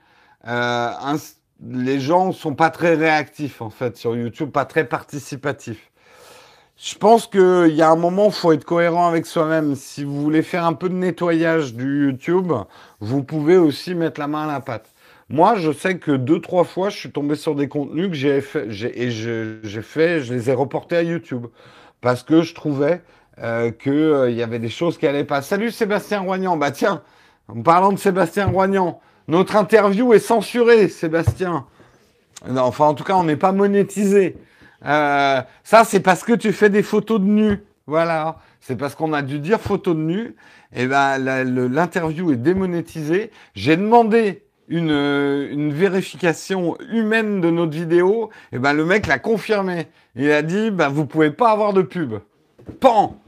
les 1.62 2.00
gens 2.00 2.32
sont 2.32 2.54
pas 2.54 2.70
très 2.70 2.94
réactifs 2.94 3.60
en 3.60 3.68
fait 3.68 3.98
sur 3.98 4.16
YouTube, 4.16 4.50
pas 4.50 4.64
très 4.64 4.84
participatifs. 4.86 5.89
Je 6.82 6.94
pense 6.94 7.26
qu'il 7.26 7.74
y 7.74 7.82
a 7.82 7.90
un 7.90 7.96
moment, 7.96 8.28
il 8.28 8.32
faut 8.32 8.52
être 8.52 8.64
cohérent 8.64 9.06
avec 9.06 9.26
soi-même. 9.26 9.74
Si 9.74 10.02
vous 10.02 10.18
voulez 10.22 10.40
faire 10.40 10.64
un 10.64 10.72
peu 10.72 10.88
de 10.88 10.94
nettoyage 10.94 11.74
du 11.74 12.06
YouTube, 12.06 12.54
vous 13.00 13.22
pouvez 13.22 13.58
aussi 13.58 13.94
mettre 13.94 14.18
la 14.18 14.26
main 14.26 14.44
à 14.44 14.52
la 14.52 14.60
pâte. 14.60 14.86
Moi, 15.28 15.56
je 15.56 15.72
sais 15.72 15.98
que 15.98 16.12
deux, 16.12 16.40
trois 16.40 16.64
fois, 16.64 16.88
je 16.88 16.96
suis 16.96 17.10
tombé 17.10 17.34
sur 17.34 17.54
des 17.54 17.68
contenus 17.68 18.08
que 18.08 18.14
j'ai 18.14 18.40
fait, 18.40 18.66
et 18.94 19.10
j'ai 19.10 19.82
fait, 19.82 20.20
je 20.20 20.32
les 20.32 20.48
ai 20.48 20.54
reportés 20.54 20.96
à 20.96 21.02
YouTube. 21.02 21.48
Parce 22.00 22.22
que 22.22 22.40
je 22.40 22.54
trouvais 22.54 23.02
euh, 23.42 23.72
qu'il 23.72 23.92
euh, 23.92 24.30
y 24.30 24.42
avait 24.42 24.58
des 24.58 24.70
choses 24.70 24.96
qui 24.96 25.06
allaient 25.06 25.24
pas. 25.24 25.42
Salut 25.42 25.70
Sébastien 25.70 26.20
Roignan. 26.20 26.56
Bah 26.56 26.70
tiens, 26.70 27.02
en 27.48 27.60
parlant 27.60 27.92
de 27.92 27.98
Sébastien 27.98 28.46
Roignan, 28.46 29.02
notre 29.28 29.56
interview 29.56 30.14
est 30.14 30.18
censurée, 30.18 30.88
Sébastien. 30.88 31.66
enfin, 32.56 32.86
en 32.86 32.94
tout 32.94 33.04
cas, 33.04 33.16
on 33.16 33.24
n'est 33.24 33.36
pas 33.36 33.52
monétisé. 33.52 34.38
Euh, 34.86 35.42
ça, 35.64 35.84
c'est 35.84 36.00
parce 36.00 36.24
que 36.24 36.32
tu 36.32 36.52
fais 36.52 36.70
des 36.70 36.82
photos 36.82 37.20
de 37.20 37.26
nu. 37.26 37.58
Voilà. 37.86 38.38
C'est 38.60 38.76
parce 38.76 38.94
qu'on 38.94 39.12
a 39.12 39.22
dû 39.22 39.38
dire 39.38 39.60
photo 39.60 39.94
de 39.94 40.00
nu. 40.00 40.36
Et 40.72 40.82
eh 40.82 40.86
ben, 40.86 41.18
l'interview 41.18 42.32
est 42.32 42.36
démonétisée. 42.36 43.30
J'ai 43.54 43.76
demandé 43.76 44.44
une, 44.68 44.90
une, 44.90 45.72
vérification 45.72 46.76
humaine 46.92 47.40
de 47.40 47.50
notre 47.50 47.72
vidéo. 47.72 48.30
Et 48.52 48.56
eh 48.56 48.58
ben, 48.58 48.72
le 48.72 48.84
mec 48.84 49.06
l'a 49.06 49.18
confirmé. 49.18 49.88
Il 50.14 50.30
a 50.30 50.42
dit, 50.42 50.70
ben, 50.70 50.88
vous 50.88 51.06
pouvez 51.06 51.30
pas 51.30 51.50
avoir 51.50 51.72
de 51.72 51.82
pub. 51.82 52.20
Pan! 52.78 53.20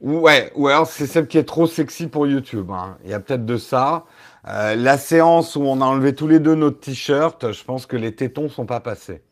Ouais, 0.00 0.52
ou 0.54 0.68
alors 0.68 0.86
c'est 0.86 1.06
celle 1.06 1.26
qui 1.26 1.38
est 1.38 1.44
trop 1.44 1.66
sexy 1.66 2.06
pour 2.06 2.26
YouTube. 2.26 2.70
Hein. 2.70 2.98
Il 3.04 3.10
y 3.10 3.14
a 3.14 3.20
peut-être 3.20 3.46
de 3.46 3.56
ça. 3.56 4.04
Euh, 4.46 4.76
la 4.76 4.98
séance 4.98 5.56
où 5.56 5.62
on 5.62 5.80
a 5.80 5.84
enlevé 5.84 6.14
tous 6.14 6.28
les 6.28 6.38
deux 6.38 6.54
notre 6.54 6.80
t-shirt, 6.80 7.52
je 7.52 7.64
pense 7.64 7.86
que 7.86 7.96
les 7.96 8.14
tétons 8.14 8.48
sont 8.48 8.66
pas 8.66 8.80
passés. 8.80 9.22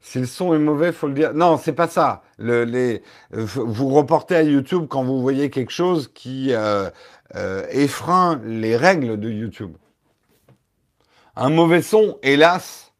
Si 0.00 0.20
le 0.20 0.26
son 0.26 0.54
est 0.54 0.58
mauvais, 0.58 0.92
faut 0.92 1.08
le 1.08 1.14
dire. 1.14 1.34
Non, 1.34 1.56
c'est 1.58 1.72
pas 1.72 1.88
ça. 1.88 2.22
Le, 2.38 2.64
les, 2.64 3.02
vous 3.30 3.88
reportez 3.88 4.36
à 4.36 4.42
YouTube 4.42 4.86
quand 4.88 5.02
vous 5.02 5.20
voyez 5.20 5.50
quelque 5.50 5.72
chose 5.72 6.10
qui 6.14 6.52
euh, 6.52 6.90
euh, 7.34 7.66
effreint 7.70 8.40
les 8.44 8.76
règles 8.76 9.18
de 9.18 9.30
YouTube. 9.30 9.76
Un 11.36 11.50
mauvais 11.50 11.82
son, 11.82 12.18
hélas, 12.22 12.92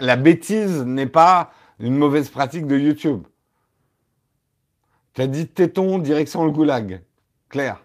la 0.00 0.16
bêtise 0.16 0.82
n'est 0.82 1.06
pas 1.06 1.52
une 1.80 1.96
mauvaise 1.96 2.28
pratique 2.28 2.66
de 2.66 2.78
YouTube. 2.78 3.22
T'as 5.14 5.26
dit 5.26 5.48
téton, 5.48 5.98
direction 5.98 6.44
le 6.44 6.52
goulag. 6.52 7.02
Claire. 7.48 7.82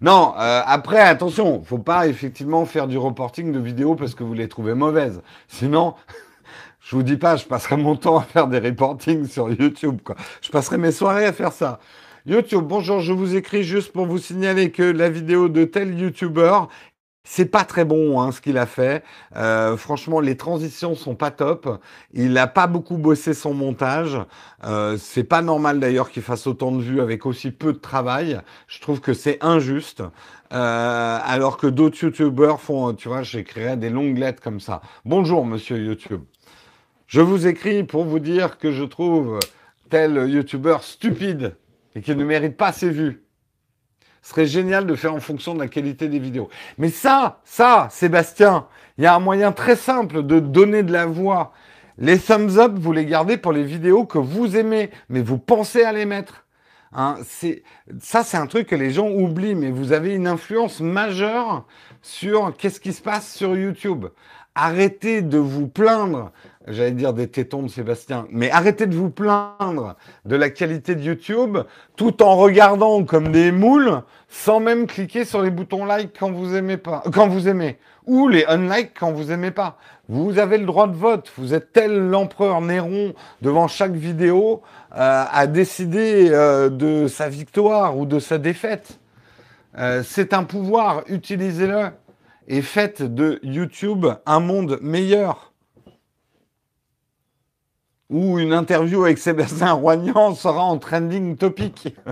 Non, 0.00 0.34
euh, 0.38 0.62
après, 0.64 1.00
attention, 1.00 1.62
faut 1.64 1.78
pas 1.78 2.06
effectivement 2.06 2.66
faire 2.66 2.86
du 2.86 2.98
reporting 2.98 3.50
de 3.50 3.58
vidéos 3.58 3.94
parce 3.94 4.14
que 4.14 4.22
vous 4.22 4.34
les 4.34 4.48
trouvez 4.48 4.74
mauvaises. 4.74 5.22
Sinon, 5.48 5.94
je 6.80 6.94
vous 6.94 7.02
dis 7.02 7.16
pas, 7.16 7.36
je 7.36 7.46
passerai 7.46 7.78
mon 7.78 7.96
temps 7.96 8.18
à 8.18 8.22
faire 8.22 8.46
des 8.46 8.58
reportings 8.58 9.26
sur 9.26 9.50
YouTube. 9.50 10.00
Je 10.42 10.50
passerai 10.50 10.76
mes 10.76 10.92
soirées 10.92 11.24
à 11.24 11.32
faire 11.32 11.52
ça. 11.52 11.80
YouTube, 12.26 12.64
bonjour, 12.66 13.00
je 13.00 13.12
vous 13.12 13.36
écris 13.36 13.62
juste 13.62 13.92
pour 13.92 14.06
vous 14.06 14.18
signaler 14.18 14.70
que 14.70 14.82
la 14.82 15.08
vidéo 15.08 15.48
de 15.48 15.64
tel 15.64 15.98
YouTuber 15.98 16.60
c'est 17.28 17.46
pas 17.46 17.64
très 17.64 17.84
bon 17.84 18.20
hein, 18.20 18.30
ce 18.30 18.40
qu'il 18.40 18.56
a 18.56 18.66
fait. 18.66 19.02
Euh, 19.34 19.76
franchement, 19.76 20.20
les 20.20 20.36
transitions 20.36 20.94
sont 20.94 21.16
pas 21.16 21.32
top. 21.32 21.82
Il 22.14 22.32
n'a 22.32 22.46
pas 22.46 22.68
beaucoup 22.68 22.96
bossé 22.96 23.34
son 23.34 23.52
montage. 23.52 24.16
Euh, 24.64 24.96
c'est 24.96 25.24
pas 25.24 25.42
normal 25.42 25.80
d'ailleurs 25.80 26.10
qu'il 26.10 26.22
fasse 26.22 26.46
autant 26.46 26.70
de 26.70 26.80
vues 26.80 27.00
avec 27.00 27.26
aussi 27.26 27.50
peu 27.50 27.72
de 27.72 27.78
travail. 27.78 28.40
Je 28.68 28.80
trouve 28.80 29.00
que 29.00 29.12
c'est 29.12 29.38
injuste. 29.44 30.04
Euh, 30.52 31.18
alors 31.24 31.56
que 31.56 31.66
d'autres 31.66 32.00
youtubeurs 32.00 32.60
font, 32.60 32.94
tu 32.94 33.08
vois, 33.08 33.22
j'écrirais 33.22 33.76
des 33.76 33.90
longues 33.90 34.16
lettres 34.16 34.40
comme 34.40 34.60
ça. 34.60 34.80
Bonjour, 35.04 35.44
monsieur 35.44 35.78
YouTube. 35.78 36.22
Je 37.08 37.20
vous 37.20 37.48
écris 37.48 37.82
pour 37.82 38.04
vous 38.04 38.20
dire 38.20 38.56
que 38.56 38.70
je 38.70 38.84
trouve 38.84 39.40
tel 39.90 40.30
youtubeur 40.30 40.84
stupide 40.84 41.56
et 41.96 42.02
qui 42.02 42.14
ne 42.14 42.24
mérite 42.24 42.56
pas 42.56 42.70
ses 42.70 42.90
vues. 42.90 43.25
Ce 44.26 44.32
serait 44.32 44.46
génial 44.46 44.86
de 44.86 44.96
faire 44.96 45.14
en 45.14 45.20
fonction 45.20 45.54
de 45.54 45.60
la 45.60 45.68
qualité 45.68 46.08
des 46.08 46.18
vidéos. 46.18 46.48
Mais 46.78 46.88
ça, 46.88 47.38
ça, 47.44 47.86
Sébastien, 47.92 48.66
il 48.98 49.04
y 49.04 49.06
a 49.06 49.14
un 49.14 49.20
moyen 49.20 49.52
très 49.52 49.76
simple 49.76 50.24
de 50.24 50.40
donner 50.40 50.82
de 50.82 50.92
la 50.92 51.06
voix. 51.06 51.52
Les 51.96 52.18
thumbs 52.18 52.58
up, 52.58 52.72
vous 52.74 52.90
les 52.90 53.06
gardez 53.06 53.36
pour 53.36 53.52
les 53.52 53.62
vidéos 53.62 54.04
que 54.04 54.18
vous 54.18 54.56
aimez, 54.56 54.90
mais 55.08 55.22
vous 55.22 55.38
pensez 55.38 55.84
à 55.84 55.92
les 55.92 56.06
mettre. 56.06 56.44
Hein, 56.92 57.18
ça, 58.00 58.24
c'est 58.24 58.36
un 58.36 58.48
truc 58.48 58.66
que 58.66 58.74
les 58.74 58.90
gens 58.90 59.08
oublient, 59.08 59.54
mais 59.54 59.70
vous 59.70 59.92
avez 59.92 60.12
une 60.16 60.26
influence 60.26 60.80
majeure 60.80 61.64
sur 62.02 62.52
qu'est-ce 62.56 62.80
qui 62.80 62.92
se 62.92 63.02
passe 63.02 63.32
sur 63.32 63.56
YouTube. 63.56 64.06
Arrêtez 64.56 65.22
de 65.22 65.38
vous 65.38 65.68
plaindre 65.68 66.32
j'allais 66.66 66.92
dire 66.92 67.12
des 67.12 67.28
tétons 67.28 67.62
de 67.62 67.68
Sébastien, 67.68 68.26
mais 68.30 68.50
arrêtez 68.50 68.86
de 68.86 68.94
vous 68.94 69.10
plaindre 69.10 69.96
de 70.24 70.36
la 70.36 70.50
qualité 70.50 70.94
de 70.94 71.02
YouTube 71.02 71.58
tout 71.96 72.22
en 72.22 72.36
regardant 72.36 73.04
comme 73.04 73.30
des 73.30 73.52
moules 73.52 74.02
sans 74.28 74.60
même 74.60 74.86
cliquer 74.86 75.24
sur 75.24 75.42
les 75.42 75.50
boutons 75.50 75.84
like 75.84 76.16
quand 76.18 76.30
vous 76.30 76.54
aimez 76.54 76.76
pas, 76.76 77.02
quand 77.12 77.28
vous 77.28 77.48
aimez, 77.48 77.78
ou 78.06 78.28
les 78.28 78.44
unlike 78.46 78.92
quand 78.98 79.12
vous 79.12 79.30
aimez 79.30 79.50
pas. 79.50 79.78
Vous 80.08 80.38
avez 80.38 80.58
le 80.58 80.66
droit 80.66 80.86
de 80.86 80.94
vote. 80.94 81.32
Vous 81.36 81.54
êtes 81.54 81.72
tel 81.72 82.08
l'empereur 82.08 82.60
Néron 82.60 83.14
devant 83.42 83.66
chaque 83.66 83.92
vidéo 83.92 84.62
euh, 84.96 85.24
à 85.30 85.46
décider 85.46 86.28
euh, 86.30 86.68
de 86.68 87.08
sa 87.08 87.28
victoire 87.28 87.96
ou 87.96 88.06
de 88.06 88.20
sa 88.20 88.38
défaite. 88.38 88.98
Euh, 89.78 90.02
c'est 90.04 90.32
un 90.32 90.44
pouvoir, 90.44 91.02
utilisez-le 91.08 91.90
et 92.46 92.62
faites 92.62 93.02
de 93.02 93.40
YouTube 93.42 94.06
un 94.24 94.40
monde 94.40 94.78
meilleur 94.80 95.52
ou 98.08 98.38
une 98.38 98.52
interview 98.52 99.04
avec 99.04 99.18
Sébastien 99.18 99.72
Roignan 99.74 100.34
sera 100.34 100.62
en 100.62 100.78
trending 100.78 101.36
topic. 101.36 101.96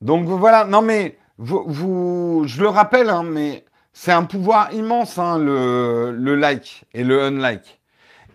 Donc 0.00 0.26
voilà, 0.26 0.64
non 0.64 0.80
mais 0.80 1.18
vous, 1.38 2.44
je 2.46 2.60
le 2.62 2.68
rappelle, 2.68 3.10
hein, 3.10 3.24
mais 3.24 3.64
c'est 3.92 4.12
un 4.12 4.24
pouvoir 4.24 4.72
immense 4.72 5.18
hein, 5.18 5.38
le, 5.38 6.12
le 6.12 6.36
like 6.36 6.84
et 6.94 7.02
le 7.02 7.20
unlike. 7.20 7.77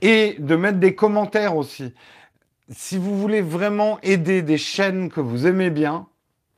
Et 0.01 0.35
de 0.39 0.55
mettre 0.55 0.79
des 0.79 0.95
commentaires 0.95 1.55
aussi. 1.55 1.93
Si 2.69 2.97
vous 2.97 3.17
voulez 3.17 3.41
vraiment 3.41 3.99
aider 4.01 4.41
des 4.41 4.57
chaînes 4.57 5.09
que 5.09 5.21
vous 5.21 5.47
aimez 5.47 5.69
bien, 5.69 6.07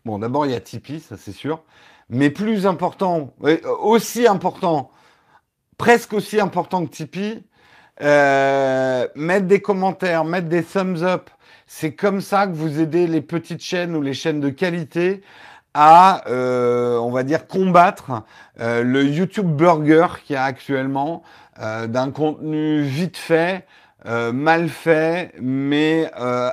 Bon, 0.05 0.19
d'abord, 0.19 0.45
il 0.45 0.51
y 0.51 0.55
a 0.55 0.59
Tipeee, 0.59 0.99
ça 0.99 1.17
c'est 1.17 1.31
sûr. 1.31 1.63
Mais 2.09 2.29
plus 2.29 2.67
important, 2.67 3.33
aussi 3.81 4.27
important, 4.27 4.91
presque 5.79 6.13
aussi 6.13 6.39
important 6.39 6.85
que 6.85 6.91
Tipeee, 6.91 7.43
euh, 8.03 9.07
mettre 9.15 9.47
des 9.47 9.61
commentaires, 9.61 10.23
mettre 10.23 10.47
des 10.47 10.63
thumbs 10.63 11.01
up. 11.01 11.31
C'est 11.65 11.95
comme 11.95 12.21
ça 12.21 12.45
que 12.45 12.53
vous 12.53 12.79
aidez 12.79 13.07
les 13.07 13.21
petites 13.21 13.63
chaînes 13.63 13.95
ou 13.95 14.01
les 14.03 14.13
chaînes 14.13 14.41
de 14.41 14.49
qualité 14.49 15.23
à, 15.73 16.23
euh, 16.29 16.97
on 16.99 17.09
va 17.09 17.23
dire, 17.23 17.47
combattre 17.47 18.23
euh, 18.59 18.83
le 18.83 19.03
YouTube 19.05 19.47
burger 19.47 20.07
qu'il 20.23 20.35
y 20.35 20.37
a 20.37 20.43
actuellement, 20.43 21.23
d'un 21.59 22.11
contenu 22.11 22.81
vite 22.81 23.17
fait, 23.17 23.65
mal 24.05 24.69
fait, 24.69 25.33
mais 25.41 26.11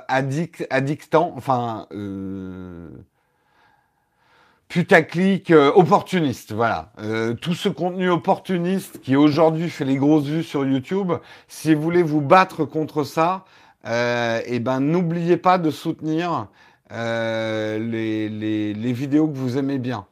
addict, 0.08 0.66
addictant, 0.70 1.34
enfin 1.36 1.86
putaclic 4.72 5.50
euh, 5.50 5.70
opportuniste, 5.74 6.52
voilà. 6.52 6.92
Euh, 6.98 7.34
tout 7.34 7.52
ce 7.52 7.68
contenu 7.68 8.08
opportuniste 8.08 9.02
qui 9.02 9.16
aujourd'hui 9.16 9.68
fait 9.68 9.84
les 9.84 9.96
grosses 9.96 10.24
vues 10.24 10.42
sur 10.42 10.64
YouTube, 10.64 11.12
si 11.46 11.74
vous 11.74 11.82
voulez 11.82 12.02
vous 12.02 12.22
battre 12.22 12.64
contre 12.64 13.04
ça, 13.04 13.44
euh, 13.86 14.40
eh 14.46 14.60
ben 14.60 14.80
n'oubliez 14.80 15.36
pas 15.36 15.58
de 15.58 15.70
soutenir 15.70 16.46
les, 16.90 18.30
les, 18.30 18.72
les, 18.72 18.92
vidéos 18.94 19.28
que 19.28 19.36
vous 19.36 19.58
aimez 19.58 19.78
bien. 19.78 20.06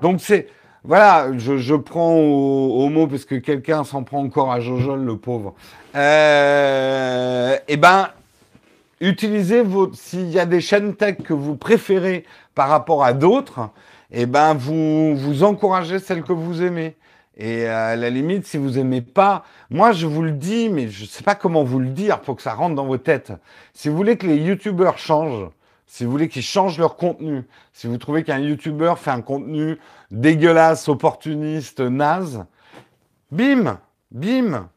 Donc 0.00 0.20
c'est 0.22 0.48
voilà, 0.86 1.36
je, 1.36 1.74
prends 1.74 2.14
au, 2.14 2.88
mot 2.88 3.08
parce 3.08 3.24
que 3.24 3.34
quelqu'un 3.34 3.82
s'en 3.82 4.04
prend 4.04 4.20
encore 4.20 4.52
à 4.52 4.60
Jojol, 4.60 5.04
le 5.04 5.16
pauvre. 5.16 5.54
Euh, 5.96 7.56
eh 7.66 7.76
ben, 7.76 8.10
utilisez 9.00 9.62
vos, 9.62 9.92
s'il 9.94 10.30
y 10.30 10.38
a 10.38 10.46
des 10.46 10.60
chaînes 10.60 10.94
tech 10.94 11.16
que 11.24 11.32
vous 11.32 11.56
préférez 11.56 12.24
par 12.54 12.68
rapport 12.68 13.02
à 13.02 13.14
d'autres, 13.14 13.70
eh 14.12 14.26
ben, 14.26 14.54
vous, 14.54 15.16
vous 15.16 15.42
encouragez 15.42 15.98
celles 15.98 16.22
que 16.22 16.32
vous 16.32 16.62
aimez. 16.62 16.94
Et 17.36 17.66
à 17.66 17.96
la 17.96 18.08
limite, 18.08 18.46
si 18.46 18.56
vous 18.56 18.78
aimez 18.78 19.02
pas, 19.02 19.44
moi 19.70 19.90
je 19.90 20.06
vous 20.06 20.22
le 20.22 20.30
dis, 20.30 20.68
mais 20.68 20.88
je 20.88 21.04
sais 21.04 21.24
pas 21.24 21.34
comment 21.34 21.64
vous 21.64 21.80
le 21.80 21.88
dire 21.88 22.20
pour 22.20 22.36
que 22.36 22.42
ça 22.42 22.54
rentre 22.54 22.76
dans 22.76 22.86
vos 22.86 22.96
têtes. 22.96 23.32
Si 23.74 23.88
vous 23.88 23.96
voulez 23.96 24.16
que 24.16 24.26
les 24.26 24.36
youtubeurs 24.36 24.98
changent, 24.98 25.50
si 25.86 26.04
vous 26.04 26.10
voulez 26.10 26.28
qu'ils 26.28 26.42
changent 26.42 26.78
leur 26.78 26.96
contenu, 26.96 27.44
si 27.72 27.86
vous 27.86 27.98
trouvez 27.98 28.24
qu'un 28.24 28.38
youtubeur 28.38 28.98
fait 28.98 29.10
un 29.10 29.22
contenu 29.22 29.78
dégueulasse, 30.10 30.88
opportuniste, 30.88 31.80
naze, 31.80 32.44
bim, 33.30 33.78
bim. 34.10 34.68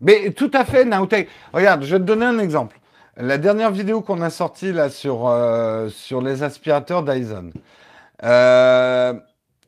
Mais 0.00 0.30
tout 0.32 0.50
à 0.52 0.64
fait, 0.64 0.84
Naotech. 0.84 1.28
Regarde, 1.52 1.82
je 1.84 1.96
vais 1.96 2.00
te 2.00 2.04
donner 2.04 2.26
un 2.26 2.38
exemple. 2.38 2.78
La 3.16 3.38
dernière 3.38 3.70
vidéo 3.70 4.02
qu'on 4.02 4.20
a 4.20 4.28
sortie 4.30 4.72
là 4.72 4.90
sur, 4.90 5.26
euh, 5.26 5.88
sur 5.88 6.20
les 6.20 6.42
aspirateurs 6.42 7.02
Dyson. 7.02 7.50
Euh, 8.22 9.14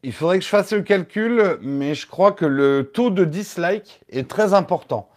il 0.03 0.13
faudrait 0.13 0.39
que 0.39 0.45
je 0.45 0.49
fasse 0.49 0.73
le 0.73 0.83
calcul, 0.83 1.59
mais 1.61 1.95
je 1.95 2.07
crois 2.07 2.33
que 2.33 2.45
le 2.45 2.91
taux 2.93 3.11
de 3.11 3.25
dislike 3.25 4.01
est 4.11 4.29
très 4.29 4.55
important. 4.55 5.09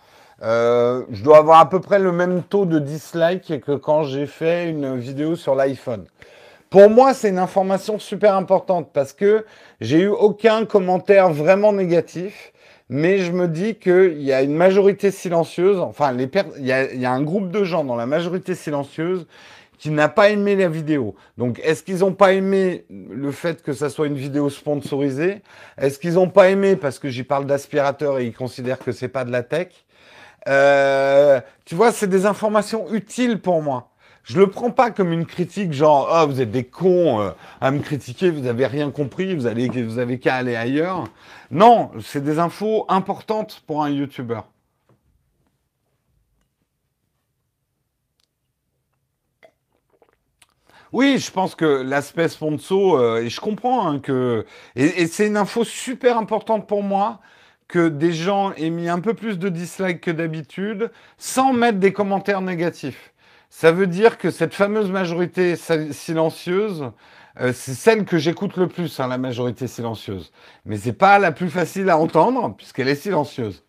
Euh, 0.44 1.04
je 1.12 1.24
dois 1.24 1.38
avoir 1.38 1.60
à 1.60 1.70
peu 1.70 1.80
près 1.80 2.00
le 2.00 2.12
même 2.12 2.42
taux 2.42 2.66
de 2.66 2.80
dislike 2.80 3.62
que 3.62 3.74
quand 3.74 4.04
j'ai 4.04 4.26
fait 4.26 4.70
une 4.70 4.98
vidéo 4.98 5.36
sur 5.36 5.54
l'iPhone. 5.54 6.06
Pour 6.72 6.90
moi, 6.90 7.14
c'est 7.14 7.30
une 7.30 7.38
information 7.38 8.00
super 8.00 8.36
importante 8.36 8.90
parce 8.92 9.14
que 9.14 9.46
j'ai 9.82 10.00
eu 10.00 10.08
aucun 10.08 10.66
commentaire 10.66 11.30
vraiment 11.30 11.74
négatif, 11.74 12.54
mais 12.90 13.20
je 13.20 13.32
me 13.32 13.48
dis 13.48 13.76
qu'il 13.76 14.22
y 14.22 14.34
a 14.34 14.42
une 14.42 14.56
majorité 14.56 15.12
silencieuse, 15.12 15.80
enfin, 15.80 16.16
il 16.18 16.62
y 16.64 17.06
a 17.06 17.12
un 17.12 17.22
groupe 17.22 17.52
de 17.52 17.64
gens 17.64 17.84
dans 17.84 17.96
la 17.96 18.06
majorité 18.06 18.56
silencieuse 18.56 19.28
qui 19.82 19.90
n'a 19.90 20.10
pas 20.10 20.30
aimé 20.30 20.56
la 20.56 20.70
vidéo. 20.70 21.16
Donc, 21.40 21.60
est-ce 21.64 21.82
qu'ils 21.82 22.02
n'ont 22.02 22.14
pas 22.14 22.34
aimé 22.34 22.86
le 22.92 23.32
fait 23.32 23.64
que 23.64 23.74
ça 23.74 23.90
soit 23.90 24.06
une 24.06 24.16
vidéo 24.16 24.52
sponsorisée? 24.52 25.42
Est-ce 25.76 25.98
qu'ils 25.98 26.14
n'ont 26.14 26.30
pas 26.30 26.52
aimé 26.52 26.76
parce 26.76 27.00
que 27.00 27.10
j'y 27.10 27.24
parle 27.24 27.48
d'aspirateur 27.48 28.20
et 28.20 28.28
ils 28.28 28.34
considèrent 28.34 28.78
que 28.78 28.92
c'est 28.92 29.08
pas 29.08 29.26
de 29.26 29.32
la 29.32 29.42
tech? 29.42 29.70
Euh, 30.48 31.42
Tu 31.66 31.74
vois, 31.74 31.92
c'est 31.92 32.08
des 32.08 32.28
informations 32.28 32.94
utiles 32.94 33.42
pour 33.42 33.64
moi. 33.64 33.90
Je 34.24 34.38
le 34.40 34.46
prends 34.52 34.70
pas 34.70 34.92
comme 34.92 35.12
une 35.12 35.26
critique 35.26 35.74
genre 35.74 36.08
ah 36.12 36.28
vous 36.28 36.42
êtes 36.42 36.52
des 36.52 36.66
cons 36.66 37.20
euh, 37.20 37.32
à 37.60 37.72
me 37.72 37.80
critiquer, 37.80 38.30
vous 38.30 38.46
avez 38.46 38.68
rien 38.68 38.92
compris, 38.92 39.34
vous 39.34 39.48
allez 39.48 39.68
vous 39.68 39.98
avez 39.98 40.20
qu'à 40.20 40.36
aller 40.36 40.56
ailleurs. 40.56 41.06
Non, 41.50 41.90
c'est 42.00 42.24
des 42.24 42.38
infos 42.38 42.86
importantes 42.88 43.64
pour 43.66 43.84
un 43.84 43.90
YouTuber. 43.90 44.42
Oui, 50.92 51.20
je 51.20 51.32
pense 51.32 51.56
que 51.56 51.66
l'aspect 51.66 52.28
sponsor, 52.28 52.98
euh, 52.98 53.22
et 53.22 53.30
je 53.30 53.40
comprends 53.40 53.88
hein, 53.88 54.00
que. 54.00 54.46
Et, 54.76 55.08
c'est 55.08 55.28
une 55.28 55.38
info 55.38 55.64
super 55.64 56.18
importante 56.18 56.68
pour 56.68 56.84
moi 56.84 57.22
que 57.70 57.88
des 57.88 58.12
gens 58.12 58.52
aient 58.54 58.70
mis 58.70 58.90
un 58.90 59.00
peu 59.00 59.14
plus 59.14 59.40
de 59.40 59.48
dislikes 59.48 60.02
que 60.02 60.12
d'habitude 60.12 60.92
sans 61.18 61.54
mettre 61.54 61.80
des 61.80 61.94
commentaires 61.94 62.42
négatifs. 62.42 63.14
Ça 63.50 63.72
veut 63.72 63.88
dire 63.88 64.18
que 64.18 64.32
cette 64.32 64.54
fameuse 64.54 64.92
majorité 64.92 65.56
silencieuse, 65.56 66.92
euh, 67.40 67.54
c'est 67.54 67.74
celle 67.74 68.06
que 68.06 68.18
j'écoute 68.18 68.58
le 68.58 68.68
plus, 68.68 69.00
hein, 69.00 69.08
la 69.08 69.18
majorité 69.18 69.68
silencieuse. 69.68 70.34
Mais 70.66 70.78
c'est 70.78 70.94
pas 70.94 71.20
la 71.20 71.32
plus 71.32 71.50
facile 71.50 71.90
à 71.90 71.98
entendre 71.98 72.54
puisqu'elle 72.58 72.90
est 72.90 72.96
silencieuse. 72.96 73.64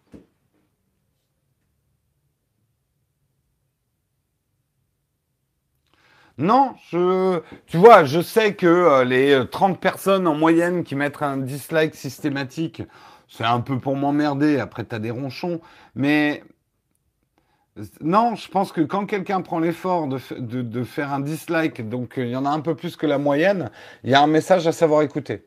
Non, 6.38 6.74
je, 6.90 7.40
tu 7.66 7.76
vois, 7.76 8.04
je 8.04 8.20
sais 8.20 8.54
que 8.54 8.66
euh, 8.66 9.04
les 9.04 9.46
30 9.50 9.78
personnes 9.80 10.26
en 10.26 10.34
moyenne 10.34 10.82
qui 10.82 10.94
mettent 10.94 11.22
un 11.22 11.36
dislike 11.36 11.94
systématique, 11.94 12.82
c'est 13.28 13.44
un 13.44 13.60
peu 13.60 13.78
pour 13.78 13.96
m'emmerder. 13.96 14.58
Après, 14.58 14.84
tu 14.84 14.94
as 14.94 14.98
des 14.98 15.10
ronchons. 15.10 15.60
Mais 15.94 16.42
non, 18.00 18.34
je 18.34 18.48
pense 18.48 18.72
que 18.72 18.80
quand 18.82 19.06
quelqu'un 19.06 19.40
prend 19.40 19.58
l'effort 19.58 20.06
de, 20.06 20.18
de, 20.38 20.84
faire 20.84 21.12
un 21.12 21.20
dislike, 21.20 21.88
donc 21.88 22.18
euh, 22.18 22.24
il 22.24 22.30
y 22.30 22.36
en 22.36 22.44
a 22.44 22.50
un 22.50 22.60
peu 22.60 22.74
plus 22.74 22.96
que 22.96 23.06
la 23.06 23.18
moyenne, 23.18 23.70
il 24.04 24.10
y 24.10 24.14
a 24.14 24.22
un 24.22 24.26
message 24.26 24.66
à 24.66 24.72
savoir 24.72 25.02
écouter. 25.02 25.44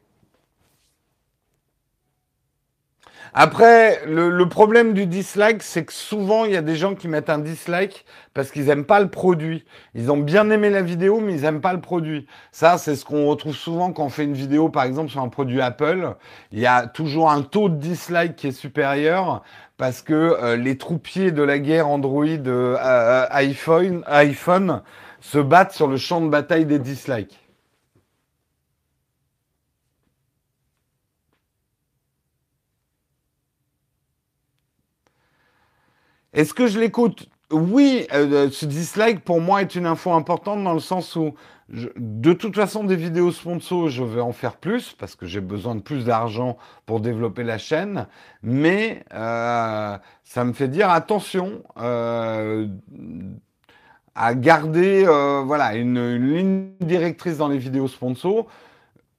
Après, 3.37 3.99
le, 4.07 4.47
problème 4.47 4.93
du 4.93 5.07
dislike, 5.07 5.61
c'est 5.61 5.83
que 5.83 5.91
souvent, 5.91 6.45
il 6.45 6.53
y 6.53 6.55
a 6.55 6.61
des 6.61 6.77
gens 6.77 6.95
qui 6.95 7.09
mettent 7.09 7.29
un 7.29 7.37
dislike 7.37 8.05
parce 8.33 8.49
qu'ils 8.49 8.67
n'aiment 8.67 8.85
pas 8.85 9.01
le 9.01 9.09
produit. 9.09 9.65
Ils 9.93 10.09
ont 10.09 10.15
bien 10.15 10.49
aimé 10.51 10.69
la 10.69 10.81
vidéo, 10.81 11.19
mais 11.19 11.33
ils 11.33 11.41
n'aiment 11.41 11.59
pas 11.59 11.73
le 11.73 11.81
produit. 11.81 12.27
Ça, 12.53 12.77
c'est 12.77 12.95
ce 12.95 13.03
qu'on 13.03 13.25
retrouve 13.25 13.53
souvent 13.53 13.91
quand 13.91 14.05
on 14.05 14.09
fait 14.09 14.23
une 14.23 14.35
vidéo, 14.35 14.69
par 14.69 14.85
exemple, 14.85 15.09
sur 15.09 15.19
un 15.19 15.27
produit 15.27 15.59
Apple. 15.59 16.15
Il 16.53 16.59
y 16.59 16.65
a 16.65 16.87
toujours 16.87 17.29
un 17.29 17.41
taux 17.41 17.67
de 17.67 17.75
dislike 17.75 18.37
qui 18.37 18.47
est 18.47 18.51
supérieur 18.53 19.43
parce 19.75 20.01
que 20.01 20.13
euh, 20.13 20.55
les 20.55 20.77
troupiers 20.77 21.33
de 21.33 21.43
la 21.43 21.59
guerre 21.59 21.89
Android 21.89 22.25
euh, 22.25 22.77
euh, 22.79 23.25
iPhone, 23.31 24.01
iPhone 24.07 24.81
se 25.19 25.39
battent 25.39 25.73
sur 25.73 25.87
le 25.87 25.97
champ 25.97 26.21
de 26.21 26.29
bataille 26.29 26.65
des 26.65 26.79
dislikes. 26.79 27.44
Est-ce 36.35 36.53
que 36.53 36.67
je 36.67 36.77
l'écoute? 36.77 37.29
Oui, 37.49 38.07
euh, 38.13 38.49
ce 38.51 38.65
dislike 38.65 39.23
pour 39.23 39.39
moi 39.39 39.61
est 39.61 39.73
une 39.75 39.85
info 39.85 40.11
importante 40.11 40.61
dans 40.65 40.73
le 40.73 40.81
sens 40.81 41.15
où 41.15 41.33
de 41.69 42.33
toute 42.33 42.55
façon 42.55 42.83
des 42.83 42.97
vidéos 42.97 43.31
sponsors, 43.31 43.87
je 43.87 44.03
vais 44.03 44.19
en 44.19 44.33
faire 44.33 44.57
plus 44.57 44.93
parce 44.99 45.15
que 45.15 45.25
j'ai 45.25 45.39
besoin 45.39 45.75
de 45.75 45.79
plus 45.79 46.03
d'argent 46.03 46.57
pour 46.85 46.99
développer 46.99 47.43
la 47.43 47.57
chaîne, 47.57 48.07
mais 48.43 49.03
euh, 49.13 49.97
ça 50.25 50.43
me 50.43 50.51
fait 50.51 50.67
dire 50.67 50.89
attention 50.89 51.63
euh, 51.79 52.67
à 54.13 54.35
garder 54.35 55.05
voilà 55.45 55.75
une, 55.75 55.97
une, 55.97 56.35
ligne 56.35 56.67
directrice 56.81 57.37
dans 57.37 57.47
les 57.47 57.57
vidéos 57.57 57.87
sponsors 57.87 58.47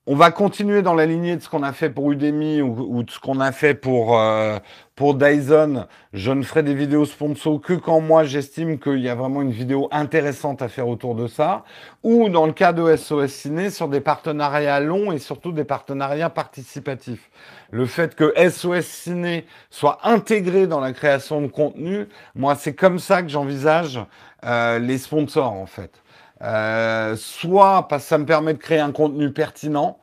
on 0.09 0.15
va 0.15 0.31
continuer 0.31 0.81
dans 0.81 0.93
la 0.93 1.05
lignée 1.05 1.35
de 1.35 1.41
ce 1.41 1.49
qu'on 1.49 1.63
a 1.63 1.73
fait 1.73 1.89
pour 1.89 2.09
Udemy 2.13 2.61
ou, 2.61 3.03
de 3.03 3.11
ce 3.11 3.19
qu'on 3.19 3.41
a 3.41 3.51
fait 3.51 3.73
pour, 3.73 4.17
euh, 4.17 4.57
pour 4.95 5.15
Dyson. 5.15 5.85
Je 6.13 6.31
ne 6.31 6.43
ferai 6.43 6.63
des 6.63 6.73
vidéos 6.73 7.03
sponsors 7.03 7.59
que 7.59 7.73
quand 7.73 7.99
moi 7.99 8.23
j'estime 8.23 8.79
qu'il 8.79 8.99
y 8.99 9.09
a 9.09 9.15
vraiment 9.15 9.41
une 9.41 9.51
vidéo 9.51 9.89
intéressante 9.91 10.61
à 10.61 10.69
faire 10.69 10.87
autour 10.87 11.13
de 11.13 11.27
ça. 11.27 11.65
Ou 12.03 12.29
dans 12.29 12.45
le 12.45 12.53
cas 12.53 12.71
de 12.71 12.95
SOS 12.95 13.27
Ciné, 13.27 13.69
sur 13.69 13.89
des 13.89 13.99
partenariats 13.99 14.79
longs 14.79 15.11
et 15.11 15.19
surtout 15.19 15.51
des 15.51 15.65
partenariats 15.65 16.29
participatifs. 16.29 17.29
Le 17.71 17.85
fait 17.85 18.15
que 18.15 18.33
SOS 18.49 18.85
Ciné 18.85 19.45
soit 19.69 19.99
intégré 20.03 20.67
dans 20.67 20.79
la 20.79 20.93
création 20.93 21.41
de 21.41 21.47
contenu, 21.47 22.07
moi 22.33 22.55
c'est 22.55 22.75
comme 22.75 22.99
ça 22.99 23.23
que 23.23 23.27
j'envisage 23.27 23.99
euh, 24.45 24.79
les 24.79 24.99
sponsors 24.99 25.51
en 25.51 25.65
fait. 25.65 26.01
Euh, 26.41 27.15
soit 27.15 27.87
parce 27.87 28.03
que 28.03 28.09
ça 28.09 28.17
me 28.17 28.25
permet 28.25 28.53
de 28.53 28.59
créer 28.59 28.79
un 28.79 28.91
contenu 28.91 29.31
pertinent. 29.31 29.99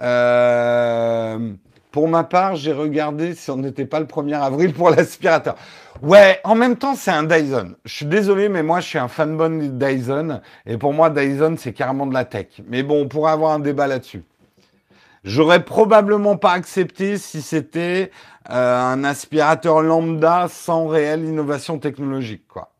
Euh, 0.00 1.52
pour 1.92 2.08
ma 2.08 2.24
part, 2.24 2.56
j'ai 2.56 2.72
regardé 2.72 3.34
si 3.34 3.50
on 3.50 3.56
n'était 3.56 3.86
pas 3.86 4.00
le 4.00 4.06
1er 4.06 4.40
avril 4.40 4.72
pour 4.72 4.90
l'aspirateur. 4.90 5.54
Ouais, 6.02 6.40
en 6.42 6.54
même 6.54 6.76
temps, 6.76 6.96
c'est 6.96 7.12
un 7.12 7.22
Dyson. 7.22 7.76
Je 7.84 7.94
suis 7.94 8.06
désolé, 8.06 8.48
mais 8.48 8.62
moi, 8.62 8.80
je 8.80 8.88
suis 8.88 8.98
un 8.98 9.08
fanboy 9.08 9.68
de 9.68 9.86
Dyson. 9.86 10.40
Et 10.66 10.76
pour 10.76 10.92
moi, 10.92 11.10
Dyson, 11.10 11.54
c'est 11.58 11.72
carrément 11.72 12.06
de 12.06 12.14
la 12.14 12.24
tech. 12.24 12.48
Mais 12.66 12.82
bon, 12.82 13.02
on 13.02 13.08
pourrait 13.08 13.32
avoir 13.32 13.52
un 13.52 13.60
débat 13.60 13.86
là-dessus. 13.86 14.24
J'aurais 15.22 15.64
probablement 15.64 16.36
pas 16.36 16.52
accepté 16.52 17.16
si 17.16 17.40
c'était 17.40 18.10
euh, 18.50 18.78
un 18.78 19.04
aspirateur 19.04 19.80
lambda 19.80 20.48
sans 20.50 20.86
réelle 20.86 21.24
innovation 21.24 21.78
technologique, 21.78 22.46
quoi. 22.46 22.73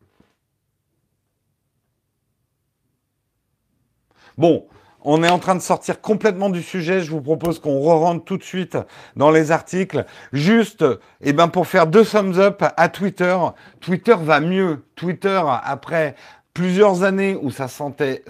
Bon, 4.37 4.65
on 5.01 5.23
est 5.23 5.29
en 5.29 5.39
train 5.39 5.55
de 5.55 5.61
sortir 5.61 6.01
complètement 6.01 6.49
du 6.49 6.61
sujet. 6.61 7.01
Je 7.01 7.11
vous 7.11 7.21
propose 7.21 7.59
qu'on 7.59 7.79
re-rentre 7.79 8.25
tout 8.25 8.37
de 8.37 8.43
suite 8.43 8.77
dans 9.15 9.31
les 9.31 9.51
articles. 9.51 10.05
Juste, 10.33 10.83
eh 11.21 11.31
ben, 11.31 11.47
pour 11.47 11.67
faire 11.67 11.87
deux 11.87 12.03
thumbs 12.03 12.39
up 12.39 12.63
à 12.75 12.89
Twitter. 12.89 13.37
Twitter 13.79 14.15
va 14.19 14.39
mieux. 14.39 14.83
Twitter, 14.95 15.41
après 15.63 16.15
plusieurs 16.53 17.03
années 17.03 17.37
où 17.39 17.51
ça 17.51 17.67
sentait, 17.67 18.23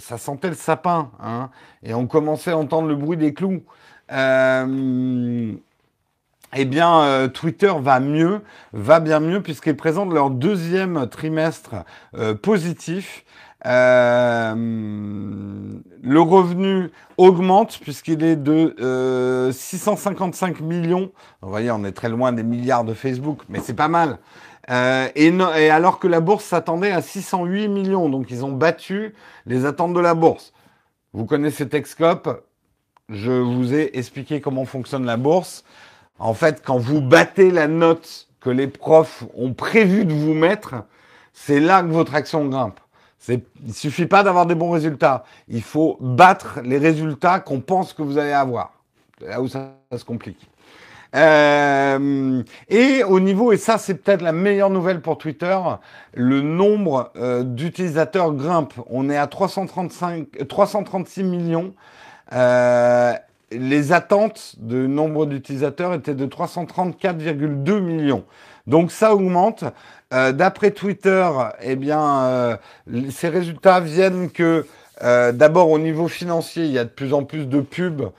le 0.43 0.53
sapin, 0.53 1.11
hein, 1.21 1.49
et 1.83 1.93
on 1.93 2.07
commençait 2.07 2.51
à 2.51 2.57
entendre 2.57 2.87
le 2.87 2.95
bruit 2.95 3.17
des 3.17 3.33
clous. 3.33 3.63
Euh, 4.11 5.53
eh 6.57 6.65
bien, 6.65 7.01
euh, 7.01 7.27
Twitter 7.27 7.73
va 7.79 7.99
mieux, 7.99 8.41
va 8.73 8.99
bien 8.99 9.19
mieux, 9.19 9.41
puisqu'ils 9.41 9.75
présentent 9.75 10.13
leur 10.13 10.29
deuxième 10.29 11.07
trimestre 11.07 11.75
euh, 12.15 12.33
positif. 12.33 13.25
Euh, 13.65 14.53
le 16.03 16.21
revenu 16.21 16.91
augmente 17.17 17.79
puisqu'il 17.79 18.23
est 18.23 18.35
de 18.35 19.49
655 19.51 20.59
millions. 20.61 21.11
Vous 21.41 21.49
voyez, 21.49 21.71
on 21.71 21.83
est 21.83 21.91
très 21.91 22.09
loin 22.09 22.31
des 22.31 22.43
milliards 22.43 22.83
de 22.83 22.93
Facebook, 22.93 23.41
mais 23.49 23.59
c'est 23.59 23.73
pas 23.73 23.87
mal. 23.87 24.19
Et, 24.69 25.27
et, 25.27 25.69
alors 25.69 25.99
que 25.99 26.07
la 26.07 26.19
bourse 26.19 26.45
s'attendait 26.45 26.91
à 26.91 27.01
608 27.01 27.67
millions, 27.67 28.09
donc 28.09 28.31
ils 28.31 28.43
ont 28.45 28.51
battu 28.51 29.13
les 29.45 29.65
attentes 29.65 29.93
de 29.93 29.99
la 29.99 30.13
bourse. 30.13 30.53
Vous 31.13 31.25
connaissez 31.25 31.69
Texcope, 31.69 32.45
je 33.09 33.31
vous 33.31 33.73
ai 33.73 33.97
expliqué 33.97 34.41
comment 34.41 34.65
fonctionne 34.65 35.05
la 35.05 35.17
bourse. 35.17 35.63
En 36.19 36.33
fait, 36.33 36.61
quand 36.65 36.77
vous 36.77 37.01
battez 37.01 37.51
la 37.51 37.67
note 37.67 38.27
que 38.39 38.49
les 38.49 38.67
profs 38.67 39.23
ont 39.35 39.53
prévu 39.53 40.05
de 40.05 40.13
vous 40.13 40.33
mettre, 40.33 40.75
c'est 41.33 41.59
là 41.59 41.81
que 41.83 41.87
votre 41.87 42.15
action 42.15 42.45
grimpe. 42.45 42.79
Il 43.29 43.41
ne 43.67 43.73
suffit 43.73 44.05
pas 44.05 44.23
d'avoir 44.23 44.45
des 44.45 44.55
bons 44.55 44.71
résultats. 44.71 45.23
Il 45.47 45.63
faut 45.63 45.97
battre 45.99 46.59
les 46.63 46.77
résultats 46.77 47.39
qu'on 47.39 47.61
pense 47.61 47.93
que 47.93 48.01
vous 48.01 48.17
allez 48.17 48.31
avoir. 48.31 48.73
Là 49.21 49.41
où 49.41 49.47
ça, 49.47 49.71
se 49.95 50.03
complique. 50.03 50.49
Euh, 51.15 52.43
et 52.67 53.03
au 53.03 53.21
niveau, 53.21 53.53
et 53.53 53.57
ça 53.57 53.77
c'est 53.77 53.95
peut-être 53.95 54.21
la 54.21 54.33
meilleure 54.33 54.69
nouvelle 54.69 54.99
pour 54.99 55.17
Twitter, 55.17 55.57
le 56.13 56.41
nombre 56.41 57.11
euh, 57.15 57.43
d'utilisateurs 57.43 58.33
grimpe. 58.33 58.73
On 58.89 59.09
est 59.09 59.15
à 59.15 59.27
335, 59.27 60.47
336 60.49 61.23
millions. 61.23 61.73
Euh, 62.33 63.13
les 63.51 63.93
attentes 63.93 64.55
de 64.57 64.87
nombre 64.87 65.25
d'utilisateurs 65.25 65.93
étaient 65.93 66.15
de 66.15 66.25
334,2 66.25 67.79
millions. 67.79 68.25
Donc 68.67 68.91
ça 68.91 69.13
augmente. 69.13 69.63
Euh, 70.13 70.31
d'après 70.31 70.71
Twitter, 70.71 71.29
eh 71.61 71.75
bien, 71.75 72.01
euh, 72.01 72.57
ces 73.09 73.29
résultats 73.29 73.79
viennent 73.79 74.29
que 74.29 74.65
euh, 75.03 75.31
d'abord 75.31 75.71
au 75.71 75.79
niveau 75.79 76.07
financier, 76.07 76.65
il 76.65 76.71
y 76.71 76.77
a 76.79 76.83
de 76.83 76.89
plus 76.89 77.13
en 77.13 77.23
plus 77.23 77.47
de 77.47 77.61
pubs 77.61 78.11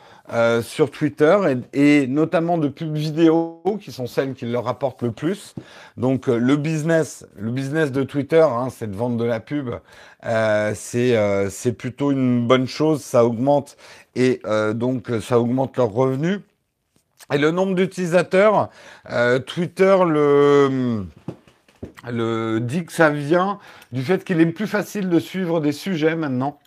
sur 0.62 0.90
Twitter 0.90 1.38
et, 1.72 2.08
notamment 2.08 2.58
de 2.58 2.66
pubs 2.66 2.96
vidéo 2.96 3.62
qui 3.80 3.92
sont 3.92 4.08
celles 4.08 4.34
qui 4.34 4.44
leur 4.44 4.64
rapportent 4.64 5.04
le 5.04 5.12
plus. 5.12 5.54
Donc 5.96 6.26
le 6.26 6.56
business, 6.56 7.24
le 7.38 7.52
business 7.52 7.92
de 7.92 8.02
Twitter, 8.02 8.40
hein, 8.42 8.66
c'est 8.68 8.90
de 8.90 8.96
vendre 8.96 9.16
de 9.18 9.24
la 9.24 9.38
pub. 9.38 9.70
c'est 10.74 11.72
plutôt 11.78 12.10
une 12.10 12.48
bonne 12.48 12.66
chose, 12.66 13.02
ça 13.02 13.24
augmente 13.24 13.76
et 14.16 14.42
donc 14.74 15.12
ça 15.22 15.38
augmente 15.38 15.76
leurs 15.76 15.92
revenus. 15.92 16.40
Et 17.32 17.38
le 17.38 17.52
nombre 17.52 17.76
d'utilisateurs, 17.76 18.70
Twitter 19.46 19.96
le, 20.08 21.06
le 22.10 22.60
dit 22.60 22.84
que 22.84 22.92
ça 22.92 23.10
vient 23.10 23.58
du 23.92 24.02
fait 24.02 24.24
qu'il 24.24 24.40
est 24.40 24.46
plus 24.46 24.66
facile 24.66 25.08
de 25.08 25.18
suivre 25.18 25.60
des 25.60 25.72
sujets 25.72 26.16
maintenant 26.16 26.58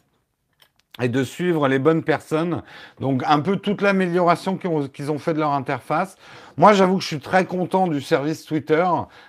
et 1.02 1.08
de 1.08 1.24
suivre 1.24 1.68
les 1.68 1.80
bonnes 1.80 2.04
personnes. 2.04 2.62
Donc 3.00 3.24
un 3.26 3.40
peu 3.40 3.58
toute 3.58 3.82
l'amélioration 3.82 4.58
qu'ils 4.58 5.12
ont, 5.12 5.20
fait 5.20 5.34
de 5.34 5.40
leur 5.40 5.54
interface. 5.54 6.18
Moi, 6.58 6.74
j'avoue 6.74 6.98
que 6.98 7.04
je 7.04 7.08
suis 7.08 7.20
très 7.20 7.46
content 7.46 7.88
du 7.88 8.02
service 8.02 8.46
Twitter. 8.46 8.86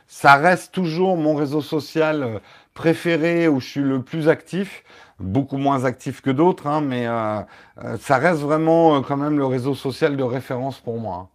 Ça 0.07 0.35
reste 0.35 0.73
toujours 0.73 1.17
mon 1.17 1.35
réseau 1.35 1.61
social 1.61 2.23
euh, 2.23 2.39
préféré 2.75 3.49
où 3.49 3.61
je 3.61 3.69
suis 3.69 3.81
le 3.81 4.03
plus 4.03 4.29
actif 4.29 4.85
beaucoup 5.19 5.59
moins 5.59 5.85
actif 5.85 6.23
que 6.23 6.31
d'autres, 6.31 6.67
hein, 6.67 6.81
mais 6.81 7.07
euh, 7.07 7.41
euh, 7.85 7.99
ça 7.99 8.17
reste 8.17 8.41
vraiment 8.41 9.03
quand 9.03 9.19
même 9.19 9.37
le 9.37 9.45
réseau 9.45 9.75
social 9.75 10.17
de 10.17 10.23
référence 10.23 10.81
pour 10.81 10.99
moi. 10.99 11.29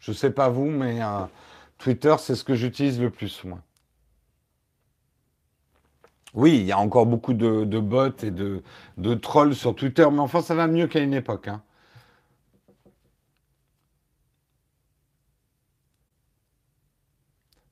Je 0.00 0.12
sais 0.12 0.30
pas 0.30 0.48
vous, 0.48 0.70
mais 0.70 1.00
Twitter, 1.76 2.14
c'est 2.18 2.34
ce 2.34 2.44
que 2.44 2.54
j'utilise 2.54 2.98
le 2.98 3.10
plus, 3.10 3.44
moi. 3.44 3.58
Oui, 6.36 6.58
il 6.58 6.66
y 6.66 6.72
a 6.72 6.78
encore 6.78 7.06
beaucoup 7.06 7.32
de, 7.34 7.64
bots 7.80 8.12
et 8.22 8.30
de, 8.30 9.14
trolls 9.14 9.54
sur 9.54 9.74
Twitter, 9.74 10.06
mais 10.12 10.20
enfin, 10.20 10.42
ça 10.42 10.54
va 10.54 10.66
mieux 10.66 10.86
qu'à 10.86 11.00
une 11.00 11.14
époque. 11.14 11.48
Hein. 11.48 11.62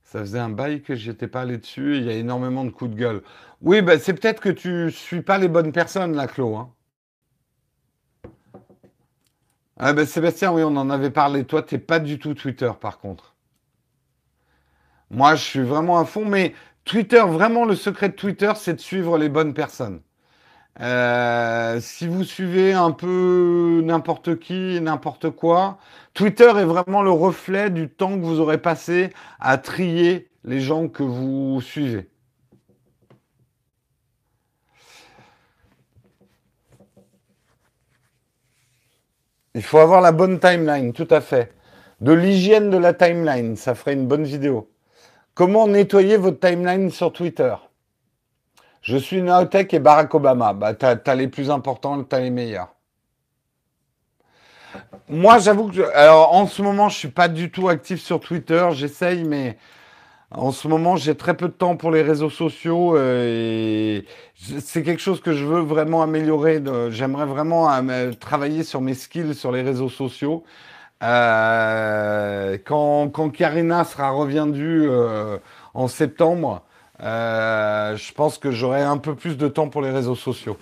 Ça 0.04 0.20
faisait 0.20 0.38
un 0.38 0.48
bail 0.48 0.80
que 0.82 0.94
j'étais 0.94 1.28
pas 1.28 1.42
allé 1.42 1.58
dessus. 1.58 1.96
il 1.98 2.04
y 2.04 2.08
a 2.10 2.14
énormément 2.14 2.64
de 2.64 2.70
coups 2.70 2.90
de 2.92 2.96
gueule. 2.96 3.22
Oui, 3.60 3.82
bah, 3.82 3.98
c'est 3.98 4.14
peut-être 4.14 4.40
que 4.40 4.48
tu 4.48 4.90
suis 4.90 5.22
pas 5.22 5.38
les 5.38 5.48
bonnes 5.48 5.72
personnes, 5.72 6.14
là, 6.14 6.26
Claude. 6.26 6.54
Hein. 6.54 6.70
Ah, 9.76 9.92
bah, 9.92 10.06
Sébastien, 10.06 10.52
oui, 10.52 10.62
on 10.62 10.76
en 10.76 10.88
avait 10.88 11.10
parlé. 11.10 11.44
Toi, 11.44 11.62
tu 11.62 11.74
n'es 11.74 11.80
pas 11.80 11.98
du 11.98 12.18
tout 12.18 12.34
Twitter, 12.34 12.70
par 12.80 12.98
contre. 12.98 13.34
Moi, 15.10 15.34
je 15.34 15.42
suis 15.44 15.62
vraiment 15.62 15.98
à 15.98 16.04
fond, 16.04 16.24
mais 16.24 16.54
Twitter, 16.84 17.22
vraiment, 17.26 17.64
le 17.64 17.74
secret 17.76 18.10
de 18.10 18.14
Twitter, 18.14 18.52
c'est 18.56 18.74
de 18.74 18.80
suivre 18.80 19.18
les 19.18 19.28
bonnes 19.28 19.54
personnes. 19.54 20.00
Euh, 20.80 21.80
si 21.80 22.08
vous 22.08 22.24
suivez 22.24 22.72
un 22.72 22.90
peu 22.92 23.82
n'importe 23.84 24.38
qui, 24.40 24.80
n'importe 24.80 25.30
quoi, 25.30 25.78
Twitter 26.14 26.50
est 26.56 26.64
vraiment 26.64 27.02
le 27.02 27.10
reflet 27.12 27.70
du 27.70 27.88
temps 27.90 28.18
que 28.18 28.24
vous 28.24 28.40
aurez 28.40 28.58
passé 28.58 29.12
à 29.40 29.58
trier 29.58 30.30
les 30.44 30.60
gens 30.60 30.88
que 30.88 31.02
vous 31.04 31.60
suivez. 31.60 32.10
Il 39.54 39.62
faut 39.62 39.78
avoir 39.78 40.00
la 40.00 40.12
bonne 40.12 40.38
timeline, 40.38 40.92
tout 40.92 41.08
à 41.10 41.20
fait. 41.20 41.52
De 42.00 42.12
l'hygiène 42.12 42.70
de 42.70 42.76
la 42.76 42.94
timeline, 42.94 43.56
ça 43.56 43.74
ferait 43.74 43.94
une 43.94 44.06
bonne 44.06 44.24
vidéo. 44.24 44.73
Comment 45.34 45.66
nettoyer 45.66 46.16
votre 46.16 46.38
timeline 46.38 46.90
sur 46.90 47.12
Twitter? 47.12 47.54
Je 48.82 48.96
suis 48.96 49.20
Naotech 49.20 49.74
et 49.74 49.80
Barack 49.80 50.14
Obama. 50.14 50.52
Bah, 50.52 50.74
t'as 50.74 50.96
as 51.04 51.14
les 51.16 51.26
plus 51.26 51.50
importants, 51.50 52.04
t'as 52.04 52.20
les 52.20 52.30
meilleurs. 52.30 52.68
Moi, 55.08 55.38
j'avoue 55.38 55.70
que, 55.70 55.82
en 56.08 56.46
ce 56.46 56.62
moment, 56.62 56.88
je 56.88 56.98
suis 56.98 57.08
pas 57.08 57.28
du 57.28 57.50
tout 57.50 57.68
actif 57.68 58.00
sur 58.00 58.20
Twitter. 58.20 58.68
J'essaye, 58.72 59.24
mais 59.24 59.58
en 60.30 60.52
ce 60.52 60.68
moment, 60.68 60.96
j'ai 60.96 61.16
très 61.16 61.36
peu 61.36 61.48
de 61.48 61.52
temps 61.52 61.76
pour 61.76 61.90
les 61.90 62.02
réseaux 62.02 62.30
sociaux 62.30 62.96
euh, 62.96 63.98
et 63.98 64.04
c'est 64.60 64.82
quelque 64.82 65.02
chose 65.02 65.20
que 65.20 65.32
je 65.32 65.44
veux 65.44 65.60
vraiment 65.60 66.02
améliorer. 66.02 66.62
J'aimerais 66.90 67.26
vraiment 67.26 67.70
euh, 67.72 68.12
travailler 68.12 68.62
sur 68.62 68.80
mes 68.80 68.94
skills 68.94 69.34
sur 69.34 69.50
les 69.50 69.62
réseaux 69.62 69.88
sociaux. 69.88 70.44
Euh, 71.04 72.58
quand, 72.64 73.30
Karina 73.30 73.84
sera 73.84 74.10
reviendue 74.10 74.88
en 75.74 75.88
septembre, 75.88 76.62
je 77.00 78.12
pense 78.14 78.38
que 78.38 78.50
j'aurai 78.50 78.82
un 78.82 78.98
peu 78.98 79.14
plus 79.14 79.36
de 79.36 79.48
temps 79.48 79.68
pour 79.68 79.82
les 79.82 79.90
réseaux 79.90 80.16
sociaux. 80.16 80.56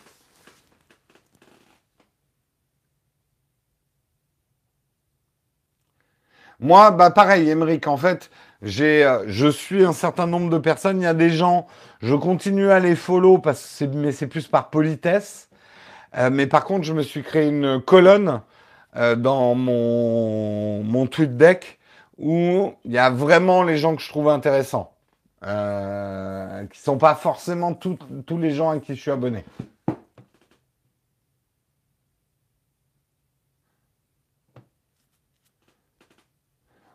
Moi, 6.63 6.93
bah 6.93 7.11
pareil, 7.11 7.51
Emeric, 7.51 7.89
en 7.89 7.97
fait, 7.97 8.31
euh, 8.63 9.25
je 9.27 9.49
suis 9.49 9.85
un 9.85 9.93
certain 9.93 10.29
nombre 10.29 10.49
de 10.49 10.59
personnes. 10.59 11.01
Il 11.01 11.05
y 11.05 11.07
a 11.07 11.15
des 11.15 11.31
gens, 11.31 11.67
je 12.01 12.15
continue 12.15 12.71
à 12.71 12.79
les 12.79 12.95
follow 12.95 13.39
parce 13.39 13.79
que 13.81 13.85
mais 13.87 14.13
c'est 14.13 14.29
plus 14.29 14.47
par 14.47 14.71
politesse. 14.71 15.49
Euh, 16.17 16.31
mais 16.33 16.47
par 16.47 16.65
contre, 16.65 16.85
je 16.85 16.93
me 16.93 17.03
suis 17.03 17.25
créé 17.25 17.49
une 17.49 17.83
colonne 17.83 18.43
euh, 18.97 19.17
dans 19.17 19.55
mon, 19.55 20.83
mon 20.83 21.07
tweet 21.07 21.37
deck 21.37 21.79
où 22.19 22.73
il 22.85 22.93
y 22.93 22.99
a 22.99 23.11
vraiment 23.11 23.63
les 23.63 23.77
gens 23.79 23.97
que 23.97 24.03
je 24.03 24.09
trouve 24.09 24.29
intéressants, 24.29 24.93
euh, 25.45 26.67
qui 26.67 26.79
sont 26.81 26.99
pas 26.99 27.15
forcément 27.15 27.75
tous 27.75 28.39
les 28.39 28.53
gens 28.53 28.71
à 28.71 28.79
qui 28.79 28.95
je 28.95 29.01
suis 29.01 29.11
abonné. 29.11 29.45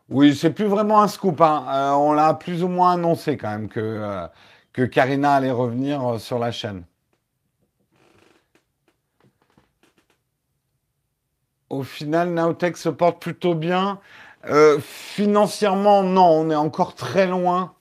Oui, 0.08 0.34
c'est 0.34 0.50
plus 0.50 0.64
vraiment 0.64 1.02
un 1.02 1.08
scoop. 1.08 1.40
Hein. 1.40 1.66
Euh, 1.68 1.90
on 1.92 2.12
l'a 2.12 2.32
plus 2.34 2.62
ou 2.62 2.68
moins 2.68 2.92
annoncé 2.92 3.36
quand 3.36 3.50
même 3.50 3.68
que, 3.68 3.80
euh, 3.80 4.26
que 4.72 4.82
Karina 4.82 5.34
allait 5.34 5.50
revenir 5.50 6.18
sur 6.18 6.38
la 6.38 6.50
chaîne. 6.50 6.84
Au 11.70 11.82
final, 11.82 12.30
Naotech 12.30 12.76
se 12.76 12.88
porte 12.88 13.20
plutôt 13.20 13.54
bien. 13.54 13.98
financièrement, 14.80 16.02
non, 16.02 16.26
on 16.26 16.50
est 16.50 16.56
encore 16.56 16.94
très 16.94 17.26
loin 17.26 17.74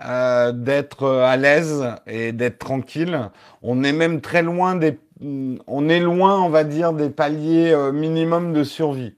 d'être 0.00 1.08
à 1.08 1.36
l'aise 1.36 1.86
et 2.06 2.32
d'être 2.32 2.58
tranquille. 2.58 3.30
On 3.62 3.84
est 3.84 3.92
même 3.92 4.20
très 4.20 4.42
loin 4.42 4.74
des, 4.74 4.98
on 5.20 5.88
est 5.88 6.00
loin, 6.00 6.40
on 6.40 6.48
va 6.50 6.64
dire, 6.64 6.92
des 6.92 7.08
paliers 7.08 7.74
minimum 7.92 8.52
de 8.52 8.64
survie. 8.64 9.14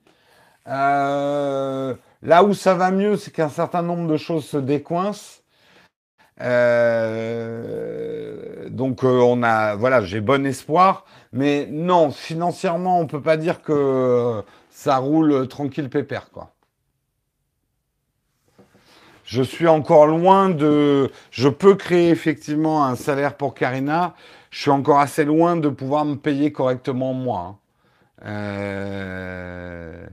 Euh, 0.69 1.95
Là 2.25 2.43
où 2.43 2.55
ça 2.55 2.75
va 2.75 2.91
mieux, 2.91 3.19
c'est 3.19 3.31
qu'un 3.31 3.51
certain 3.51 3.83
nombre 3.83 4.09
de 4.09 4.17
choses 4.17 4.47
se 4.47 4.57
décoincent. 4.57 5.43
Euh, 6.41 8.24
donc 8.68 9.05
euh, 9.05 9.20
on 9.20 9.43
a, 9.43 9.76
voilà, 9.76 10.03
j'ai 10.03 10.20
bon 10.20 10.45
espoir, 10.47 11.05
mais 11.32 11.66
non, 11.70 12.11
financièrement, 12.11 12.99
on 13.01 13.07
peut 13.07 13.22
pas 13.22 13.37
dire 13.37 13.62
que 13.62 14.43
ça 14.70 14.97
roule 14.99 15.47
tranquille 15.49 15.89
pépère, 15.91 16.30
quoi. 16.30 16.55
je 19.24 19.43
suis 19.43 19.66
encore 19.68 20.07
loin 20.07 20.51
de. 20.51 21.11
Je 21.30 21.49
peux 21.49 21.74
créer 21.74 22.11
effectivement 22.11 22.85
un 22.85 22.97
salaire 22.97 23.37
pour 23.37 23.55
Karina. 23.55 24.14
Je 24.51 24.61
suis 24.61 24.70
encore 24.70 25.01
assez 25.01 25.24
loin 25.24 25.57
de 25.57 25.68
pouvoir 25.68 26.05
me 26.05 26.16
payer 26.16 26.53
correctement 26.53 27.12
moi. 27.14 27.59
Hein. 28.22 28.26
Euh, 28.26 30.07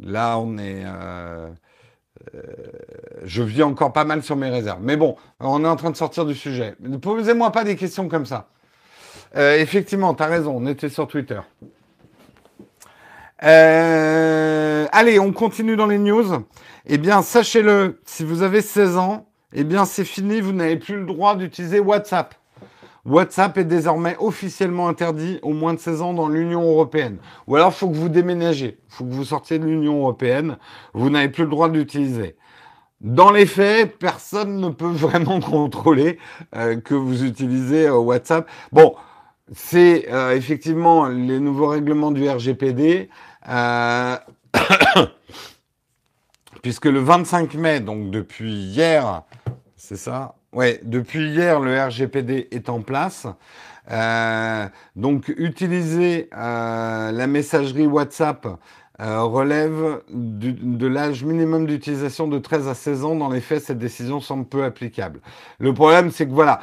là, 0.00 0.38
on 0.38 0.58
est. 0.58 0.84
Euh, 2.34 2.40
je 3.24 3.42
vis 3.42 3.62
encore 3.62 3.92
pas 3.92 4.04
mal 4.04 4.22
sur 4.22 4.36
mes 4.36 4.50
réserves. 4.50 4.80
Mais 4.82 4.96
bon, 4.96 5.16
on 5.40 5.64
est 5.64 5.68
en 5.68 5.76
train 5.76 5.90
de 5.90 5.96
sortir 5.96 6.24
du 6.24 6.34
sujet. 6.34 6.74
Ne 6.80 6.96
posez-moi 6.96 7.52
pas 7.52 7.64
des 7.64 7.76
questions 7.76 8.08
comme 8.08 8.26
ça. 8.26 8.48
effectivement, 9.34 10.14
tu 10.14 10.22
as 10.22 10.26
raison, 10.26 10.54
on 10.56 10.66
était 10.66 10.88
sur 10.88 11.06
Twitter. 11.08 11.40
Euh, 13.44 14.86
allez, 14.92 15.18
on 15.18 15.32
continue 15.32 15.76
dans 15.76 15.86
les 15.86 15.98
news. 15.98 16.44
Eh 16.86 16.98
bien, 16.98 17.22
sachez-le, 17.22 18.00
si 18.04 18.24
vous 18.24 18.42
avez 18.42 18.60
16 18.60 18.96
ans, 18.96 19.26
eh 19.52 19.64
bien, 19.64 19.84
c'est 19.84 20.04
fini, 20.04 20.40
vous 20.40 20.52
n'avez 20.52 20.76
plus 20.76 20.96
le 20.96 21.06
droit 21.06 21.36
d'utiliser 21.36 21.80
WhatsApp. 21.80 22.34
WhatsApp 23.04 23.58
est 23.58 23.64
désormais 23.64 24.16
officiellement 24.20 24.88
interdit 24.88 25.40
aux 25.42 25.52
moins 25.52 25.74
de 25.74 25.80
16 25.80 26.02
ans 26.02 26.14
dans 26.14 26.28
l'Union 26.28 26.62
européenne. 26.62 27.18
Ou 27.48 27.56
alors, 27.56 27.74
faut 27.74 27.88
que 27.88 27.96
vous 27.96 28.08
déménagez. 28.08 28.78
Faut 28.88 29.04
que 29.04 29.12
vous 29.12 29.24
sortiez 29.24 29.58
de 29.58 29.64
l'Union 29.64 29.98
européenne. 29.98 30.56
Vous 30.94 31.10
n'avez 31.10 31.28
plus 31.28 31.42
le 31.42 31.50
droit 31.50 31.68
d'utiliser. 31.68 32.36
Dans 33.00 33.32
les 33.32 33.46
faits, 33.46 33.98
personne 33.98 34.60
ne 34.60 34.68
peut 34.68 34.86
vraiment 34.90 35.40
contrôler 35.40 36.18
euh, 36.54 36.80
que 36.80 36.94
vous 36.94 37.24
utilisez 37.24 37.88
euh, 37.88 37.96
WhatsApp. 37.96 38.48
Bon, 38.70 38.94
c'est 39.52 40.06
euh, 40.12 40.36
effectivement 40.36 41.08
les 41.08 41.40
nouveaux 41.40 41.68
règlements 41.68 42.12
du 42.12 42.28
RGPD. 42.28 43.10
Euh, 43.48 44.16
puisque 46.62 46.86
le 46.86 47.00
25 47.00 47.54
mai, 47.54 47.80
donc 47.80 48.10
depuis 48.10 48.52
hier, 48.52 49.22
c'est 49.76 49.96
ça 49.96 50.36
Ouais, 50.52 50.80
depuis 50.82 51.30
hier, 51.30 51.60
le 51.60 51.80
RGPD 51.80 52.48
est 52.50 52.68
en 52.68 52.82
place. 52.82 53.26
Euh, 53.90 54.68
donc, 54.96 55.32
utiliser 55.36 56.28
euh, 56.36 57.10
la 57.10 57.26
messagerie 57.26 57.86
WhatsApp 57.86 58.46
relève 58.98 60.02
de 60.10 60.86
l'âge 60.86 61.24
minimum 61.24 61.66
d'utilisation 61.66 62.28
de 62.28 62.38
13 62.38 62.68
à 62.68 62.74
16 62.74 63.04
ans. 63.04 63.16
Dans 63.16 63.30
les 63.30 63.40
faits, 63.40 63.64
cette 63.64 63.78
décision 63.78 64.20
semble 64.20 64.44
peu 64.44 64.62
applicable. 64.62 65.20
Le 65.58 65.74
problème, 65.74 66.12
c'est 66.12 66.26
que 66.26 66.32
voilà. 66.32 66.60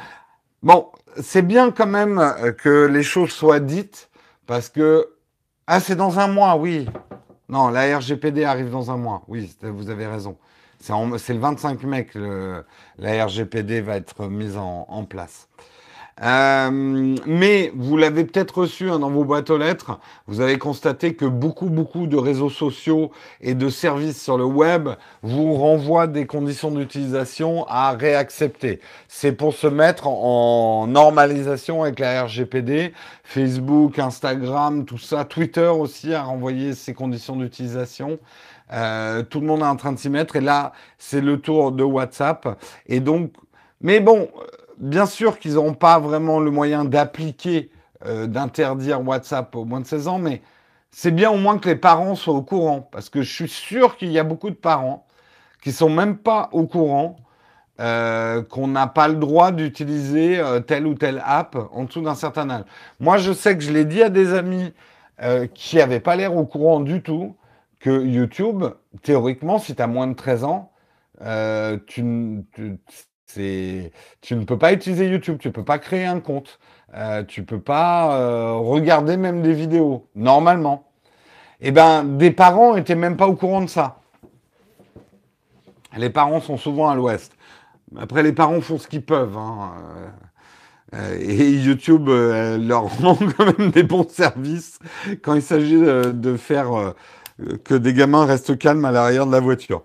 Bon, 0.62 0.86
c'est 1.20 1.42
bien 1.42 1.70
quand 1.70 1.88
même 1.88 2.22
que 2.56 2.86
les 2.86 3.02
choses 3.02 3.30
soient 3.30 3.60
dites 3.60 4.08
parce 4.46 4.70
que 4.70 5.06
ah, 5.66 5.80
c'est 5.80 5.96
dans 5.96 6.18
un 6.18 6.28
mois, 6.28 6.56
oui. 6.56 6.88
Non, 7.48 7.68
la 7.68 7.96
RGPD 7.98 8.44
arrive 8.44 8.70
dans 8.70 8.90
un 8.90 8.96
mois. 8.96 9.22
Oui, 9.28 9.54
vous 9.62 9.90
avez 9.90 10.06
raison. 10.06 10.36
C'est 10.80 11.34
le 11.34 11.40
25 11.40 11.82
mai 11.84 12.04
que 12.06 12.64
la 12.98 13.26
RGPD 13.26 13.80
va 13.80 13.96
être 13.96 14.28
mise 14.28 14.56
en 14.56 15.04
place. 15.04 15.48
Euh, 16.22 17.16
mais 17.24 17.72
vous 17.74 17.96
l'avez 17.96 18.24
peut-être 18.24 18.58
reçu 18.58 18.90
hein, 18.90 18.98
dans 18.98 19.08
vos 19.08 19.24
boîtes 19.24 19.48
aux 19.48 19.56
lettres. 19.56 19.98
Vous 20.26 20.40
avez 20.40 20.58
constaté 20.58 21.14
que 21.14 21.24
beaucoup, 21.24 21.70
beaucoup 21.70 22.06
de 22.06 22.16
réseaux 22.16 22.50
sociaux 22.50 23.10
et 23.40 23.54
de 23.54 23.70
services 23.70 24.22
sur 24.22 24.36
le 24.36 24.44
web 24.44 24.90
vous 25.22 25.54
renvoient 25.54 26.06
des 26.06 26.26
conditions 26.26 26.70
d'utilisation 26.70 27.64
à 27.68 27.92
réaccepter. 27.92 28.80
C'est 29.08 29.32
pour 29.32 29.54
se 29.54 29.66
mettre 29.66 30.08
en 30.08 30.86
normalisation 30.86 31.84
avec 31.84 31.98
la 31.98 32.24
RGPD. 32.24 32.92
Facebook, 33.24 33.98
Instagram, 33.98 34.84
tout 34.84 34.98
ça, 34.98 35.24
Twitter 35.24 35.68
aussi 35.68 36.12
a 36.12 36.22
renvoyé 36.22 36.74
ces 36.74 36.92
conditions 36.92 37.36
d'utilisation. 37.36 38.18
Euh, 38.72 39.22
tout 39.22 39.40
le 39.40 39.46
monde 39.46 39.60
est 39.60 39.64
en 39.64 39.76
train 39.76 39.92
de 39.92 39.98
s'y 39.98 40.10
mettre 40.10 40.36
et 40.36 40.40
là, 40.40 40.72
c'est 40.98 41.20
le 41.20 41.40
tour 41.40 41.72
de 41.72 41.82
WhatsApp. 41.82 42.60
Et 42.86 43.00
donc, 43.00 43.32
mais 43.80 44.00
bon, 44.00 44.28
bien 44.80 45.06
sûr 45.06 45.38
qu'ils 45.38 45.54
n'auront 45.54 45.74
pas 45.74 45.98
vraiment 45.98 46.40
le 46.40 46.50
moyen 46.50 46.84
d'appliquer, 46.84 47.70
euh, 48.06 48.26
d'interdire 48.26 49.06
WhatsApp 49.06 49.54
aux 49.54 49.64
moins 49.64 49.80
de 49.80 49.86
16 49.86 50.08
ans, 50.08 50.18
mais 50.18 50.42
c'est 50.90 51.10
bien 51.10 51.30
au 51.30 51.36
moins 51.36 51.58
que 51.58 51.68
les 51.68 51.76
parents 51.76 52.14
soient 52.14 52.34
au 52.34 52.42
courant, 52.42 52.88
parce 52.90 53.08
que 53.08 53.22
je 53.22 53.32
suis 53.32 53.48
sûr 53.48 53.96
qu'il 53.96 54.10
y 54.10 54.18
a 54.18 54.24
beaucoup 54.24 54.50
de 54.50 54.56
parents 54.56 55.06
qui 55.62 55.72
sont 55.72 55.90
même 55.90 56.16
pas 56.16 56.48
au 56.52 56.66
courant 56.66 57.16
euh, 57.80 58.42
qu'on 58.42 58.68
n'a 58.68 58.86
pas 58.86 59.08
le 59.08 59.14
droit 59.14 59.52
d'utiliser 59.52 60.38
euh, 60.38 60.60
telle 60.60 60.86
ou 60.86 60.94
telle 60.94 61.22
app 61.24 61.56
en 61.72 61.84
dessous 61.84 62.02
d'un 62.02 62.14
certain 62.14 62.50
âge. 62.50 62.64
Moi, 62.98 63.18
je 63.18 63.32
sais 63.32 63.56
que 63.56 63.62
je 63.62 63.72
l'ai 63.72 63.84
dit 63.84 64.02
à 64.02 64.08
des 64.08 64.34
amis 64.34 64.72
qui 65.52 65.76
n'avaient 65.76 66.00
pas 66.00 66.16
l'air 66.16 66.34
au 66.34 66.46
courant 66.46 66.80
du 66.80 67.02
tout 67.02 67.36
que 67.80 68.04
YouTube, 68.04 68.64
théoriquement, 69.02 69.58
si 69.58 69.74
tu 69.74 69.82
as 69.82 69.86
moins 69.86 70.06
de 70.06 70.14
13 70.14 70.44
ans, 70.44 70.72
tu, 71.86 72.04
tu 74.20 74.36
ne 74.36 74.44
peux 74.44 74.58
pas 74.58 74.72
utiliser 74.72 75.08
YouTube, 75.08 75.38
tu 75.38 75.48
ne 75.48 75.52
peux 75.52 75.64
pas 75.64 75.78
créer 75.78 76.04
un 76.04 76.20
compte, 76.20 76.58
euh, 76.94 77.22
tu 77.24 77.44
peux 77.44 77.60
pas 77.60 78.16
euh, 78.16 78.52
regarder 78.54 79.16
même 79.16 79.42
des 79.42 79.52
vidéos 79.52 80.08
normalement. 80.14 80.90
Eh 81.60 81.72
ben, 81.72 82.04
des 82.04 82.30
parents 82.30 82.76
étaient 82.76 82.94
même 82.94 83.16
pas 83.16 83.28
au 83.28 83.36
courant 83.36 83.60
de 83.60 83.68
ça. 83.68 84.00
Les 85.96 86.10
parents 86.10 86.40
sont 86.40 86.56
souvent 86.56 86.88
à 86.88 86.94
l'ouest. 86.94 87.32
Après, 87.98 88.22
les 88.22 88.32
parents 88.32 88.60
font 88.60 88.78
ce 88.78 88.88
qu'ils 88.88 89.04
peuvent. 89.04 89.36
Hein. 89.36 89.72
Euh, 90.94 91.18
et 91.20 91.50
YouTube 91.50 92.08
leur 92.08 92.84
rend 93.00 93.16
quand 93.36 93.58
même 93.58 93.70
des 93.70 93.82
bons 93.82 94.08
services 94.08 94.78
quand 95.22 95.34
il 95.34 95.42
s'agit 95.42 95.78
de 95.80 96.36
faire 96.36 96.94
que 97.64 97.74
des 97.74 97.94
gamins 97.94 98.26
restent 98.26 98.58
calmes 98.58 98.84
à 98.84 98.90
l'arrière 98.90 99.26
de 99.26 99.32
la 99.32 99.40
voiture. 99.40 99.82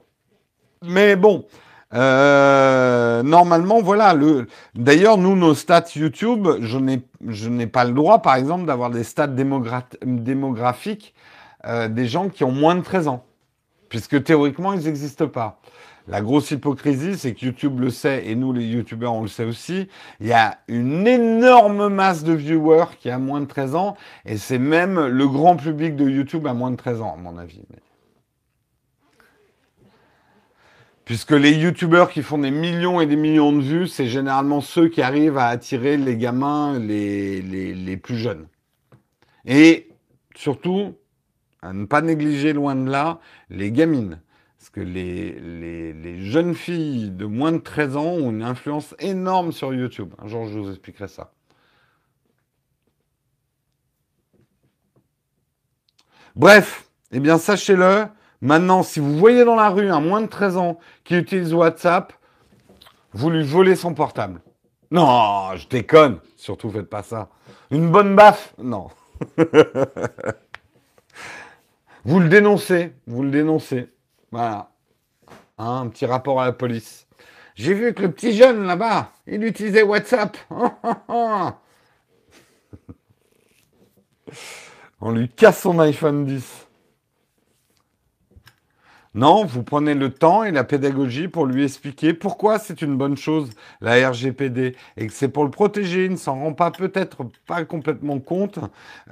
Mais 0.84 1.16
bon, 1.16 1.45
euh, 1.93 3.24
normalement, 3.24 3.82
voilà. 3.82 4.14
Le... 4.14 4.47
D'ailleurs, 4.76 5.18
nous, 5.18 5.36
nos 5.36 5.56
stats 5.56 5.86
YouTube, 5.95 6.47
je 6.62 7.49
n'ai 7.49 7.68
pas 7.68 7.86
le 7.86 7.93
droit, 7.93 8.22
par 8.22 8.36
exemple, 8.36 8.66
d'avoir 8.66 8.89
des 8.89 9.03
stats 9.03 9.28
démographiques 9.28 11.14
euh, 11.66 11.88
des 11.88 12.08
gens 12.08 12.30
qui 12.30 12.43
ont 12.43 12.51
moins 12.51 12.76
de 12.76 12.82
13 12.82 13.08
ans, 13.08 13.26
puisque 13.89 14.24
théoriquement, 14.24 14.74
ils 14.74 14.84
n'existent 14.84 15.28
pas. 15.28 15.60
La 16.08 16.22
grosse 16.22 16.51
hypocrisie, 16.51 17.18
c'est 17.18 17.34
que 17.34 17.45
YouTube 17.45 17.80
le 17.80 17.89
sait, 17.89 18.28
et 18.28 18.36
nous, 18.36 18.53
les 18.53 18.66
YouTubeurs, 18.66 19.14
on 19.14 19.24
le 19.24 19.28
sait 19.28 19.45
aussi. 19.45 19.88
Il 20.20 20.28
y 20.28 20.34
a 20.34 20.60
une 20.68 21.08
énorme 21.08 21.89
masse 21.89 22.24
de 22.24 22.34
viewers 22.34 22.97
qui 22.99 23.10
a 23.10 23.18
moins 23.18 23.41
de 23.41 23.47
13 23.47 23.76
ans, 23.76 23.97
et 24.24 24.38
c'est 24.38 24.60
même 24.60 25.08
le 25.08 25.28
grand 25.28 25.56
public 25.56 25.95
de 25.95 26.08
YouTube 26.08 26.45
à 26.45 26.53
moins 26.53 26.70
de 26.70 26.76
13 26.76 27.01
ans, 27.01 27.16
à 27.18 27.18
mon 27.18 27.38
avis. 27.39 27.64
Puisque 31.06 31.32
les 31.32 31.53
youtubeurs 31.53 32.10
qui 32.10 32.24
font 32.24 32.39
des 32.39 32.51
millions 32.51 32.99
et 32.99 33.06
des 33.06 33.16
millions 33.16 33.51
de 33.51 33.62
vues, 33.62 33.88
c'est 33.88 34.08
généralement 34.08 34.60
ceux 34.60 34.89
qui 34.89 35.03
arrivent 35.03 35.38
à 35.38 35.47
attirer 35.47 35.97
les 35.97 36.18
gamins 36.18 36.80
les, 36.80 37.41
les, 37.41 37.97
plus 37.97 38.18
jeunes. 38.18 38.47
Et 39.45 39.89
surtout, 40.36 40.95
à 41.62 41.74
ne 41.74 41.86
pas 41.86 42.01
négliger 42.01 42.53
loin 42.53 42.76
de 42.76 42.89
là, 42.89 43.20
les 43.51 43.72
gamines. 43.72 44.20
Que 44.76 44.82
les, 44.82 45.39
les, 45.93 46.17
jeunes 46.26 46.53
filles 46.53 47.09
de 47.09 47.26
moins 47.26 47.53
de 47.53 47.59
13 47.59 47.95
ans 47.95 48.07
ont 48.07 48.30
une 48.30 48.43
influence 48.43 48.93
énorme 48.99 49.53
sur 49.53 49.73
YouTube. 49.73 50.13
Un 50.21 50.28
jour, 50.28 50.47
je 50.47 50.59
vous 50.59 50.69
expliquerai 50.69 51.07
ça. 51.07 51.32
Bref, 56.36 56.89
eh 57.13 57.21
bien, 57.21 57.38
sachez-le, 57.38 58.07
Maintenant, 58.41 58.84
si 58.84 58.99
vous 58.99 59.17
voyez 59.17 59.45
dans 59.45 59.55
la 59.55 59.69
rue 59.69 59.89
un 59.89 60.01
moins 60.01 60.19
de 60.19 60.28
13 60.28 60.57
ans 60.57 60.78
qui 61.05 61.15
utilise 61.15 61.53
WhatsApp, 61.53 62.11
vous 63.13 63.30
lui 63.30 63.45
volez 63.45 63.78
son 63.78 63.93
portable. 63.93 64.41
Non, 64.91 65.55
je 65.55 65.69
déconne. 65.69 66.19
Surtout, 66.36 66.69
faites 66.69 66.89
pas 66.89 67.01
ça. 67.01 67.30
Une 67.71 67.89
bonne 67.89 68.13
baffe? 68.13 68.53
Non. 68.57 68.89
vous 72.03 72.19
le 72.19 72.28
dénoncez. 72.28 72.91
Vous 73.07 73.23
le 73.23 73.32
dénoncez. 73.32 73.94
Voilà. 74.36 74.69
Hein, 75.57 75.83
un 75.83 75.88
petit 75.88 76.05
rapport 76.05 76.41
à 76.41 76.45
la 76.47 76.51
police. 76.51 77.07
J'ai 77.55 77.73
vu 77.73 77.93
que 77.93 78.01
le 78.01 78.11
petit 78.11 78.33
jeune 78.33 78.65
là-bas, 78.65 79.13
il 79.27 79.45
utilisait 79.45 79.81
WhatsApp. 79.81 80.36
On 84.99 85.11
lui 85.11 85.29
casse 85.29 85.61
son 85.61 85.79
iPhone 85.79 86.25
10. 86.25 86.64
Non, 89.16 89.45
vous 89.45 89.63
prenez 89.63 89.93
le 89.93 90.09
temps 90.09 90.43
et 90.43 90.51
la 90.51 90.66
pédagogie 90.66 91.30
pour 91.30 91.45
lui 91.45 91.63
expliquer 91.63 92.13
pourquoi 92.13 92.59
c'est 92.59 92.82
une 92.82 92.97
bonne 92.97 93.16
chose, 93.16 93.49
la 93.80 94.09
RGPD, 94.09 94.76
et 94.97 95.07
que 95.07 95.13
c'est 95.13 95.30
pour 95.30 95.45
le 95.45 95.51
protéger. 95.51 96.03
Il 96.03 96.11
ne 96.11 96.18
s'en 96.18 96.38
rend 96.38 96.51
peut-être 96.51 97.24
pas 97.47 97.63
complètement 97.63 98.20
compte, 98.20 98.59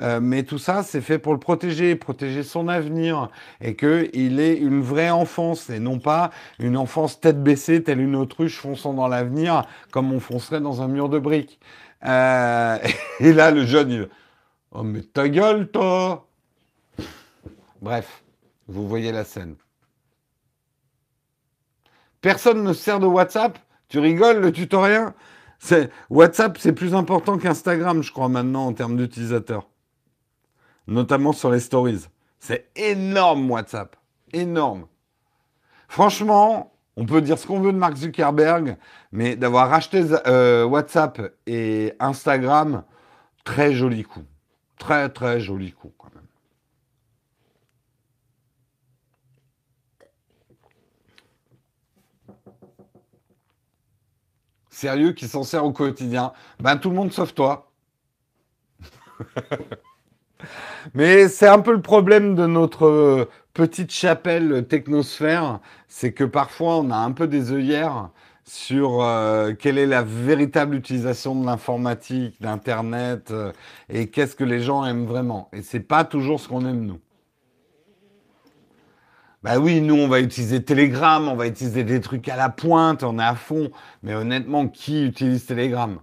euh, 0.02 0.20
mais 0.22 0.44
tout 0.44 0.58
ça, 0.58 0.84
c'est 0.84 1.00
fait 1.00 1.20
pour 1.20 1.32
le 1.32 1.40
protéger, 1.40 1.96
protéger 1.96 2.44
son 2.44 2.68
avenir, 2.68 3.30
et 3.62 3.78
qu'il 3.78 4.42
ait 4.42 4.58
une 4.58 4.82
vraie 4.82 5.10
enfance, 5.10 5.70
et 5.70 5.80
non 5.80 6.00
pas 6.00 6.32
une 6.60 6.76
enfance 6.76 7.22
tête 7.22 7.42
baissée, 7.42 7.82
telle 7.82 8.02
une 8.02 8.18
autruche 8.18 8.58
fonçant 8.60 8.94
dans 8.94 9.08
l'avenir, 9.08 9.66
comme 9.92 10.12
on 10.12 10.20
foncerait 10.20 10.60
dans 10.60 10.82
un 10.82 10.90
mur 10.90 11.08
de 11.08 11.18
briques. 11.18 11.62
Euh, 12.06 12.78
et 13.22 13.32
là, 13.32 13.52
le 13.52 13.66
jeune, 13.66 13.90
il... 13.90 14.10
Oh, 14.72 14.84
mais 14.84 15.02
ta 15.02 15.30
gueule, 15.30 15.70
toi 15.72 16.28
Bref, 17.82 18.22
vous 18.68 18.86
voyez 18.86 19.14
la 19.14 19.24
scène. 19.24 19.56
Personne 22.24 22.64
ne 22.64 22.72
sert 22.72 23.02
de 23.02 23.06
WhatsApp 23.06 23.60
Tu 23.90 24.00
rigoles, 24.00 24.40
le 24.40 24.54
tutoriel? 24.54 25.14
WhatsApp, 26.10 26.58
c'est 26.58 26.72
plus 26.72 26.96
important 26.96 27.38
qu'Instagram, 27.38 28.02
je 28.02 28.14
crois, 28.14 28.30
maintenant, 28.30 28.68
en 28.68 28.74
termes 28.74 28.96
d'utilisateurs. 28.96 29.68
Notamment 30.88 31.34
sur 31.34 31.52
les 31.52 31.60
stories. 31.60 32.08
C'est 32.40 32.70
énorme, 32.78 33.52
WhatsApp. 33.52 33.98
Énorme. 34.32 34.88
Franchement, 35.90 36.74
on 36.96 37.06
peut 37.06 37.22
dire 37.22 37.38
ce 37.38 37.46
qu'on 37.46 37.60
veut 37.60 37.74
de 37.74 37.78
Mark 37.78 37.98
Zuckerberg, 37.98 38.78
mais 39.12 39.36
d'avoir 39.36 39.70
racheté 39.70 40.06
euh, 40.26 40.64
WhatsApp 40.64 41.22
et 41.46 41.92
Instagram, 42.00 42.84
très 43.44 43.74
joli 43.74 44.04
coup. 44.04 44.24
Très, 44.80 45.10
très 45.10 45.42
joli 45.42 45.74
coup, 45.74 45.92
quand 45.98 46.14
même. 46.16 46.23
Sérieux, 54.84 55.14
qui 55.14 55.30
s'en 55.30 55.44
sert 55.44 55.64
au 55.64 55.72
quotidien 55.72 56.34
Ben, 56.60 56.76
tout 56.76 56.90
le 56.90 56.96
monde 56.98 57.14
sauf 57.14 57.34
toi. 57.34 57.72
Mais 60.94 61.30
c'est 61.30 61.48
un 61.48 61.60
peu 61.60 61.72
le 61.72 61.82
problème 61.82 62.36
de 62.36 62.46
notre 62.46 62.86
euh, 62.86 63.30
petite 63.54 63.92
chapelle 63.92 64.68
technosphère, 64.68 65.62
c'est 65.88 66.12
que 66.12 66.26
parfois 66.26 66.80
on 66.80 66.92
a 66.92 66.98
un 66.98 67.14
peu 67.14 67.28
des 67.28 67.54
œillères 67.54 68.10
sur 68.44 69.02
euh, 69.02 69.54
quelle 69.58 69.78
est 69.78 69.86
la 69.86 70.04
véritable 70.04 70.76
utilisation 70.76 71.34
de 71.34 71.46
l'informatique, 71.46 72.42
d'Internet, 72.42 73.32
euh, 73.32 73.54
et 73.88 74.10
qu'est-ce 74.10 74.36
que 74.36 74.44
les 74.44 74.60
gens 74.60 74.84
aiment 74.84 75.06
vraiment. 75.06 75.48
Et 75.54 75.62
c'est 75.62 75.80
pas 75.80 76.04
toujours 76.04 76.42
ce 76.42 76.50
qu'on 76.50 76.66
aime 76.66 76.86
nous. 76.86 77.00
Bah 79.44 79.60
oui, 79.60 79.82
nous 79.82 79.96
on 79.96 80.08
va 80.08 80.22
utiliser 80.22 80.64
Telegram, 80.64 81.28
on 81.28 81.36
va 81.36 81.48
utiliser 81.48 81.84
des 81.84 82.00
trucs 82.00 82.30
à 82.30 82.38
la 82.38 82.50
pointe, 82.50 83.04
on 83.04 83.20
est 83.20 83.24
à 83.24 83.36
fond. 83.36 83.72
Mais 84.02 84.14
honnêtement, 84.16 84.70
qui 84.70 85.04
utilise 85.06 85.46
Telegram? 85.46 86.00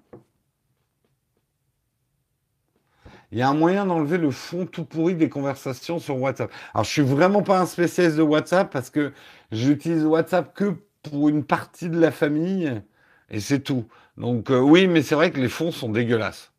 Il 3.33 3.39
y 3.39 3.43
a 3.43 3.49
un 3.49 3.55
moyen 3.55 3.87
d'enlever 3.87 4.19
le 4.19 4.31
fond 4.31 4.67
tout 4.67 4.85
pourri 4.85 5.15
des 5.15 5.29
conversations 5.29 5.99
sur 5.99 6.21
WhatsApp. 6.21 6.51
Alors, 6.75 6.85
je 6.85 6.91
suis 6.91 7.03
vraiment 7.03 7.43
pas 7.43 7.61
un 7.61 7.67
spécialiste 7.67 8.17
de 8.17 8.23
WhatsApp 8.23 8.71
parce 8.71 8.91
que 8.91 9.13
j'utilise 9.53 10.05
WhatsApp 10.05 10.53
que 10.55 10.75
pour 11.03 11.29
une 11.29 11.45
partie 11.45 11.89
de 11.89 11.99
la 11.99 12.11
famille 12.11 12.83
et 13.31 13.41
c'est 13.41 13.61
tout. 13.61 13.87
Donc, 14.19 14.51
euh, 14.51 14.61
oui, 14.61 14.87
mais 14.89 15.03
c'est 15.03 15.15
vrai 15.15 15.31
que 15.31 15.41
les 15.41 15.49
fonds 15.49 15.71
sont 15.71 15.91
dégueulasses. 15.91 16.50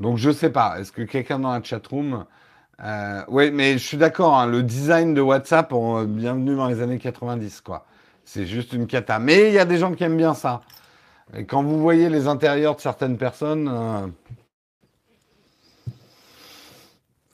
Donc, 0.00 0.18
je 0.18 0.30
sais 0.30 0.50
pas. 0.50 0.78
Est-ce 0.80 0.92
que 0.92 1.02
quelqu'un 1.02 1.38
dans 1.38 1.52
la 1.52 1.62
chatroom. 1.62 2.24
Euh, 2.80 3.24
oui, 3.28 3.50
mais 3.50 3.74
je 3.74 3.86
suis 3.86 3.96
d'accord. 3.96 4.38
Hein, 4.38 4.46
le 4.46 4.62
design 4.62 5.14
de 5.14 5.20
WhatsApp, 5.20 5.72
bienvenue 6.06 6.54
dans 6.54 6.68
les 6.68 6.80
années 6.80 6.98
90, 6.98 7.60
quoi. 7.60 7.86
C'est 8.24 8.46
juste 8.46 8.72
une 8.72 8.86
cata. 8.86 9.18
Mais 9.18 9.48
il 9.48 9.54
y 9.54 9.58
a 9.58 9.64
des 9.64 9.78
gens 9.78 9.94
qui 9.94 10.04
aiment 10.04 10.16
bien 10.16 10.34
ça. 10.34 10.60
Et 11.34 11.44
quand 11.44 11.62
vous 11.62 11.80
voyez 11.80 12.08
les 12.08 12.26
intérieurs 12.26 12.76
de 12.76 12.80
certaines 12.80 13.18
personnes, 13.18 13.68
euh, 13.68 14.06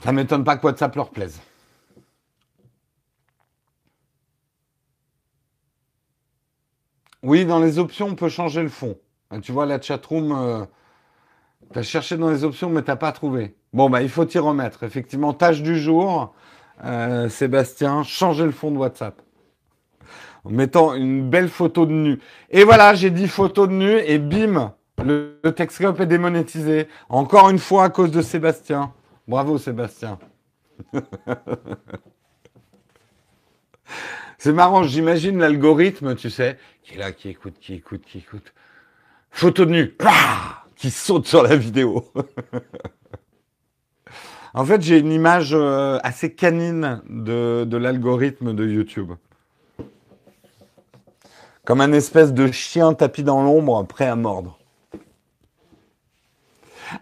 ça 0.03 0.13
ne 0.13 0.17
m'étonne 0.17 0.45
pas 0.45 0.57
que 0.57 0.67
WhatsApp 0.67 0.95
leur 0.97 1.11
plaise. 1.11 1.41
Oui, 7.23 7.47
dans 7.47 7.59
les 7.59 7.79
options, 7.79 8.09
on 8.09 8.15
peut 8.15 8.29
changer 8.29 8.63
le 8.63 8.69
fond. 8.69 8.99
Tu 9.43 9.51
vois, 9.51 9.67
la 9.67 9.81
chatroom, 9.81 10.33
euh, 10.33 10.65
tu 11.75 11.81
as 11.81 11.83
cherché 11.83 12.17
dans 12.17 12.31
les 12.31 12.45
options, 12.45 12.71
mais 12.71 12.83
tu 12.83 12.91
n'as 12.91 12.97
pas 12.97 13.13
trouvé. 13.13 13.55
Bon, 13.73 13.91
bah, 13.91 14.01
il 14.01 14.09
faut 14.09 14.25
t'y 14.25 14.39
remettre. 14.39 14.85
Effectivement, 14.85 15.35
tâche 15.35 15.61
du 15.61 15.79
jour, 15.79 16.33
euh, 16.85 17.29
Sébastien, 17.29 18.03
changer 18.05 18.45
le 18.45 18.53
fond 18.53 18.71
de 18.71 18.79
WhatsApp 18.79 19.21
en 20.45 20.51
mettant 20.51 20.95
une 20.95 21.29
belle 21.29 21.49
photo 21.49 21.85
de 21.87 21.93
nu. 21.93 22.21
Et 22.51 22.65
voilà, 22.65 22.95
j'ai 22.95 23.11
dit 23.11 23.27
photo 23.29 23.67
de 23.67 23.73
nu 23.73 23.99
et 23.99 24.19
bim, 24.19 24.75
le, 25.03 25.41
le 25.43 25.51
est 26.01 26.07
démonétisé. 26.07 26.87
Encore 27.09 27.51
une 27.51 27.59
fois 27.59 27.85
à 27.85 27.89
cause 27.89 28.13
de 28.13 28.23
Sébastien. 28.23 28.93
Bravo 29.27 29.59
Sébastien. 29.59 30.19
C'est 34.39 34.53
marrant, 34.53 34.83
j'imagine 34.83 35.39
l'algorithme, 35.39 36.15
tu 36.15 36.29
sais, 36.29 36.59
qui 36.83 36.95
est 36.95 36.99
là, 36.99 37.13
qui 37.13 37.31
écoute, 37.31 37.55
qui 37.59 37.75
écoute, 37.75 38.03
qui 38.05 38.19
écoute. 38.19 38.53
Photo 39.31 39.65
de 39.65 39.71
nu, 39.71 39.97
qui 40.77 40.91
saute 40.91 41.27
sur 41.27 41.43
la 41.43 41.57
vidéo. 41.57 42.05
en 44.55 44.65
fait, 44.65 44.83
j'ai 44.83 44.99
une 44.99 45.13
image 45.13 45.51
euh, 45.53 45.99
assez 46.03 46.33
canine 46.35 47.03
de, 47.09 47.65
de 47.65 47.77
l'algorithme 47.77 48.55
de 48.55 48.67
YouTube. 48.67 49.13
Comme 51.65 51.81
un 51.81 51.93
espèce 51.93 52.33
de 52.33 52.51
chien 52.53 52.93
tapis 52.93 53.23
dans 53.23 53.43
l'ombre, 53.43 53.85
prêt 53.85 54.07
à 54.07 54.17
mordre. 54.17 54.59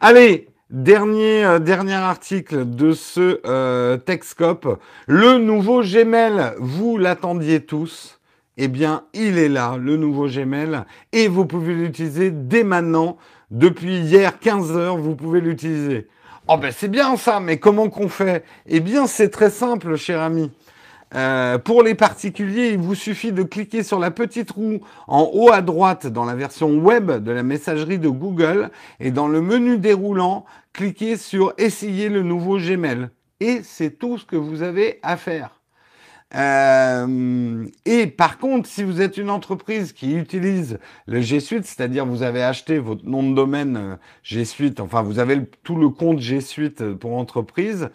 Allez, 0.01 0.49
dernier, 0.71 1.45
euh, 1.45 1.59
dernier 1.59 1.95
article 1.95 2.69
de 2.69 2.93
ce 2.93 3.41
euh, 3.45 3.97
Techscope. 3.99 4.81
Le 5.07 5.39
nouveau 5.39 5.83
Gmail, 5.83 6.55
vous 6.59 6.97
l'attendiez 6.97 7.65
tous. 7.65 8.19
Eh 8.57 8.69
bien, 8.69 9.05
il 9.15 9.39
est 9.39 9.49
là, 9.49 9.77
le 9.79 9.97
nouveau 9.97 10.29
Gmail, 10.29 10.85
et 11.13 11.27
vous 11.27 11.47
pouvez 11.47 11.75
l'utiliser 11.75 12.31
dès 12.31 12.65
maintenant. 12.65 13.17
Depuis 13.53 13.99
hier, 13.99 14.39
15 14.39 14.75
heures, 14.79 14.97
vous 14.97 15.15
pouvez 15.15 15.43
l'utiliser. 15.43 16.09
Oh 16.49 16.57
ben 16.57 16.73
c'est 16.75 16.89
bien 16.89 17.19
ça, 17.19 17.39
mais 17.39 17.59
comment 17.59 17.91
qu'on 17.91 18.09
fait? 18.09 18.47
Eh 18.67 18.81
bien, 18.81 19.07
c'est 19.07 19.29
très 19.29 19.51
simple, 19.51 19.97
cher 19.97 20.23
ami. 20.23 20.51
Euh, 21.15 21.59
pour 21.59 21.83
les 21.83 21.95
particuliers, 21.95 22.71
il 22.71 22.79
vous 22.79 22.95
suffit 22.95 23.31
de 23.31 23.43
cliquer 23.43 23.83
sur 23.83 23.99
la 23.99 24.11
petite 24.11 24.53
roue 24.53 24.81
en 25.07 25.29
haut 25.35 25.53
à 25.53 25.61
droite 25.61 26.07
dans 26.07 26.25
la 26.25 26.35
version 26.35 26.71
web 26.79 27.11
de 27.11 27.31
la 27.31 27.43
messagerie 27.43 27.99
de 27.99 28.09
Google 28.09 28.71
et 29.01 29.11
dans 29.11 29.29
le 29.29 29.43
menu 29.43 29.77
déroulant, 29.77 30.47
cliquez 30.73 31.19
sur 31.19 31.53
Essayer 31.59 32.09
le 32.09 32.23
nouveau 32.23 32.57
Gmail. 32.57 33.11
Et 33.41 33.61
c'est 33.63 33.99
tout 33.99 34.17
ce 34.17 34.25
que 34.25 34.37
vous 34.37 34.63
avez 34.63 34.99
à 35.03 35.19
faire. 35.19 35.62
Euh, 36.35 37.67
et 37.85 38.07
par 38.07 38.39
contre, 38.39 38.69
si 38.69 38.83
vous 38.83 39.03
êtes 39.03 39.19
une 39.19 39.29
entreprise 39.29 39.93
qui 39.93 40.15
utilise 40.15 40.79
le 41.07 41.21
G 41.21 41.41
Suite, 41.41 41.67
c'est-à-dire 41.67 42.07
vous 42.07 42.23
avez 42.23 42.43
acheté 42.43 42.79
votre 42.79 43.07
nom 43.07 43.29
de 43.29 43.35
domaine 43.35 43.77
euh, 43.77 43.97
G 44.23 44.45
Suite, 44.45 44.81
enfin 44.81 45.03
vous 45.03 45.19
avez 45.19 45.45
tout 45.63 45.77
le 45.77 45.91
compte 45.91 46.21
G 46.21 46.41
Suite 46.41 46.95
pour 46.95 47.17
entreprise, 47.17 47.91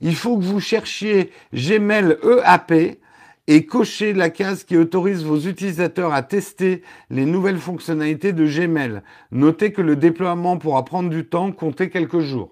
il 0.00 0.14
faut 0.14 0.36
que 0.36 0.44
vous 0.44 0.60
cherchiez 0.60 1.30
Gmail 1.54 2.18
EAP 2.22 2.98
et 3.46 3.64
cochez 3.64 4.12
la 4.12 4.28
case 4.28 4.64
qui 4.64 4.76
autorise 4.76 5.24
vos 5.24 5.38
utilisateurs 5.38 6.12
à 6.12 6.22
tester 6.22 6.82
les 7.08 7.24
nouvelles 7.24 7.56
fonctionnalités 7.56 8.34
de 8.34 8.44
Gmail. 8.44 9.00
Notez 9.32 9.72
que 9.72 9.80
le 9.80 9.96
déploiement 9.96 10.58
pourra 10.58 10.84
prendre 10.84 11.08
du 11.08 11.24
temps, 11.24 11.50
comptez 11.52 11.88
quelques 11.88 12.20
jours. 12.20 12.50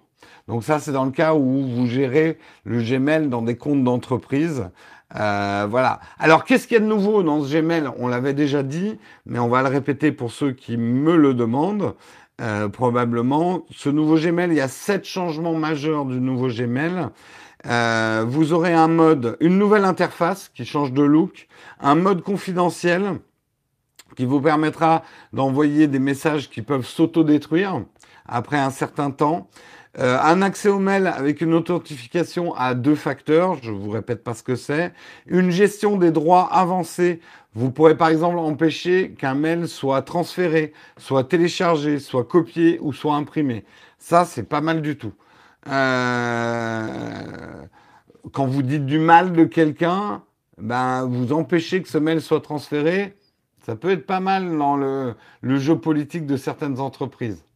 Donc 0.48 0.62
ça, 0.62 0.78
c'est 0.78 0.92
dans 0.92 1.04
le 1.04 1.10
cas 1.10 1.34
où 1.34 1.66
vous 1.66 1.86
gérez 1.86 2.38
le 2.64 2.80
Gmail 2.80 3.28
dans 3.28 3.42
des 3.42 3.56
comptes 3.56 3.82
d'entreprise. 3.82 4.70
Euh, 5.14 5.66
voilà. 5.70 6.00
Alors, 6.18 6.44
qu'est-ce 6.44 6.66
qu'il 6.66 6.74
y 6.74 6.78
a 6.78 6.82
de 6.82 6.88
nouveau 6.88 7.22
dans 7.22 7.42
ce 7.44 7.52
Gmail? 7.52 7.88
On 7.98 8.08
l'avait 8.08 8.34
déjà 8.34 8.62
dit, 8.62 8.98
mais 9.24 9.38
on 9.38 9.48
va 9.48 9.62
le 9.62 9.68
répéter 9.68 10.10
pour 10.10 10.32
ceux 10.32 10.52
qui 10.52 10.76
me 10.76 11.16
le 11.16 11.34
demandent. 11.34 11.94
Euh, 12.40 12.68
probablement. 12.68 13.64
Ce 13.70 13.88
nouveau 13.88 14.16
Gmail, 14.16 14.50
il 14.50 14.56
y 14.56 14.60
a 14.60 14.68
sept 14.68 15.06
changements 15.06 15.54
majeurs 15.54 16.04
du 16.04 16.20
nouveau 16.20 16.48
Gmail. 16.48 17.08
Euh, 17.66 18.24
vous 18.28 18.52
aurez 18.52 18.74
un 18.74 18.88
mode, 18.88 19.38
une 19.40 19.58
nouvelle 19.58 19.84
interface 19.84 20.50
qui 20.54 20.66
change 20.66 20.92
de 20.92 21.02
look, 21.02 21.48
un 21.80 21.94
mode 21.94 22.22
confidentiel 22.22 23.20
qui 24.16 24.26
vous 24.26 24.40
permettra 24.40 25.02
d'envoyer 25.32 25.86
des 25.86 25.98
messages 25.98 26.50
qui 26.50 26.62
peuvent 26.62 26.86
s'autodétruire 26.86 27.82
après 28.26 28.58
un 28.58 28.70
certain 28.70 29.10
temps. 29.10 29.48
Euh, 29.98 30.18
un 30.20 30.42
accès 30.42 30.68
au 30.68 30.78
mail 30.78 31.06
avec 31.06 31.40
une 31.40 31.54
authentification 31.54 32.54
à 32.54 32.74
deux 32.74 32.94
facteurs, 32.94 33.56
je 33.62 33.70
vous 33.70 33.90
répète 33.90 34.22
pas 34.22 34.34
ce 34.34 34.42
que 34.42 34.54
c'est. 34.54 34.92
Une 35.26 35.50
gestion 35.50 35.96
des 35.96 36.10
droits 36.10 36.52
avancés. 36.52 37.20
Vous 37.54 37.70
pourrez 37.70 37.96
par 37.96 38.08
exemple 38.08 38.38
empêcher 38.38 39.12
qu'un 39.12 39.34
mail 39.34 39.68
soit 39.68 40.02
transféré, 40.02 40.74
soit 40.98 41.24
téléchargé, 41.24 41.98
soit 41.98 42.24
copié 42.24 42.78
ou 42.82 42.92
soit 42.92 43.14
imprimé. 43.14 43.64
Ça, 43.98 44.26
c'est 44.26 44.42
pas 44.42 44.60
mal 44.60 44.82
du 44.82 44.98
tout. 44.98 45.14
Euh, 45.68 46.86
quand 48.32 48.46
vous 48.46 48.62
dites 48.62 48.84
du 48.84 48.98
mal 48.98 49.32
de 49.32 49.44
quelqu'un, 49.44 50.22
ben, 50.58 51.06
vous 51.06 51.32
empêchez 51.32 51.80
que 51.80 51.88
ce 51.88 51.96
mail 51.96 52.20
soit 52.20 52.42
transféré. 52.42 53.16
Ça 53.64 53.76
peut 53.76 53.90
être 53.90 54.06
pas 54.06 54.20
mal 54.20 54.58
dans 54.58 54.76
le 54.76 55.58
jeu 55.58 55.78
politique 55.78 56.26
de 56.26 56.36
certaines 56.36 56.80
entreprises. 56.80 57.46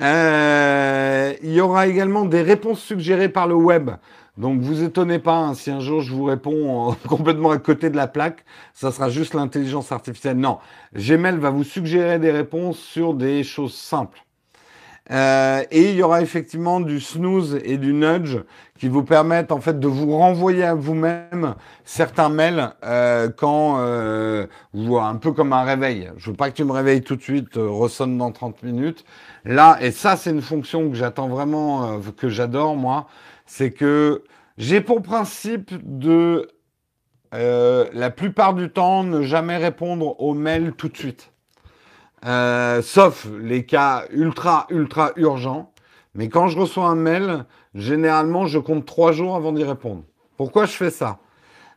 Euh, 0.00 1.34
il 1.42 1.52
y 1.52 1.60
aura 1.60 1.86
également 1.86 2.24
des 2.24 2.42
réponses 2.42 2.80
suggérées 2.80 3.28
par 3.28 3.46
le 3.46 3.54
web. 3.54 3.90
Donc 4.36 4.60
vous 4.60 4.82
étonnez 4.82 5.20
pas 5.20 5.36
hein, 5.36 5.54
si 5.54 5.70
un 5.70 5.78
jour 5.78 6.00
je 6.00 6.12
vous 6.12 6.24
réponds 6.24 6.96
complètement 7.08 7.50
à 7.50 7.58
côté 7.58 7.90
de 7.90 7.96
la 7.96 8.08
plaque, 8.08 8.44
ça 8.72 8.90
sera 8.90 9.08
juste 9.08 9.34
l'intelligence 9.34 9.92
artificielle. 9.92 10.38
Non, 10.38 10.58
Gmail 10.96 11.38
va 11.38 11.50
vous 11.50 11.64
suggérer 11.64 12.18
des 12.18 12.32
réponses 12.32 12.78
sur 12.78 13.14
des 13.14 13.44
choses 13.44 13.74
simples. 13.74 14.24
Euh, 15.10 15.62
et 15.70 15.90
il 15.90 15.96
y 15.96 16.02
aura 16.02 16.22
effectivement 16.22 16.80
du 16.80 16.98
snooze 16.98 17.60
et 17.62 17.76
du 17.76 17.92
nudge 17.92 18.38
qui 18.78 18.88
vous 18.88 19.04
permettent 19.04 19.52
en 19.52 19.60
fait 19.60 19.78
de 19.78 19.86
vous 19.86 20.16
renvoyer 20.16 20.64
à 20.64 20.74
vous-même 20.74 21.54
certains 21.84 22.30
mails 22.30 22.70
euh, 22.84 23.28
quand 23.28 23.76
euh, 23.80 24.46
vous 24.72 24.96
un 24.96 25.16
peu 25.16 25.32
comme 25.32 25.52
un 25.52 25.62
réveil. 25.62 26.10
Je 26.16 26.30
veux 26.30 26.36
pas 26.36 26.50
que 26.50 26.56
tu 26.56 26.64
me 26.64 26.72
réveilles 26.72 27.02
tout 27.02 27.16
de 27.16 27.22
suite, 27.22 27.56
ressonne 27.56 28.16
dans 28.16 28.32
30 28.32 28.62
minutes. 28.62 29.04
Là, 29.44 29.78
et 29.80 29.90
ça 29.90 30.16
c'est 30.16 30.30
une 30.30 30.42
fonction 30.42 30.88
que 30.88 30.96
j'attends 30.96 31.28
vraiment, 31.28 31.98
euh, 31.98 31.98
que 32.16 32.28
j'adore 32.28 32.76
moi, 32.76 33.06
c'est 33.46 33.72
que 33.72 34.24
j'ai 34.56 34.80
pour 34.80 35.02
principe 35.02 35.70
de 35.82 36.48
euh, 37.34 37.86
la 37.92 38.10
plupart 38.10 38.54
du 38.54 38.70
temps 38.70 39.02
ne 39.02 39.22
jamais 39.22 39.56
répondre 39.56 40.20
aux 40.20 40.34
mails 40.34 40.72
tout 40.72 40.88
de 40.88 40.96
suite. 40.96 41.32
Euh, 42.24 42.80
sauf 42.80 43.26
les 43.38 43.66
cas 43.66 44.04
ultra, 44.10 44.66
ultra 44.70 45.12
urgents. 45.16 45.72
Mais 46.14 46.28
quand 46.28 46.48
je 46.48 46.58
reçois 46.58 46.86
un 46.86 46.94
mail, 46.94 47.44
généralement, 47.74 48.46
je 48.46 48.58
compte 48.58 48.86
trois 48.86 49.12
jours 49.12 49.34
avant 49.34 49.52
d'y 49.52 49.64
répondre. 49.64 50.04
Pourquoi 50.36 50.64
je 50.64 50.72
fais 50.72 50.90
ça? 50.90 51.18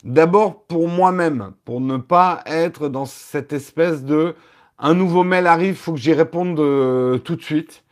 D'abord 0.04 0.64
pour 0.66 0.88
moi-même, 0.88 1.54
pour 1.66 1.82
ne 1.82 1.98
pas 1.98 2.44
être 2.46 2.88
dans 2.88 3.06
cette 3.06 3.52
espèce 3.52 4.04
de 4.04 4.36
un 4.80 4.94
nouveau 4.94 5.24
mail 5.24 5.48
arrive, 5.48 5.76
faut 5.76 5.94
que 5.94 6.00
j'y 6.00 6.14
réponde 6.14 6.60
euh, 6.60 7.18
tout 7.18 7.36
de 7.36 7.42
suite. 7.42 7.84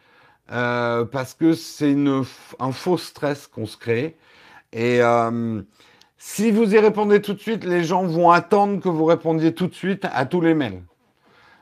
Euh, 0.51 1.05
parce 1.05 1.33
que 1.33 1.53
c'est 1.53 1.95
un 2.59 2.71
faux 2.71 2.97
stress 2.97 3.47
qu'on 3.47 3.65
se 3.65 3.77
crée. 3.77 4.15
Et 4.73 5.01
euh, 5.01 5.61
si 6.17 6.51
vous 6.51 6.75
y 6.75 6.77
répondez 6.77 7.21
tout 7.21 7.33
de 7.33 7.39
suite, 7.39 7.63
les 7.63 7.83
gens 7.83 8.05
vont 8.05 8.29
attendre 8.29 8.79
que 8.79 8.89
vous 8.89 9.05
répondiez 9.05 9.55
tout 9.55 9.67
de 9.67 9.73
suite 9.73 10.05
à 10.13 10.25
tous 10.25 10.41
les 10.41 10.53
mails. 10.53 10.83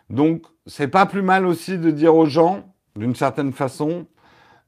Donc, 0.10 0.44
c'est 0.66 0.90
pas 0.90 1.06
plus 1.06 1.22
mal 1.22 1.46
aussi 1.46 1.78
de 1.78 1.92
dire 1.92 2.16
aux 2.16 2.26
gens, 2.26 2.74
d'une 2.98 3.16
certaine 3.16 3.54
façon, 3.54 4.06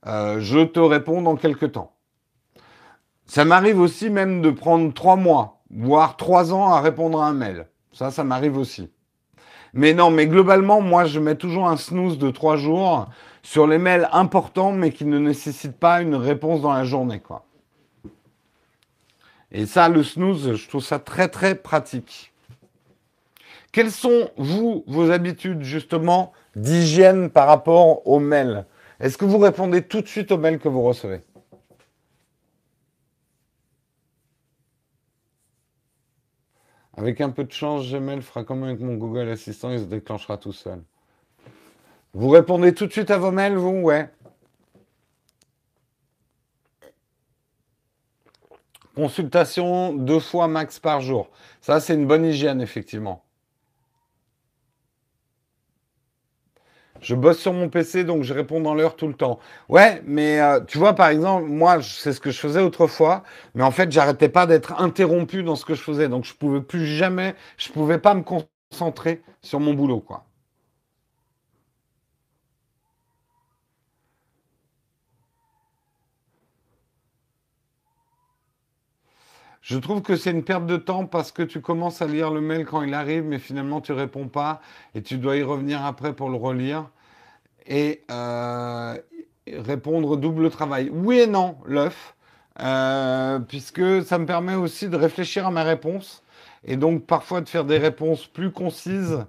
je 0.06 0.64
te 0.64 0.80
réponds 0.80 1.22
dans 1.22 1.36
quelques 1.36 1.74
temps. 1.74 1.94
Ça 3.26 3.44
m'arrive 3.44 3.80
aussi 3.80 4.10
même 4.10 4.42
de 4.42 4.50
prendre 4.50 4.94
trois 4.94 5.16
mois, 5.18 5.62
voire 5.70 6.16
trois 6.16 6.54
ans 6.54 6.72
à 6.72 6.80
répondre 6.80 7.22
à 7.22 7.28
un 7.28 7.34
mail. 7.34 7.68
Ça, 7.92 8.12
ça 8.12 8.24
m'arrive 8.24 8.58
aussi. 8.58 8.90
Mais 9.78 9.94
non, 9.94 10.10
mais 10.10 10.26
globalement, 10.26 10.80
moi, 10.80 11.04
je 11.04 11.20
mets 11.20 11.36
toujours 11.36 11.68
un 11.68 11.76
snooze 11.76 12.18
de 12.18 12.32
trois 12.32 12.56
jours 12.56 13.10
sur 13.44 13.68
les 13.68 13.78
mails 13.78 14.08
importants, 14.14 14.72
mais 14.72 14.92
qui 14.92 15.04
ne 15.04 15.20
nécessitent 15.20 15.78
pas 15.78 16.02
une 16.02 16.16
réponse 16.16 16.62
dans 16.62 16.74
la 16.74 16.86
journée. 16.86 17.22
Et 19.52 19.66
ça, 19.66 19.90
le 19.90 20.02
snooze, 20.02 20.56
je 20.56 20.70
trouve 20.70 20.82
ça 20.82 20.98
très, 20.98 21.28
très 21.28 21.56
pratique. 21.56 22.32
Quelles 23.74 23.92
sont, 23.92 24.30
vous, 24.38 24.86
vos 24.88 25.12
habitudes, 25.12 25.62
justement, 25.62 26.32
d'hygiène 26.56 27.30
par 27.30 27.48
rapport 27.48 28.08
aux 28.08 28.20
mails? 28.20 28.66
Est-ce 29.02 29.18
que 29.18 29.26
vous 29.26 29.40
répondez 29.40 29.82
tout 29.82 30.00
de 30.00 30.08
suite 30.08 30.32
aux 30.32 30.38
mails 30.38 30.60
que 30.60 30.70
vous 30.70 30.84
recevez? 30.84 31.20
Avec 36.98 37.20
un 37.20 37.30
peu 37.30 37.44
de 37.44 37.52
chance, 37.52 37.92
Gmail 37.92 38.22
fera 38.22 38.44
comme 38.46 38.64
avec 38.64 38.80
mon 38.80 38.96
Google 38.96 39.30
Assistant, 39.30 39.72
il 39.72 39.80
se 39.80 39.86
déclenchera 39.86 40.38
tout 40.38 40.54
seul. 40.54 40.82
Vous 42.14 42.30
répondez 42.30 42.74
tout 42.74 42.88
de 42.88 42.92
suite 42.92 43.12
à 43.12 43.18
vos 43.18 43.32
mails, 43.32 43.58
vous? 43.58 43.82
Ouais. 43.82 44.10
Consultation 48.96 49.94
deux 49.94 50.22
fois 50.22 50.48
max 50.48 50.80
par 50.80 51.02
jour. 51.02 51.30
Ça, 51.60 51.82
c'est 51.82 51.96
une 51.96 52.08
bonne 52.08 52.24
hygiène, 52.24 52.62
effectivement. 52.62 53.25
Je 57.06 57.14
bosse 57.14 57.38
sur 57.40 57.54
mon 57.54 57.70
PC, 57.70 58.04
donc 58.04 58.24
je 58.24 58.34
réponds 58.34 58.60
dans 58.62 58.74
l'heure 58.74 58.96
tout 58.96 59.08
le 59.08 59.14
temps. 59.14 59.40
Ouais, 59.70 60.02
mais 60.08 60.42
euh, 60.42 60.60
tu 60.62 60.80
vois, 60.80 60.94
par 60.96 61.10
exemple, 61.10 61.46
moi, 61.48 61.78
c'est 61.84 62.14
ce 62.14 62.20
que 62.20 62.32
je 62.32 62.40
faisais 62.40 62.62
autrefois, 62.62 63.22
mais 63.54 63.62
en 63.64 63.70
fait, 63.72 63.92
j'arrêtais 63.92 64.28
pas 64.30 64.48
d'être 64.48 64.82
interrompu 64.82 65.44
dans 65.44 65.56
ce 65.56 65.66
que 65.66 65.76
je 65.76 65.82
faisais, 65.84 66.10
donc 66.10 66.26
je 66.26 66.34
pouvais 66.34 66.62
plus 66.62 66.88
jamais, 66.88 67.36
je 67.58 67.70
pouvais 67.72 68.00
pas 68.00 68.16
me 68.16 68.24
concentrer 68.24 69.22
sur 69.42 69.60
mon 69.60 69.76
boulot, 69.76 70.00
quoi. 70.00 70.26
Je 79.62 79.78
trouve 79.80 80.02
que 80.02 80.16
c'est 80.16 80.32
une 80.32 80.44
perte 80.44 80.66
de 80.68 80.78
temps 80.78 81.08
parce 81.08 81.32
que 81.32 81.42
tu 81.44 81.60
commences 81.60 82.02
à 82.02 82.08
lire 82.08 82.32
le 82.32 82.40
mail 82.42 82.66
quand 82.66 82.84
il 82.84 82.94
arrive, 82.94 83.24
mais 83.26 83.40
finalement 83.40 83.82
tu 83.82 83.92
réponds 83.94 84.28
pas 84.28 84.62
et 84.94 85.02
tu 85.02 85.18
dois 85.18 85.38
y 85.38 85.44
revenir 85.44 85.84
après 85.86 86.14
pour 86.16 86.30
le 86.30 86.36
relire 86.38 86.90
et 87.68 88.04
euh, 88.12 88.96
répondre 89.48 90.18
double 90.18 90.50
travail. 90.50 90.90
Oui 90.92 91.20
et 91.20 91.28
non, 91.28 91.58
l'œuf, 91.66 92.16
euh, 92.62 93.40
puisque 93.40 94.04
ça 94.04 94.18
me 94.18 94.26
permet 94.26 94.56
aussi 94.56 94.90
de 94.90 94.96
réfléchir 94.96 95.46
à 95.48 95.52
ma 95.52 95.64
réponse 95.64 96.24
et 96.64 96.78
donc 96.78 97.06
parfois 97.06 97.42
de 97.42 97.50
faire 97.50 97.66
des 97.66 97.78
réponses 97.78 98.28
plus 98.28 98.52
concises, 98.52 99.26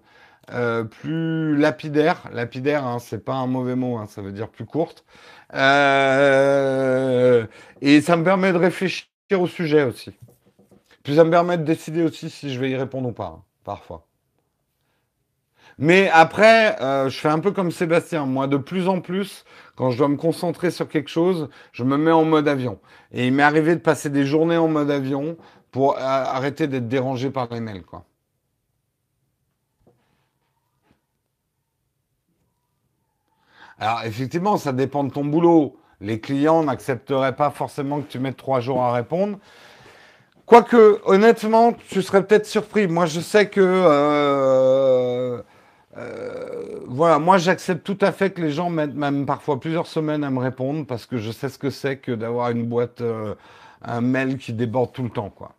euh, 0.52 0.84
plus 0.84 1.56
lapidaires. 1.56 2.28
Lapidaire, 2.32 2.86
hein, 2.86 2.98
c'est 2.98 3.24
pas 3.24 3.34
un 3.34 3.46
mauvais 3.46 3.76
mot, 3.76 3.96
hein, 3.98 4.06
ça 4.06 4.22
veut 4.22 4.32
dire 4.32 4.48
plus 4.48 4.66
courte. 4.66 5.04
Et 5.52 5.56
ça 8.00 8.16
me 8.16 8.24
permet 8.24 8.52
de 8.52 8.58
réfléchir 8.58 9.06
au 9.32 9.46
sujet 9.46 9.82
aussi. 9.84 10.12
Puis 11.02 11.16
ça 11.16 11.24
me 11.24 11.30
permet 11.30 11.58
de 11.58 11.64
décider 11.64 12.02
aussi 12.02 12.30
si 12.30 12.52
je 12.52 12.60
vais 12.60 12.70
y 12.70 12.76
répondre 12.76 13.08
ou 13.08 13.12
pas, 13.12 13.36
hein, 13.38 13.42
parfois. 13.64 14.05
Mais 15.78 16.08
après, 16.10 16.80
euh, 16.80 17.10
je 17.10 17.18
fais 17.18 17.28
un 17.28 17.38
peu 17.38 17.52
comme 17.52 17.70
Sébastien. 17.70 18.24
Moi, 18.24 18.46
de 18.46 18.56
plus 18.56 18.88
en 18.88 19.00
plus, 19.00 19.44
quand 19.76 19.90
je 19.90 19.98
dois 19.98 20.08
me 20.08 20.16
concentrer 20.16 20.70
sur 20.70 20.88
quelque 20.88 21.10
chose, 21.10 21.50
je 21.72 21.84
me 21.84 21.98
mets 21.98 22.12
en 22.12 22.24
mode 22.24 22.48
avion. 22.48 22.78
Et 23.12 23.26
il 23.26 23.34
m'est 23.34 23.42
arrivé 23.42 23.74
de 23.74 23.80
passer 23.80 24.08
des 24.08 24.24
journées 24.24 24.56
en 24.56 24.68
mode 24.68 24.90
avion 24.90 25.36
pour 25.72 25.96
euh, 25.96 26.00
arrêter 26.00 26.66
d'être 26.66 26.88
dérangé 26.88 27.28
par 27.30 27.48
les 27.50 27.60
mails, 27.60 27.82
quoi. 27.82 28.04
Alors, 33.78 34.02
effectivement, 34.04 34.56
ça 34.56 34.72
dépend 34.72 35.04
de 35.04 35.10
ton 35.12 35.26
boulot. 35.26 35.78
Les 36.00 36.20
clients 36.20 36.62
n'accepteraient 36.64 37.36
pas 37.36 37.50
forcément 37.50 38.00
que 38.00 38.10
tu 38.10 38.18
mettes 38.18 38.38
trois 38.38 38.60
jours 38.60 38.82
à 38.82 38.94
répondre. 38.94 39.38
Quoique, 40.46 41.02
honnêtement, 41.04 41.74
tu 41.90 42.00
serais 42.00 42.26
peut-être 42.26 42.46
surpris. 42.46 42.86
Moi, 42.88 43.04
je 43.04 43.20
sais 43.20 43.50
que... 43.50 43.60
euh, 43.60 45.42
euh, 45.98 46.80
voilà, 46.86 47.18
moi 47.18 47.38
j'accepte 47.38 47.84
tout 47.84 47.98
à 48.00 48.12
fait 48.12 48.30
que 48.30 48.40
les 48.40 48.50
gens 48.50 48.70
mettent 48.70 48.94
même 48.94 49.26
parfois 49.26 49.58
plusieurs 49.60 49.86
semaines 49.86 50.24
à 50.24 50.30
me 50.30 50.38
répondre 50.38 50.86
parce 50.86 51.06
que 51.06 51.18
je 51.18 51.30
sais 51.32 51.48
ce 51.48 51.58
que 51.58 51.70
c'est 51.70 51.98
que 51.98 52.12
d'avoir 52.12 52.50
une 52.50 52.66
boîte, 52.66 53.00
euh, 53.00 53.34
un 53.82 54.00
mail 54.02 54.38
qui 54.38 54.52
déborde 54.52 54.92
tout 54.92 55.02
le 55.02 55.10
temps, 55.10 55.30
quoi. 55.30 55.55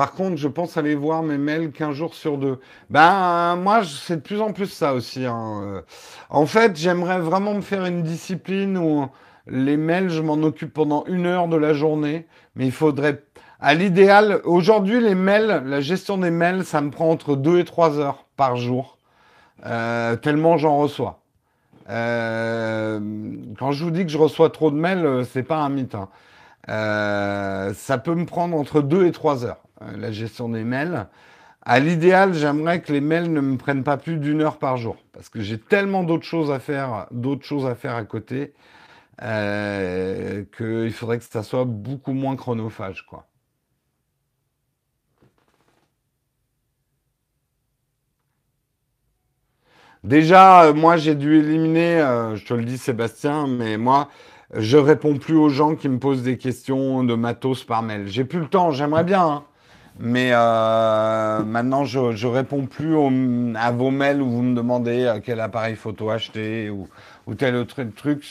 Par 0.00 0.12
contre, 0.12 0.38
je 0.38 0.48
pense 0.48 0.78
aller 0.78 0.94
voir 0.94 1.22
mes 1.22 1.36
mails 1.36 1.72
qu'un 1.72 1.92
jour 1.92 2.14
sur 2.14 2.38
deux. 2.38 2.58
Ben, 2.88 3.54
moi, 3.56 3.82
c'est 3.84 4.16
de 4.16 4.22
plus 4.22 4.40
en 4.40 4.50
plus 4.54 4.72
ça 4.72 4.94
aussi. 4.94 5.26
hein. 5.26 5.60
Euh, 5.62 5.82
En 6.30 6.46
fait, 6.46 6.74
j'aimerais 6.74 7.20
vraiment 7.20 7.52
me 7.52 7.60
faire 7.60 7.84
une 7.84 8.02
discipline 8.02 8.78
où 8.78 9.08
les 9.46 9.76
mails, 9.76 10.08
je 10.08 10.22
m'en 10.22 10.42
occupe 10.42 10.72
pendant 10.72 11.04
une 11.06 11.26
heure 11.26 11.48
de 11.48 11.56
la 11.58 11.74
journée. 11.74 12.26
Mais 12.56 12.64
il 12.64 12.72
faudrait, 12.72 13.24
à 13.60 13.74
l'idéal, 13.74 14.40
aujourd'hui, 14.44 15.00
les 15.02 15.14
mails, 15.14 15.64
la 15.66 15.82
gestion 15.82 16.16
des 16.16 16.30
mails, 16.30 16.64
ça 16.64 16.80
me 16.80 16.90
prend 16.90 17.10
entre 17.10 17.36
deux 17.36 17.58
et 17.58 17.66
trois 17.66 17.98
heures 17.98 18.24
par 18.38 18.56
jour, 18.56 18.96
euh, 19.66 20.16
tellement 20.16 20.56
j'en 20.56 20.78
reçois. 20.78 21.20
Euh, 21.90 22.98
quand 23.58 23.72
je 23.72 23.84
vous 23.84 23.90
dis 23.90 24.04
que 24.06 24.10
je 24.10 24.16
reçois 24.16 24.48
trop 24.48 24.70
de 24.70 24.76
mails, 24.76 25.26
c'est 25.30 25.42
pas 25.42 25.58
un 25.58 25.68
mythe. 25.68 25.94
hein. 25.94 26.08
Ça 27.74 27.98
peut 27.98 28.14
me 28.14 28.24
prendre 28.24 28.56
entre 28.56 28.80
deux 28.80 29.04
et 29.06 29.12
trois 29.12 29.44
heures, 29.44 29.60
la 29.80 30.12
gestion 30.12 30.48
des 30.48 30.64
mails. 30.64 31.06
À 31.62 31.78
l'idéal, 31.80 32.34
j'aimerais 32.34 32.80
que 32.80 32.92
les 32.92 33.00
mails 33.00 33.32
ne 33.32 33.40
me 33.40 33.56
prennent 33.56 33.84
pas 33.84 33.96
plus 33.98 34.16
d'une 34.16 34.40
heure 34.40 34.58
par 34.58 34.76
jour, 34.76 34.96
parce 35.12 35.28
que 35.28 35.40
j'ai 35.40 35.58
tellement 35.58 36.04
d'autres 36.04 36.24
choses 36.24 36.50
à 36.50 36.58
faire, 36.58 37.06
d'autres 37.10 37.44
choses 37.44 37.66
à 37.66 37.74
faire 37.74 37.94
à 37.96 38.04
côté, 38.04 38.54
euh, 39.22 40.44
qu'il 40.56 40.92
faudrait 40.92 41.18
que 41.18 41.24
ça 41.24 41.42
soit 41.42 41.64
beaucoup 41.66 42.12
moins 42.14 42.36
chronophage, 42.36 43.06
quoi. 43.06 43.26
Déjà, 50.02 50.64
euh, 50.64 50.74
moi, 50.74 50.96
j'ai 50.96 51.14
dû 51.14 51.36
éliminer, 51.38 52.00
euh, 52.00 52.34
je 52.36 52.44
te 52.46 52.54
le 52.54 52.64
dis, 52.64 52.78
Sébastien, 52.78 53.46
mais 53.46 53.76
moi, 53.76 54.08
je 54.54 54.78
réponds 54.78 55.18
plus 55.18 55.36
aux 55.36 55.50
gens 55.50 55.74
qui 55.76 55.88
me 55.88 55.98
posent 55.98 56.22
des 56.22 56.38
questions 56.38 57.04
de 57.04 57.14
matos 57.14 57.64
par 57.64 57.82
mail. 57.82 58.08
J'ai 58.08 58.24
plus 58.24 58.40
le 58.40 58.48
temps, 58.48 58.70
j'aimerais 58.70 59.04
bien, 59.04 59.26
hein. 59.26 59.44
Mais 60.02 60.30
euh, 60.32 61.44
maintenant, 61.44 61.84
je, 61.84 62.12
je 62.12 62.26
réponds 62.26 62.64
plus 62.64 62.96
à 63.54 63.70
vos 63.70 63.90
mails 63.90 64.22
où 64.22 64.30
vous 64.30 64.40
me 64.40 64.56
demandez 64.56 65.04
euh, 65.04 65.20
quel 65.22 65.40
appareil 65.40 65.76
photo 65.76 66.08
acheter 66.08 66.70
ou, 66.70 66.88
ou 67.26 67.34
tel 67.34 67.54
autre 67.54 67.82
truc. 67.82 68.24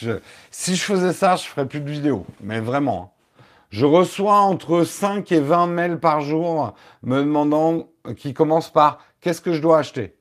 Si 0.49 0.76
je 0.76 0.84
faisais 0.84 1.13
ça, 1.13 1.36
je 1.36 1.43
ferais 1.43 1.67
plus 1.67 1.82
de 1.82 1.89
vidéos. 1.91 2.26
Mais 2.41 2.59
vraiment. 2.59 3.13
Hein. 3.13 3.43
Je 3.70 3.86
reçois 3.86 4.39
entre 4.39 4.84
5 4.84 5.32
et 5.32 5.39
20 5.39 5.67
mails 5.67 5.99
par 5.99 6.22
jour 6.22 6.74
me 7.03 7.20
demandant, 7.20 7.88
qui 8.17 8.34
commencent 8.34 8.72
par 8.72 8.97
qu'est-ce 9.22 9.41
que 9.41 9.53
je 9.53 9.61
dois 9.61 9.78
acheter? 9.78 10.15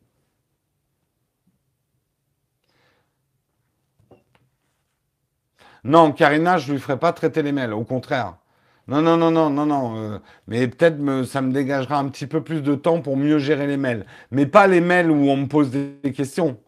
Non, 5.83 6.13
Karina, 6.13 6.59
je 6.59 6.73
lui 6.73 6.79
ferai 6.79 6.99
pas 6.99 7.15
traiter 7.15 7.41
les 7.41 7.53
mails, 7.53 7.73
au 7.73 7.85
contraire. 7.85 8.35
Non, 8.89 9.03
non, 9.03 9.19
non, 9.19 9.31
non, 9.31 9.51
non, 9.51 9.67
non. 9.67 9.97
Euh, 10.15 10.19
mais 10.47 10.67
peut-être 10.67 11.25
ça 11.25 11.43
me 11.43 11.53
dégagera 11.53 11.99
un 11.99 12.09
petit 12.09 12.27
peu 12.27 12.43
plus 12.43 12.63
de 12.63 12.75
temps 12.75 13.01
pour 13.03 13.17
mieux 13.19 13.39
gérer 13.39 13.67
les 13.67 13.77
mails. 13.77 14.07
Mais 14.31 14.47
pas 14.47 14.67
les 14.67 14.81
mails 14.81 15.11
où 15.11 15.29
on 15.29 15.37
me 15.37 15.47
pose 15.47 15.71
des 15.71 16.13
questions. 16.13 16.59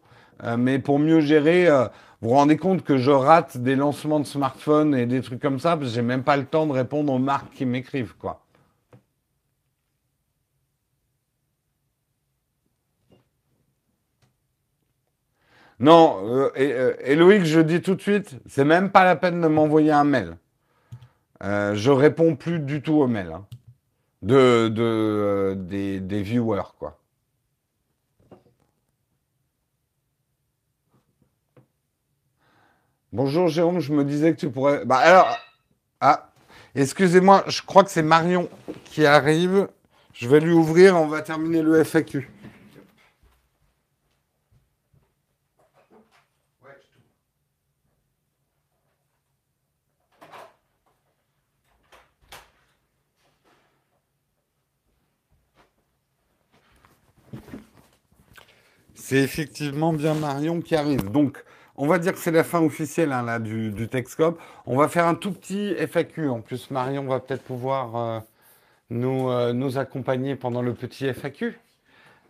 Euh, 0.43 0.55
mais 0.57 0.79
pour 0.79 0.99
mieux 0.99 1.21
gérer, 1.21 1.67
euh, 1.67 1.85
vous 2.21 2.29
vous 2.29 2.35
rendez 2.35 2.57
compte 2.57 2.83
que 2.83 2.97
je 2.97 3.11
rate 3.11 3.57
des 3.57 3.75
lancements 3.75 4.19
de 4.19 4.25
smartphones 4.25 4.95
et 4.95 5.05
des 5.07 5.21
trucs 5.21 5.41
comme 5.41 5.59
ça, 5.59 5.77
parce 5.77 5.89
que 5.89 5.95
j'ai 5.95 6.01
même 6.03 6.23
pas 6.23 6.37
le 6.37 6.45
temps 6.45 6.67
de 6.67 6.73
répondre 6.73 7.13
aux 7.13 7.19
marques 7.19 7.53
qui 7.53 7.65
m'écrivent, 7.65 8.15
quoi. 8.17 8.45
Non, 15.79 16.51
et, 16.55 16.73
je 17.43 17.59
dis 17.61 17.81
tout 17.81 17.95
de 17.95 18.01
suite, 18.01 18.39
c'est 18.47 18.65
même 18.65 18.91
pas 18.91 19.03
la 19.03 19.15
peine 19.15 19.41
de 19.41 19.47
m'envoyer 19.47 19.91
un 19.91 20.03
mail. 20.03 20.37
Euh, 21.43 21.73
je 21.75 21.89
réponds 21.89 22.35
plus 22.35 22.59
du 22.59 22.81
tout 22.81 22.93
aux 22.93 23.07
mails 23.07 23.31
hein, 23.33 23.45
de, 24.21 24.71
euh, 24.77 25.55
des, 25.55 26.21
viewers, 26.21 26.75
quoi. 26.77 26.99
Bonjour 33.11 33.47
Jérôme, 33.47 33.79
je 33.79 33.91
me 33.91 34.05
disais 34.05 34.33
que 34.33 34.39
tu 34.39 34.49
pourrais. 34.49 34.85
Bah 34.85 34.97
alors, 34.97 35.37
ah, 35.99 36.29
excusez-moi, 36.75 37.43
je 37.47 37.61
crois 37.61 37.83
que 37.83 37.91
c'est 37.91 38.03
Marion 38.03 38.47
qui 38.85 39.05
arrive. 39.05 39.67
Je 40.13 40.29
vais 40.29 40.39
lui 40.39 40.53
ouvrir, 40.53 40.95
on 40.95 41.07
va 41.07 41.21
terminer 41.21 41.61
le 41.61 41.83
FAQ. 41.83 42.29
C'est 59.11 59.17
effectivement 59.17 59.91
bien 59.91 60.13
Marion 60.13 60.61
qui 60.61 60.73
arrive. 60.73 61.11
Donc, 61.11 61.43
on 61.75 61.85
va 61.85 61.99
dire 61.99 62.13
que 62.13 62.19
c'est 62.19 62.31
la 62.31 62.45
fin 62.45 62.61
officielle 62.61 63.11
hein, 63.11 63.23
là, 63.23 63.39
du, 63.39 63.69
du. 63.71 63.89
On 64.65 64.77
va 64.77 64.87
faire 64.87 65.05
un 65.05 65.15
tout 65.15 65.33
petit 65.33 65.75
FAQ. 65.75 66.29
En 66.29 66.39
plus, 66.39 66.71
Marion 66.71 67.03
va 67.03 67.19
peut-être 67.19 67.43
pouvoir 67.43 67.97
euh, 67.97 68.19
nous, 68.89 69.29
euh, 69.29 69.51
nous 69.51 69.77
accompagner 69.77 70.37
pendant 70.37 70.61
le 70.61 70.73
petit 70.73 71.07
FAQ. 71.13 71.59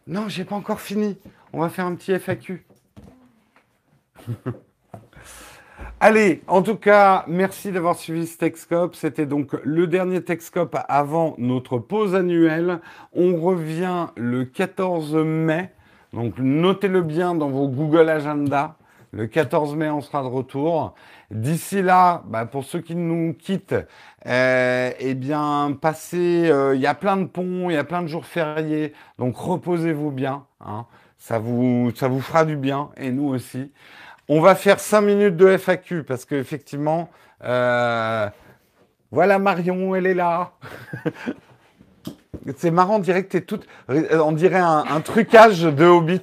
Non, 0.08 0.28
j'ai 0.28 0.44
pas 0.44 0.56
encore 0.56 0.82
fini. 0.82 1.20
On 1.54 1.60
va 1.60 1.70
faire 1.70 1.86
un 1.86 1.94
petit 1.94 2.14
FAQ. 2.18 2.66
Allez, 6.00 6.42
en 6.48 6.64
tout 6.64 6.78
cas, 6.78 7.26
merci 7.28 7.72
d'avoir 7.72 7.96
suivi 7.96 8.26
ce 8.26 8.40
Texcope. 8.40 8.96
C'était 8.96 9.28
donc 9.28 9.52
le 9.64 9.86
dernier 9.86 10.24
Texcope 10.24 10.76
avant 10.90 11.36
notre 11.38 11.78
pause 11.78 12.16
annuelle. 12.16 12.80
On 13.14 13.40
revient 13.40 14.08
le 14.18 14.46
14 14.46 15.14
mai 15.14 15.70
donc 16.14 16.38
notez-le 16.38 17.02
bien 17.02 17.36
dans 17.36 17.50
vos 17.50 17.68
Google 17.68 18.10
Agenda. 18.10 18.76
Le 19.14 19.28
14 19.28 19.76
mai, 19.76 19.90
on 19.90 20.00
sera 20.00 20.24
de 20.24 20.28
retour. 20.28 20.94
D'ici 21.32 21.82
là, 21.82 22.24
bah, 22.28 22.46
pour 22.46 22.64
ceux 22.64 22.80
qui 22.80 22.96
nous 22.96 23.34
quittent, 23.34 23.76
euh, 24.26 24.92
eh 25.00 25.14
bien, 25.16 25.78
passez. 25.82 26.50
Euh, 26.50 26.76
il 26.76 26.82
y 26.82 26.88
a 26.88 26.94
plein 26.94 27.18
de 27.18 27.26
ponts, 27.26 27.70
il 27.70 27.74
y 27.74 27.78
a 27.78 27.84
plein 27.84 28.02
de 28.02 28.08
jours 28.08 28.26
fériés, 28.26 28.94
donc 29.20 29.36
reposez-vous 29.36 30.12
bien. 30.12 30.46
Hein. 30.62 30.86
Ça 31.18 31.40
vous, 31.40 31.92
fera 31.92 32.46
du 32.46 32.56
bien 32.56 32.90
et 32.98 33.12
nous 33.12 33.28
aussi. 33.28 33.72
On 34.30 34.40
va 34.42 34.56
faire 34.56 34.80
5 34.80 35.02
minutes 35.02 35.36
de 35.36 35.58
FAQ 35.58 36.04
parce 36.04 36.26
qu'effectivement, 36.26 37.10
euh, 37.44 38.30
voilà 39.12 39.40
Marion, 39.40 39.94
elle 39.94 40.08
est 40.08 40.14
là. 40.14 40.54
C'est 42.58 42.72
marrant, 42.72 42.96
on 42.96 43.00
dirait 43.00 43.24
que 43.24 43.30
t'es 43.32 43.42
toute, 43.42 43.68
on 43.90 44.32
dirait 44.32 44.60
un, 44.60 45.02
trucage 45.02 45.62
de 45.64 45.86
Hobbit. 45.86 46.22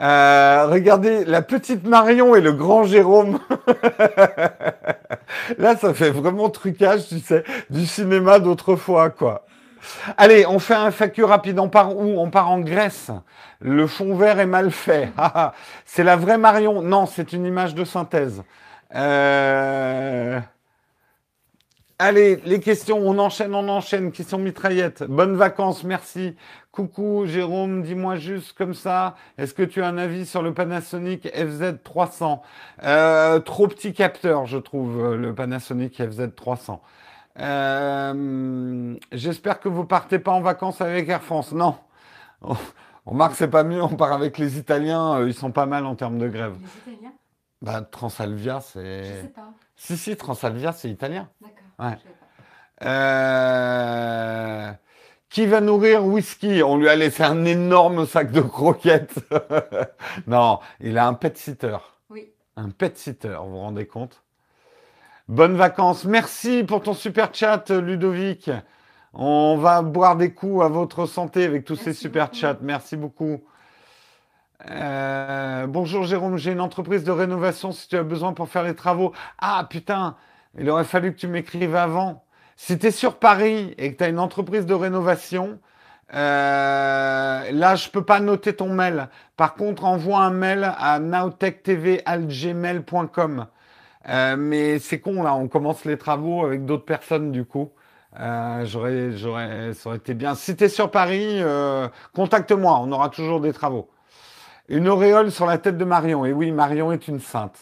Euh, 0.00 0.66
regardez 0.68 1.24
la 1.24 1.42
petite 1.42 1.84
Marion 1.86 2.34
et 2.34 2.40
le 2.40 2.52
grand 2.52 2.84
Jérôme. 2.84 3.38
Là, 5.58 5.76
ça 5.76 5.94
fait 5.94 6.10
vraiment 6.10 6.48
trucage, 6.48 7.08
tu 7.08 7.20
sais, 7.20 7.44
du 7.70 7.86
cinéma 7.86 8.40
d'autrefois, 8.40 9.10
quoi. 9.10 9.46
Allez, 10.16 10.46
on 10.46 10.58
fait 10.58 10.74
un 10.74 10.90
FAQ 10.90 11.24
rapide. 11.24 11.58
On 11.58 11.68
part 11.68 11.94
où? 11.94 12.18
On 12.18 12.30
part 12.30 12.50
en 12.50 12.60
Grèce. 12.60 13.10
Le 13.60 13.86
fond 13.86 14.16
vert 14.16 14.40
est 14.40 14.46
mal 14.46 14.70
fait. 14.70 15.12
c'est 15.84 16.04
la 16.04 16.16
vraie 16.16 16.38
Marion. 16.38 16.80
Non, 16.80 17.06
c'est 17.06 17.34
une 17.34 17.44
image 17.44 17.74
de 17.74 17.84
synthèse. 17.84 18.42
Euh... 18.94 20.40
Allez, 21.98 22.36
les 22.44 22.58
questions, 22.58 22.98
on 22.98 23.18
enchaîne, 23.18 23.54
on 23.54 23.68
enchaîne. 23.68 24.10
Question 24.10 24.38
mitraillette. 24.38 25.04
Bonnes 25.04 25.36
vacances, 25.36 25.84
merci. 25.84 26.34
Coucou 26.72 27.24
Jérôme, 27.26 27.84
dis-moi 27.84 28.16
juste 28.16 28.52
comme 28.58 28.74
ça, 28.74 29.14
est-ce 29.38 29.54
que 29.54 29.62
tu 29.62 29.80
as 29.80 29.86
un 29.86 29.96
avis 29.96 30.26
sur 30.26 30.42
le 30.42 30.52
Panasonic 30.52 31.26
FZ300 31.26 32.40
euh, 32.82 33.38
Trop 33.38 33.68
petit 33.68 33.92
capteur, 33.92 34.46
je 34.46 34.58
trouve, 34.58 35.14
le 35.14 35.32
Panasonic 35.32 36.00
FZ300. 36.00 36.80
Euh, 37.38 38.96
J'espère 39.12 39.60
que 39.60 39.68
vous 39.68 39.84
partez 39.84 40.18
pas 40.18 40.32
en 40.32 40.40
vacances 40.40 40.80
avec 40.80 41.08
Air 41.08 41.22
France. 41.22 41.52
Non. 41.52 41.76
On 42.42 42.56
remarque, 43.12 43.36
c'est 43.36 43.46
pas 43.46 43.62
mieux, 43.62 43.82
on 43.82 43.94
part 43.94 44.12
avec 44.12 44.38
les 44.38 44.58
Italiens, 44.58 45.20
euh, 45.20 45.28
ils 45.28 45.34
sont 45.34 45.52
pas 45.52 45.66
mal 45.66 45.86
en 45.86 45.94
termes 45.94 46.18
de 46.18 46.26
grève. 46.26 46.56
Les 46.60 46.92
Italiens? 46.92 47.12
Bah, 47.62 47.82
Transalvia, 47.82 48.60
c'est. 48.60 49.04
Je 49.04 49.20
sais 49.22 49.28
pas. 49.28 49.52
Si, 49.76 49.96
si, 49.96 50.16
Transalvia, 50.16 50.72
c'est 50.72 50.90
italien. 50.90 51.28
D'accord. 51.40 51.63
Euh, 52.84 54.72
qui 55.30 55.46
va 55.46 55.60
nourrir 55.60 56.04
Whisky? 56.04 56.62
On 56.62 56.76
lui 56.76 56.88
a 56.88 56.96
laissé 56.96 57.22
un 57.22 57.44
énorme 57.44 58.06
sac 58.06 58.30
de 58.30 58.40
croquettes. 58.40 59.18
non, 60.26 60.60
il 60.80 60.98
a 60.98 61.06
un 61.06 61.14
pet 61.14 61.36
sitter. 61.36 61.76
Oui. 62.10 62.32
Un 62.56 62.70
pet 62.70 62.96
sitter, 62.96 63.36
vous 63.40 63.50
vous 63.50 63.58
rendez 63.58 63.86
compte? 63.86 64.22
Bonnes 65.28 65.56
vacances. 65.56 66.04
Merci 66.04 66.64
pour 66.64 66.82
ton 66.82 66.92
super 66.94 67.34
chat, 67.34 67.70
Ludovic. 67.70 68.50
On 69.14 69.56
va 69.56 69.80
boire 69.82 70.16
des 70.16 70.34
coups 70.34 70.64
à 70.64 70.68
votre 70.68 71.06
santé 71.06 71.44
avec 71.44 71.64
tous 71.64 71.76
ces 71.76 71.94
super 71.94 72.34
chats. 72.34 72.58
Merci 72.60 72.96
beaucoup. 72.96 73.40
Euh, 74.70 75.66
bonjour 75.66 76.04
Jérôme, 76.04 76.36
j'ai 76.38 76.52
une 76.52 76.60
entreprise 76.60 77.04
de 77.04 77.10
rénovation 77.10 77.72
si 77.72 77.88
tu 77.88 77.96
as 77.96 78.02
besoin 78.02 78.32
pour 78.32 78.48
faire 78.48 78.62
les 78.62 78.74
travaux. 78.74 79.12
Ah 79.38 79.66
putain, 79.68 80.16
il 80.58 80.68
aurait 80.70 80.84
fallu 80.84 81.12
que 81.12 81.18
tu 81.18 81.28
m'écrives 81.28 81.76
avant. 81.76 82.24
Si 82.56 82.78
tu 82.78 82.86
es 82.86 82.90
sur 82.90 83.18
Paris 83.18 83.74
et 83.78 83.92
que 83.92 83.98
tu 83.98 84.04
as 84.04 84.08
une 84.08 84.18
entreprise 84.18 84.66
de 84.66 84.74
rénovation, 84.74 85.58
euh, 86.14 87.50
là, 87.50 87.74
je 87.74 87.88
peux 87.88 88.04
pas 88.04 88.20
noter 88.20 88.54
ton 88.54 88.68
mail. 88.68 89.08
Par 89.36 89.54
contre, 89.54 89.84
envoie 89.84 90.20
un 90.20 90.30
mail 90.30 90.72
à 90.78 91.00
nowtechtv.gmail.com. 91.00 93.46
Euh, 94.08 94.36
mais 94.36 94.78
c'est 94.78 95.00
con, 95.00 95.22
là, 95.22 95.34
on 95.34 95.48
commence 95.48 95.84
les 95.84 95.98
travaux 95.98 96.44
avec 96.44 96.64
d'autres 96.64 96.84
personnes, 96.84 97.32
du 97.32 97.44
coup. 97.44 97.72
Euh, 98.20 98.64
j'aurais, 98.66 99.12
j'aurais, 99.12 99.72
ça 99.74 99.88
aurait 99.88 99.98
été 99.98 100.14
bien. 100.14 100.34
Si 100.34 100.56
tu 100.56 100.64
es 100.64 100.68
sur 100.68 100.90
Paris, 100.90 101.40
euh, 101.42 101.88
contacte-moi, 102.14 102.78
on 102.80 102.92
aura 102.92 103.08
toujours 103.08 103.40
des 103.40 103.52
travaux. 103.52 103.88
Une 104.68 104.88
auréole 104.88 105.30
sur 105.32 105.46
la 105.46 105.58
tête 105.58 105.78
de 105.78 105.84
Marion. 105.84 106.24
Et 106.24 106.32
oui, 106.32 106.52
Marion 106.52 106.92
est 106.92 107.08
une 107.08 107.20
sainte. 107.20 107.58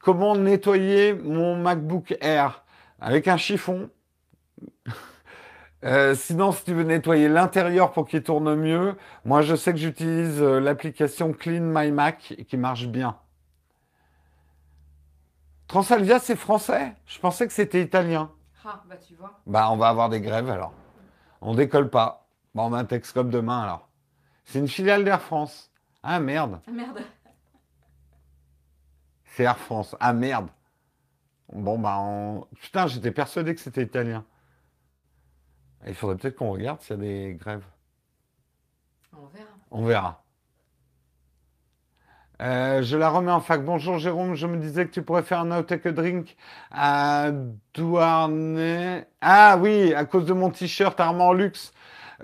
Comment 0.00 0.36
nettoyer 0.36 1.14
mon 1.14 1.56
MacBook 1.56 2.16
Air 2.20 2.64
Avec 3.00 3.28
un 3.28 3.36
chiffon. 3.36 3.90
Euh, 5.84 6.14
sinon, 6.14 6.50
si 6.52 6.64
tu 6.64 6.72
veux 6.72 6.82
nettoyer 6.82 7.28
l'intérieur 7.28 7.92
pour 7.92 8.06
qu'il 8.08 8.22
tourne 8.22 8.54
mieux, 8.54 8.96
moi 9.26 9.42
je 9.42 9.54
sais 9.54 9.70
que 9.72 9.78
j'utilise 9.78 10.40
euh, 10.40 10.58
l'application 10.58 11.34
Clean 11.34 11.60
My 11.60 11.90
Mac 11.90 12.34
qui 12.48 12.56
marche 12.56 12.86
bien. 12.86 13.18
Transalvia, 15.66 16.20
c'est 16.20 16.36
français 16.36 16.94
Je 17.06 17.18
pensais 17.18 17.46
que 17.46 17.52
c'était 17.52 17.82
italien. 17.82 18.30
Ah, 18.64 18.82
bah 18.88 18.96
tu 18.96 19.14
vois. 19.14 19.38
Bah 19.46 19.68
on 19.70 19.76
va 19.76 19.88
avoir 19.88 20.08
des 20.08 20.22
grèves 20.22 20.48
alors. 20.48 20.72
On 21.42 21.54
décolle 21.54 21.90
pas. 21.90 22.26
Bah 22.54 22.62
on 22.64 22.72
a 22.72 22.78
un 22.78 22.84
Texcope 22.86 23.28
demain 23.28 23.62
alors. 23.62 23.88
C'est 24.46 24.60
une 24.60 24.68
filiale 24.68 25.04
d'Air 25.04 25.20
France. 25.20 25.70
Ah 26.02 26.18
merde. 26.18 26.60
Ah, 26.66 26.70
merde. 26.70 27.00
C'est 29.34 29.42
Air 29.42 29.58
France. 29.58 29.96
Ah 29.98 30.12
merde. 30.12 30.48
Bon, 31.52 31.78
bah, 31.78 31.98
on... 31.98 32.46
putain, 32.60 32.86
j'étais 32.86 33.10
persuadé 33.10 33.54
que 33.54 33.60
c'était 33.60 33.82
italien. 33.82 34.24
Il 35.86 35.94
faudrait 35.94 36.16
peut-être 36.16 36.36
qu'on 36.36 36.52
regarde 36.52 36.80
s'il 36.80 36.96
y 36.96 36.98
a 36.98 37.02
des 37.02 37.34
grèves. 37.34 37.64
On 39.12 39.26
verra. 39.26 39.48
On 39.70 39.84
verra. 39.84 40.24
Euh, 42.42 42.82
je 42.82 42.96
la 42.96 43.10
remets 43.10 43.32
en 43.32 43.40
fac. 43.40 43.64
Bonjour 43.64 43.98
Jérôme, 43.98 44.34
je 44.34 44.46
me 44.46 44.56
disais 44.56 44.86
que 44.86 44.92
tu 44.92 45.02
pourrais 45.02 45.22
faire 45.22 45.40
un 45.40 45.46
Now 45.46 45.62
Take 45.62 45.88
a 45.88 45.92
Drink 45.92 46.36
à 46.70 47.30
Douarnenez. 47.74 49.04
Ah 49.20 49.56
oui, 49.60 49.94
à 49.94 50.04
cause 50.04 50.26
de 50.26 50.32
mon 50.32 50.50
t-shirt 50.50 50.98
Armand 50.98 51.32
Luxe. 51.32 51.72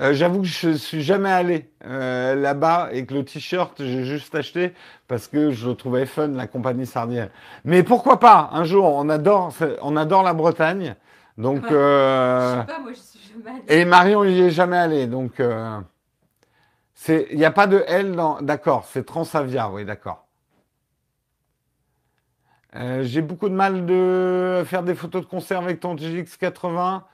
Euh, 0.00 0.14
j'avoue 0.14 0.40
que 0.40 0.46
je 0.46 0.70
suis 0.70 1.02
jamais 1.02 1.30
allé 1.30 1.70
euh, 1.84 2.34
là-bas 2.34 2.88
et 2.92 3.04
que 3.04 3.12
le 3.12 3.22
t-shirt, 3.22 3.74
j'ai 3.78 4.04
juste 4.04 4.34
acheté 4.34 4.72
parce 5.08 5.28
que 5.28 5.50
je 5.50 5.68
le 5.68 5.74
trouvais 5.74 6.06
fun, 6.06 6.28
la 6.28 6.46
compagnie 6.46 6.86
sardienne. 6.86 7.28
Mais 7.64 7.82
pourquoi 7.82 8.18
pas? 8.18 8.48
Un 8.52 8.64
jour, 8.64 8.86
on 8.86 9.10
adore, 9.10 9.52
on 9.82 9.96
adore 9.96 10.22
la 10.22 10.32
Bretagne. 10.32 10.96
Donc, 11.36 11.64
ouais. 11.64 11.72
Euh, 11.72 12.60
sais 12.60 12.66
pas, 12.66 12.78
moi, 12.78 12.92
je 12.92 12.98
suis 12.98 13.32
jamais 13.32 13.50
allée. 13.50 13.80
Et 13.80 13.84
Marion, 13.84 14.24
il 14.24 14.32
n'y 14.32 14.40
est 14.40 14.50
jamais 14.50 14.78
allé. 14.78 15.06
Donc, 15.06 15.34
il 17.08 17.36
n'y 17.36 17.44
a 17.44 17.50
pas 17.50 17.66
de 17.66 17.84
L 17.86 18.12
dans. 18.12 18.40
D'accord, 18.40 18.86
c'est 18.90 19.04
Transavia, 19.04 19.68
oui, 19.68 19.84
d'accord. 19.84 20.24
j'ai 23.02 23.20
beaucoup 23.20 23.50
de 23.50 23.54
mal 23.54 23.84
de 23.84 24.62
faire 24.64 24.82
des 24.82 24.94
photos 24.94 25.22
de 25.22 25.26
concert 25.26 25.58
avec 25.58 25.80
ton 25.80 25.94
GX 25.94 26.38
80. 26.38 27.04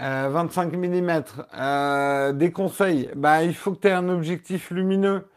Euh, 0.00 0.28
25 0.30 0.72
mm. 0.72 1.24
Euh, 1.54 2.32
des 2.32 2.52
conseils. 2.52 3.10
Bah, 3.16 3.42
il 3.42 3.54
faut 3.54 3.72
que 3.72 3.80
tu 3.80 3.88
aies 3.88 3.92
un 3.92 4.08
objectif 4.08 4.70
lumineux 4.70 5.28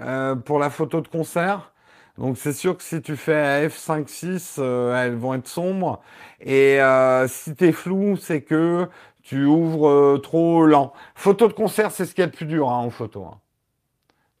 euh, 0.00 0.34
pour 0.34 0.58
la 0.58 0.70
photo 0.70 1.00
de 1.00 1.08
concert. 1.08 1.72
Donc 2.18 2.36
c'est 2.36 2.52
sûr 2.52 2.76
que 2.76 2.82
si 2.82 3.00
tu 3.00 3.16
fais 3.16 3.66
f5.6, 3.68 4.60
elles 4.94 5.16
vont 5.16 5.34
être 5.34 5.48
sombres. 5.48 6.02
Et 6.40 6.78
si 7.26 7.54
tu 7.56 7.68
es 7.68 7.72
flou, 7.72 8.16
c'est 8.16 8.42
que 8.42 8.86
tu 9.22 9.46
ouvres 9.46 10.18
trop 10.18 10.66
lent. 10.66 10.92
Photo 11.14 11.48
de 11.48 11.54
concert, 11.54 11.90
c'est 11.90 12.04
ce 12.04 12.14
qu'il 12.14 12.22
y 12.22 12.24
a 12.24 12.30
de 12.30 12.36
plus 12.36 12.46
dur 12.46 12.68
hein, 12.68 12.76
en 12.76 12.90
photo. 12.90 13.24
Hein. 13.24 13.38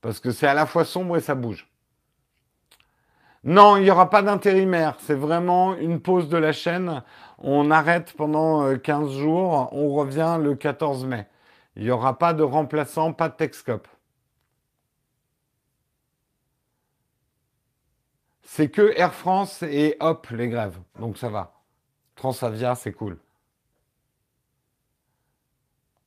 Parce 0.02 0.20
que 0.20 0.32
c'est 0.32 0.46
à 0.46 0.54
la 0.54 0.66
fois 0.66 0.84
sombre 0.84 1.16
et 1.16 1.20
ça 1.20 1.34
bouge. 1.34 1.66
Non, 3.44 3.76
il 3.76 3.82
n'y 3.84 3.90
aura 3.90 4.08
pas 4.08 4.22
d'intérimaire. 4.22 4.96
C'est 5.00 5.14
vraiment 5.14 5.74
une 5.76 6.00
pause 6.00 6.28
de 6.28 6.36
la 6.36 6.52
chaîne. 6.52 7.02
On 7.42 7.72
arrête 7.72 8.12
pendant 8.12 8.76
15 8.78 9.04
euh, 9.04 9.20
jours. 9.20 9.68
On 9.72 9.92
revient 9.94 10.38
le 10.40 10.54
14 10.54 11.04
mai. 11.04 11.26
Il 11.76 11.82
n'y 11.82 11.90
aura 11.90 12.18
pas 12.18 12.34
de 12.34 12.42
remplaçant, 12.42 13.12
pas 13.12 13.28
de 13.28 13.34
Texcope. 13.34 13.88
C'est 18.42 18.68
que 18.68 18.92
Air 18.96 19.14
France 19.14 19.62
et 19.62 19.96
hop, 20.00 20.28
les 20.30 20.48
grèves. 20.48 20.78
Donc 21.00 21.18
ça 21.18 21.28
va. 21.28 21.54
Transavia, 22.14 22.74
c'est 22.74 22.92
cool. 22.92 23.18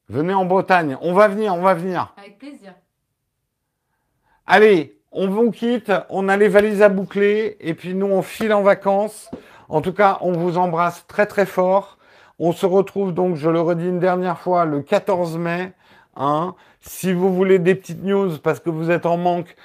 Venez 0.08 0.34
en 0.34 0.46
Bretagne. 0.46 0.98
On 1.02 1.14
va 1.14 1.28
venir, 1.28 1.54
on 1.56 1.62
va 1.62 1.74
venir. 1.74 2.14
Avec 2.18 2.38
plaisir. 2.38 2.76
Allez, 4.46 5.02
on 5.12 5.28
vous 5.28 5.52
quitte. 5.52 5.92
On 6.10 6.30
a 6.30 6.38
les 6.38 6.48
valises 6.48 6.84
à 6.84 6.90
boucler. 6.90 7.58
Et 7.60 7.74
puis 7.74 7.96
nous, 7.96 8.06
on 8.06 8.22
file 8.22 8.54
en 8.54 8.62
vacances. 8.62 9.32
En 9.70 9.82
tout 9.82 9.94
cas, 9.94 10.18
on 10.22 10.34
vous 10.34 10.58
embrasse 10.58 11.06
très 11.08 11.26
très 11.26 11.46
fort. 11.46 11.98
On 12.40 12.52
se 12.52 12.66
retrouve 12.66 13.14
donc, 13.14 13.36
je 13.36 13.50
le 13.50 13.62
redis 13.62 13.88
une 13.88 14.00
dernière 14.00 14.40
fois, 14.40 14.66
le 14.66 14.82
14 14.82 15.38
mai. 15.38 15.74
Hein. 16.16 16.56
Si 16.82 17.14
vous 17.14 17.34
voulez 17.34 17.60
des 17.60 17.76
petites 17.76 18.04
news 18.04 18.38
parce 18.40 18.60
que 18.60 18.70
vous 18.70 18.92
êtes 18.92 19.06
en 19.06 19.18
manque, 19.18 19.56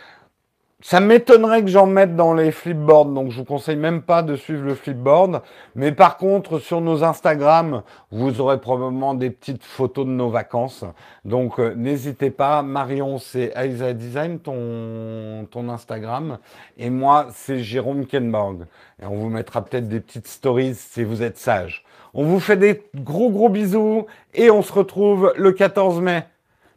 ça 0.82 1.00
m'étonnerait 1.00 1.62
que 1.62 1.68
j'en 1.68 1.86
mette 1.86 2.16
dans 2.16 2.32
les 2.32 2.50
flipboards, 2.52 3.06
donc 3.06 3.30
je 3.30 3.36
vous 3.36 3.44
conseille 3.44 3.76
même 3.76 4.00
pas 4.00 4.22
de 4.22 4.34
suivre 4.34 4.64
le 4.64 4.74
flipboard. 4.74 5.42
Mais 5.74 5.92
par 5.92 6.16
contre, 6.16 6.58
sur 6.58 6.80
nos 6.80 7.04
Instagram, 7.04 7.82
vous 8.10 8.40
aurez 8.40 8.58
probablement 8.58 9.14
des 9.14 9.30
petites 9.30 9.62
photos 9.62 10.06
de 10.06 10.10
nos 10.10 10.30
vacances. 10.30 10.84
Donc 11.26 11.58
euh, 11.58 11.74
n'hésitez 11.74 12.30
pas. 12.30 12.62
Marion, 12.62 13.18
c'est 13.18 13.52
Aiza 13.54 13.92
Design, 13.92 14.38
ton, 14.38 15.46
ton 15.50 15.68
Instagram. 15.68 16.38
Et 16.78 16.88
moi, 16.88 17.26
c'est 17.34 17.58
Jérôme 17.60 18.06
Kenborg. 18.06 18.66
Et 19.02 19.06
on 19.06 19.16
vous 19.16 19.28
mettra 19.28 19.62
peut-être 19.62 19.88
des 19.88 20.00
petites 20.00 20.28
stories 20.28 20.74
si 20.74 21.04
vous 21.04 21.22
êtes 21.22 21.36
sage. 21.36 21.84
On 22.14 22.24
vous 22.24 22.40
fait 22.40 22.56
des 22.56 22.82
gros 22.94 23.30
gros 23.30 23.50
bisous 23.50 24.06
et 24.34 24.50
on 24.50 24.62
se 24.62 24.72
retrouve 24.72 25.32
le 25.36 25.52
14 25.52 26.00
mai. 26.00 26.24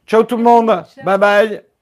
Ciao 0.06 0.24
tout 0.24 0.38
le 0.38 0.44
monde. 0.44 0.84
Bye 1.06 1.18
bye. 1.18 1.73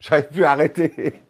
Plus 0.00 0.44
à 0.44 0.52
arrêter. 0.52 1.22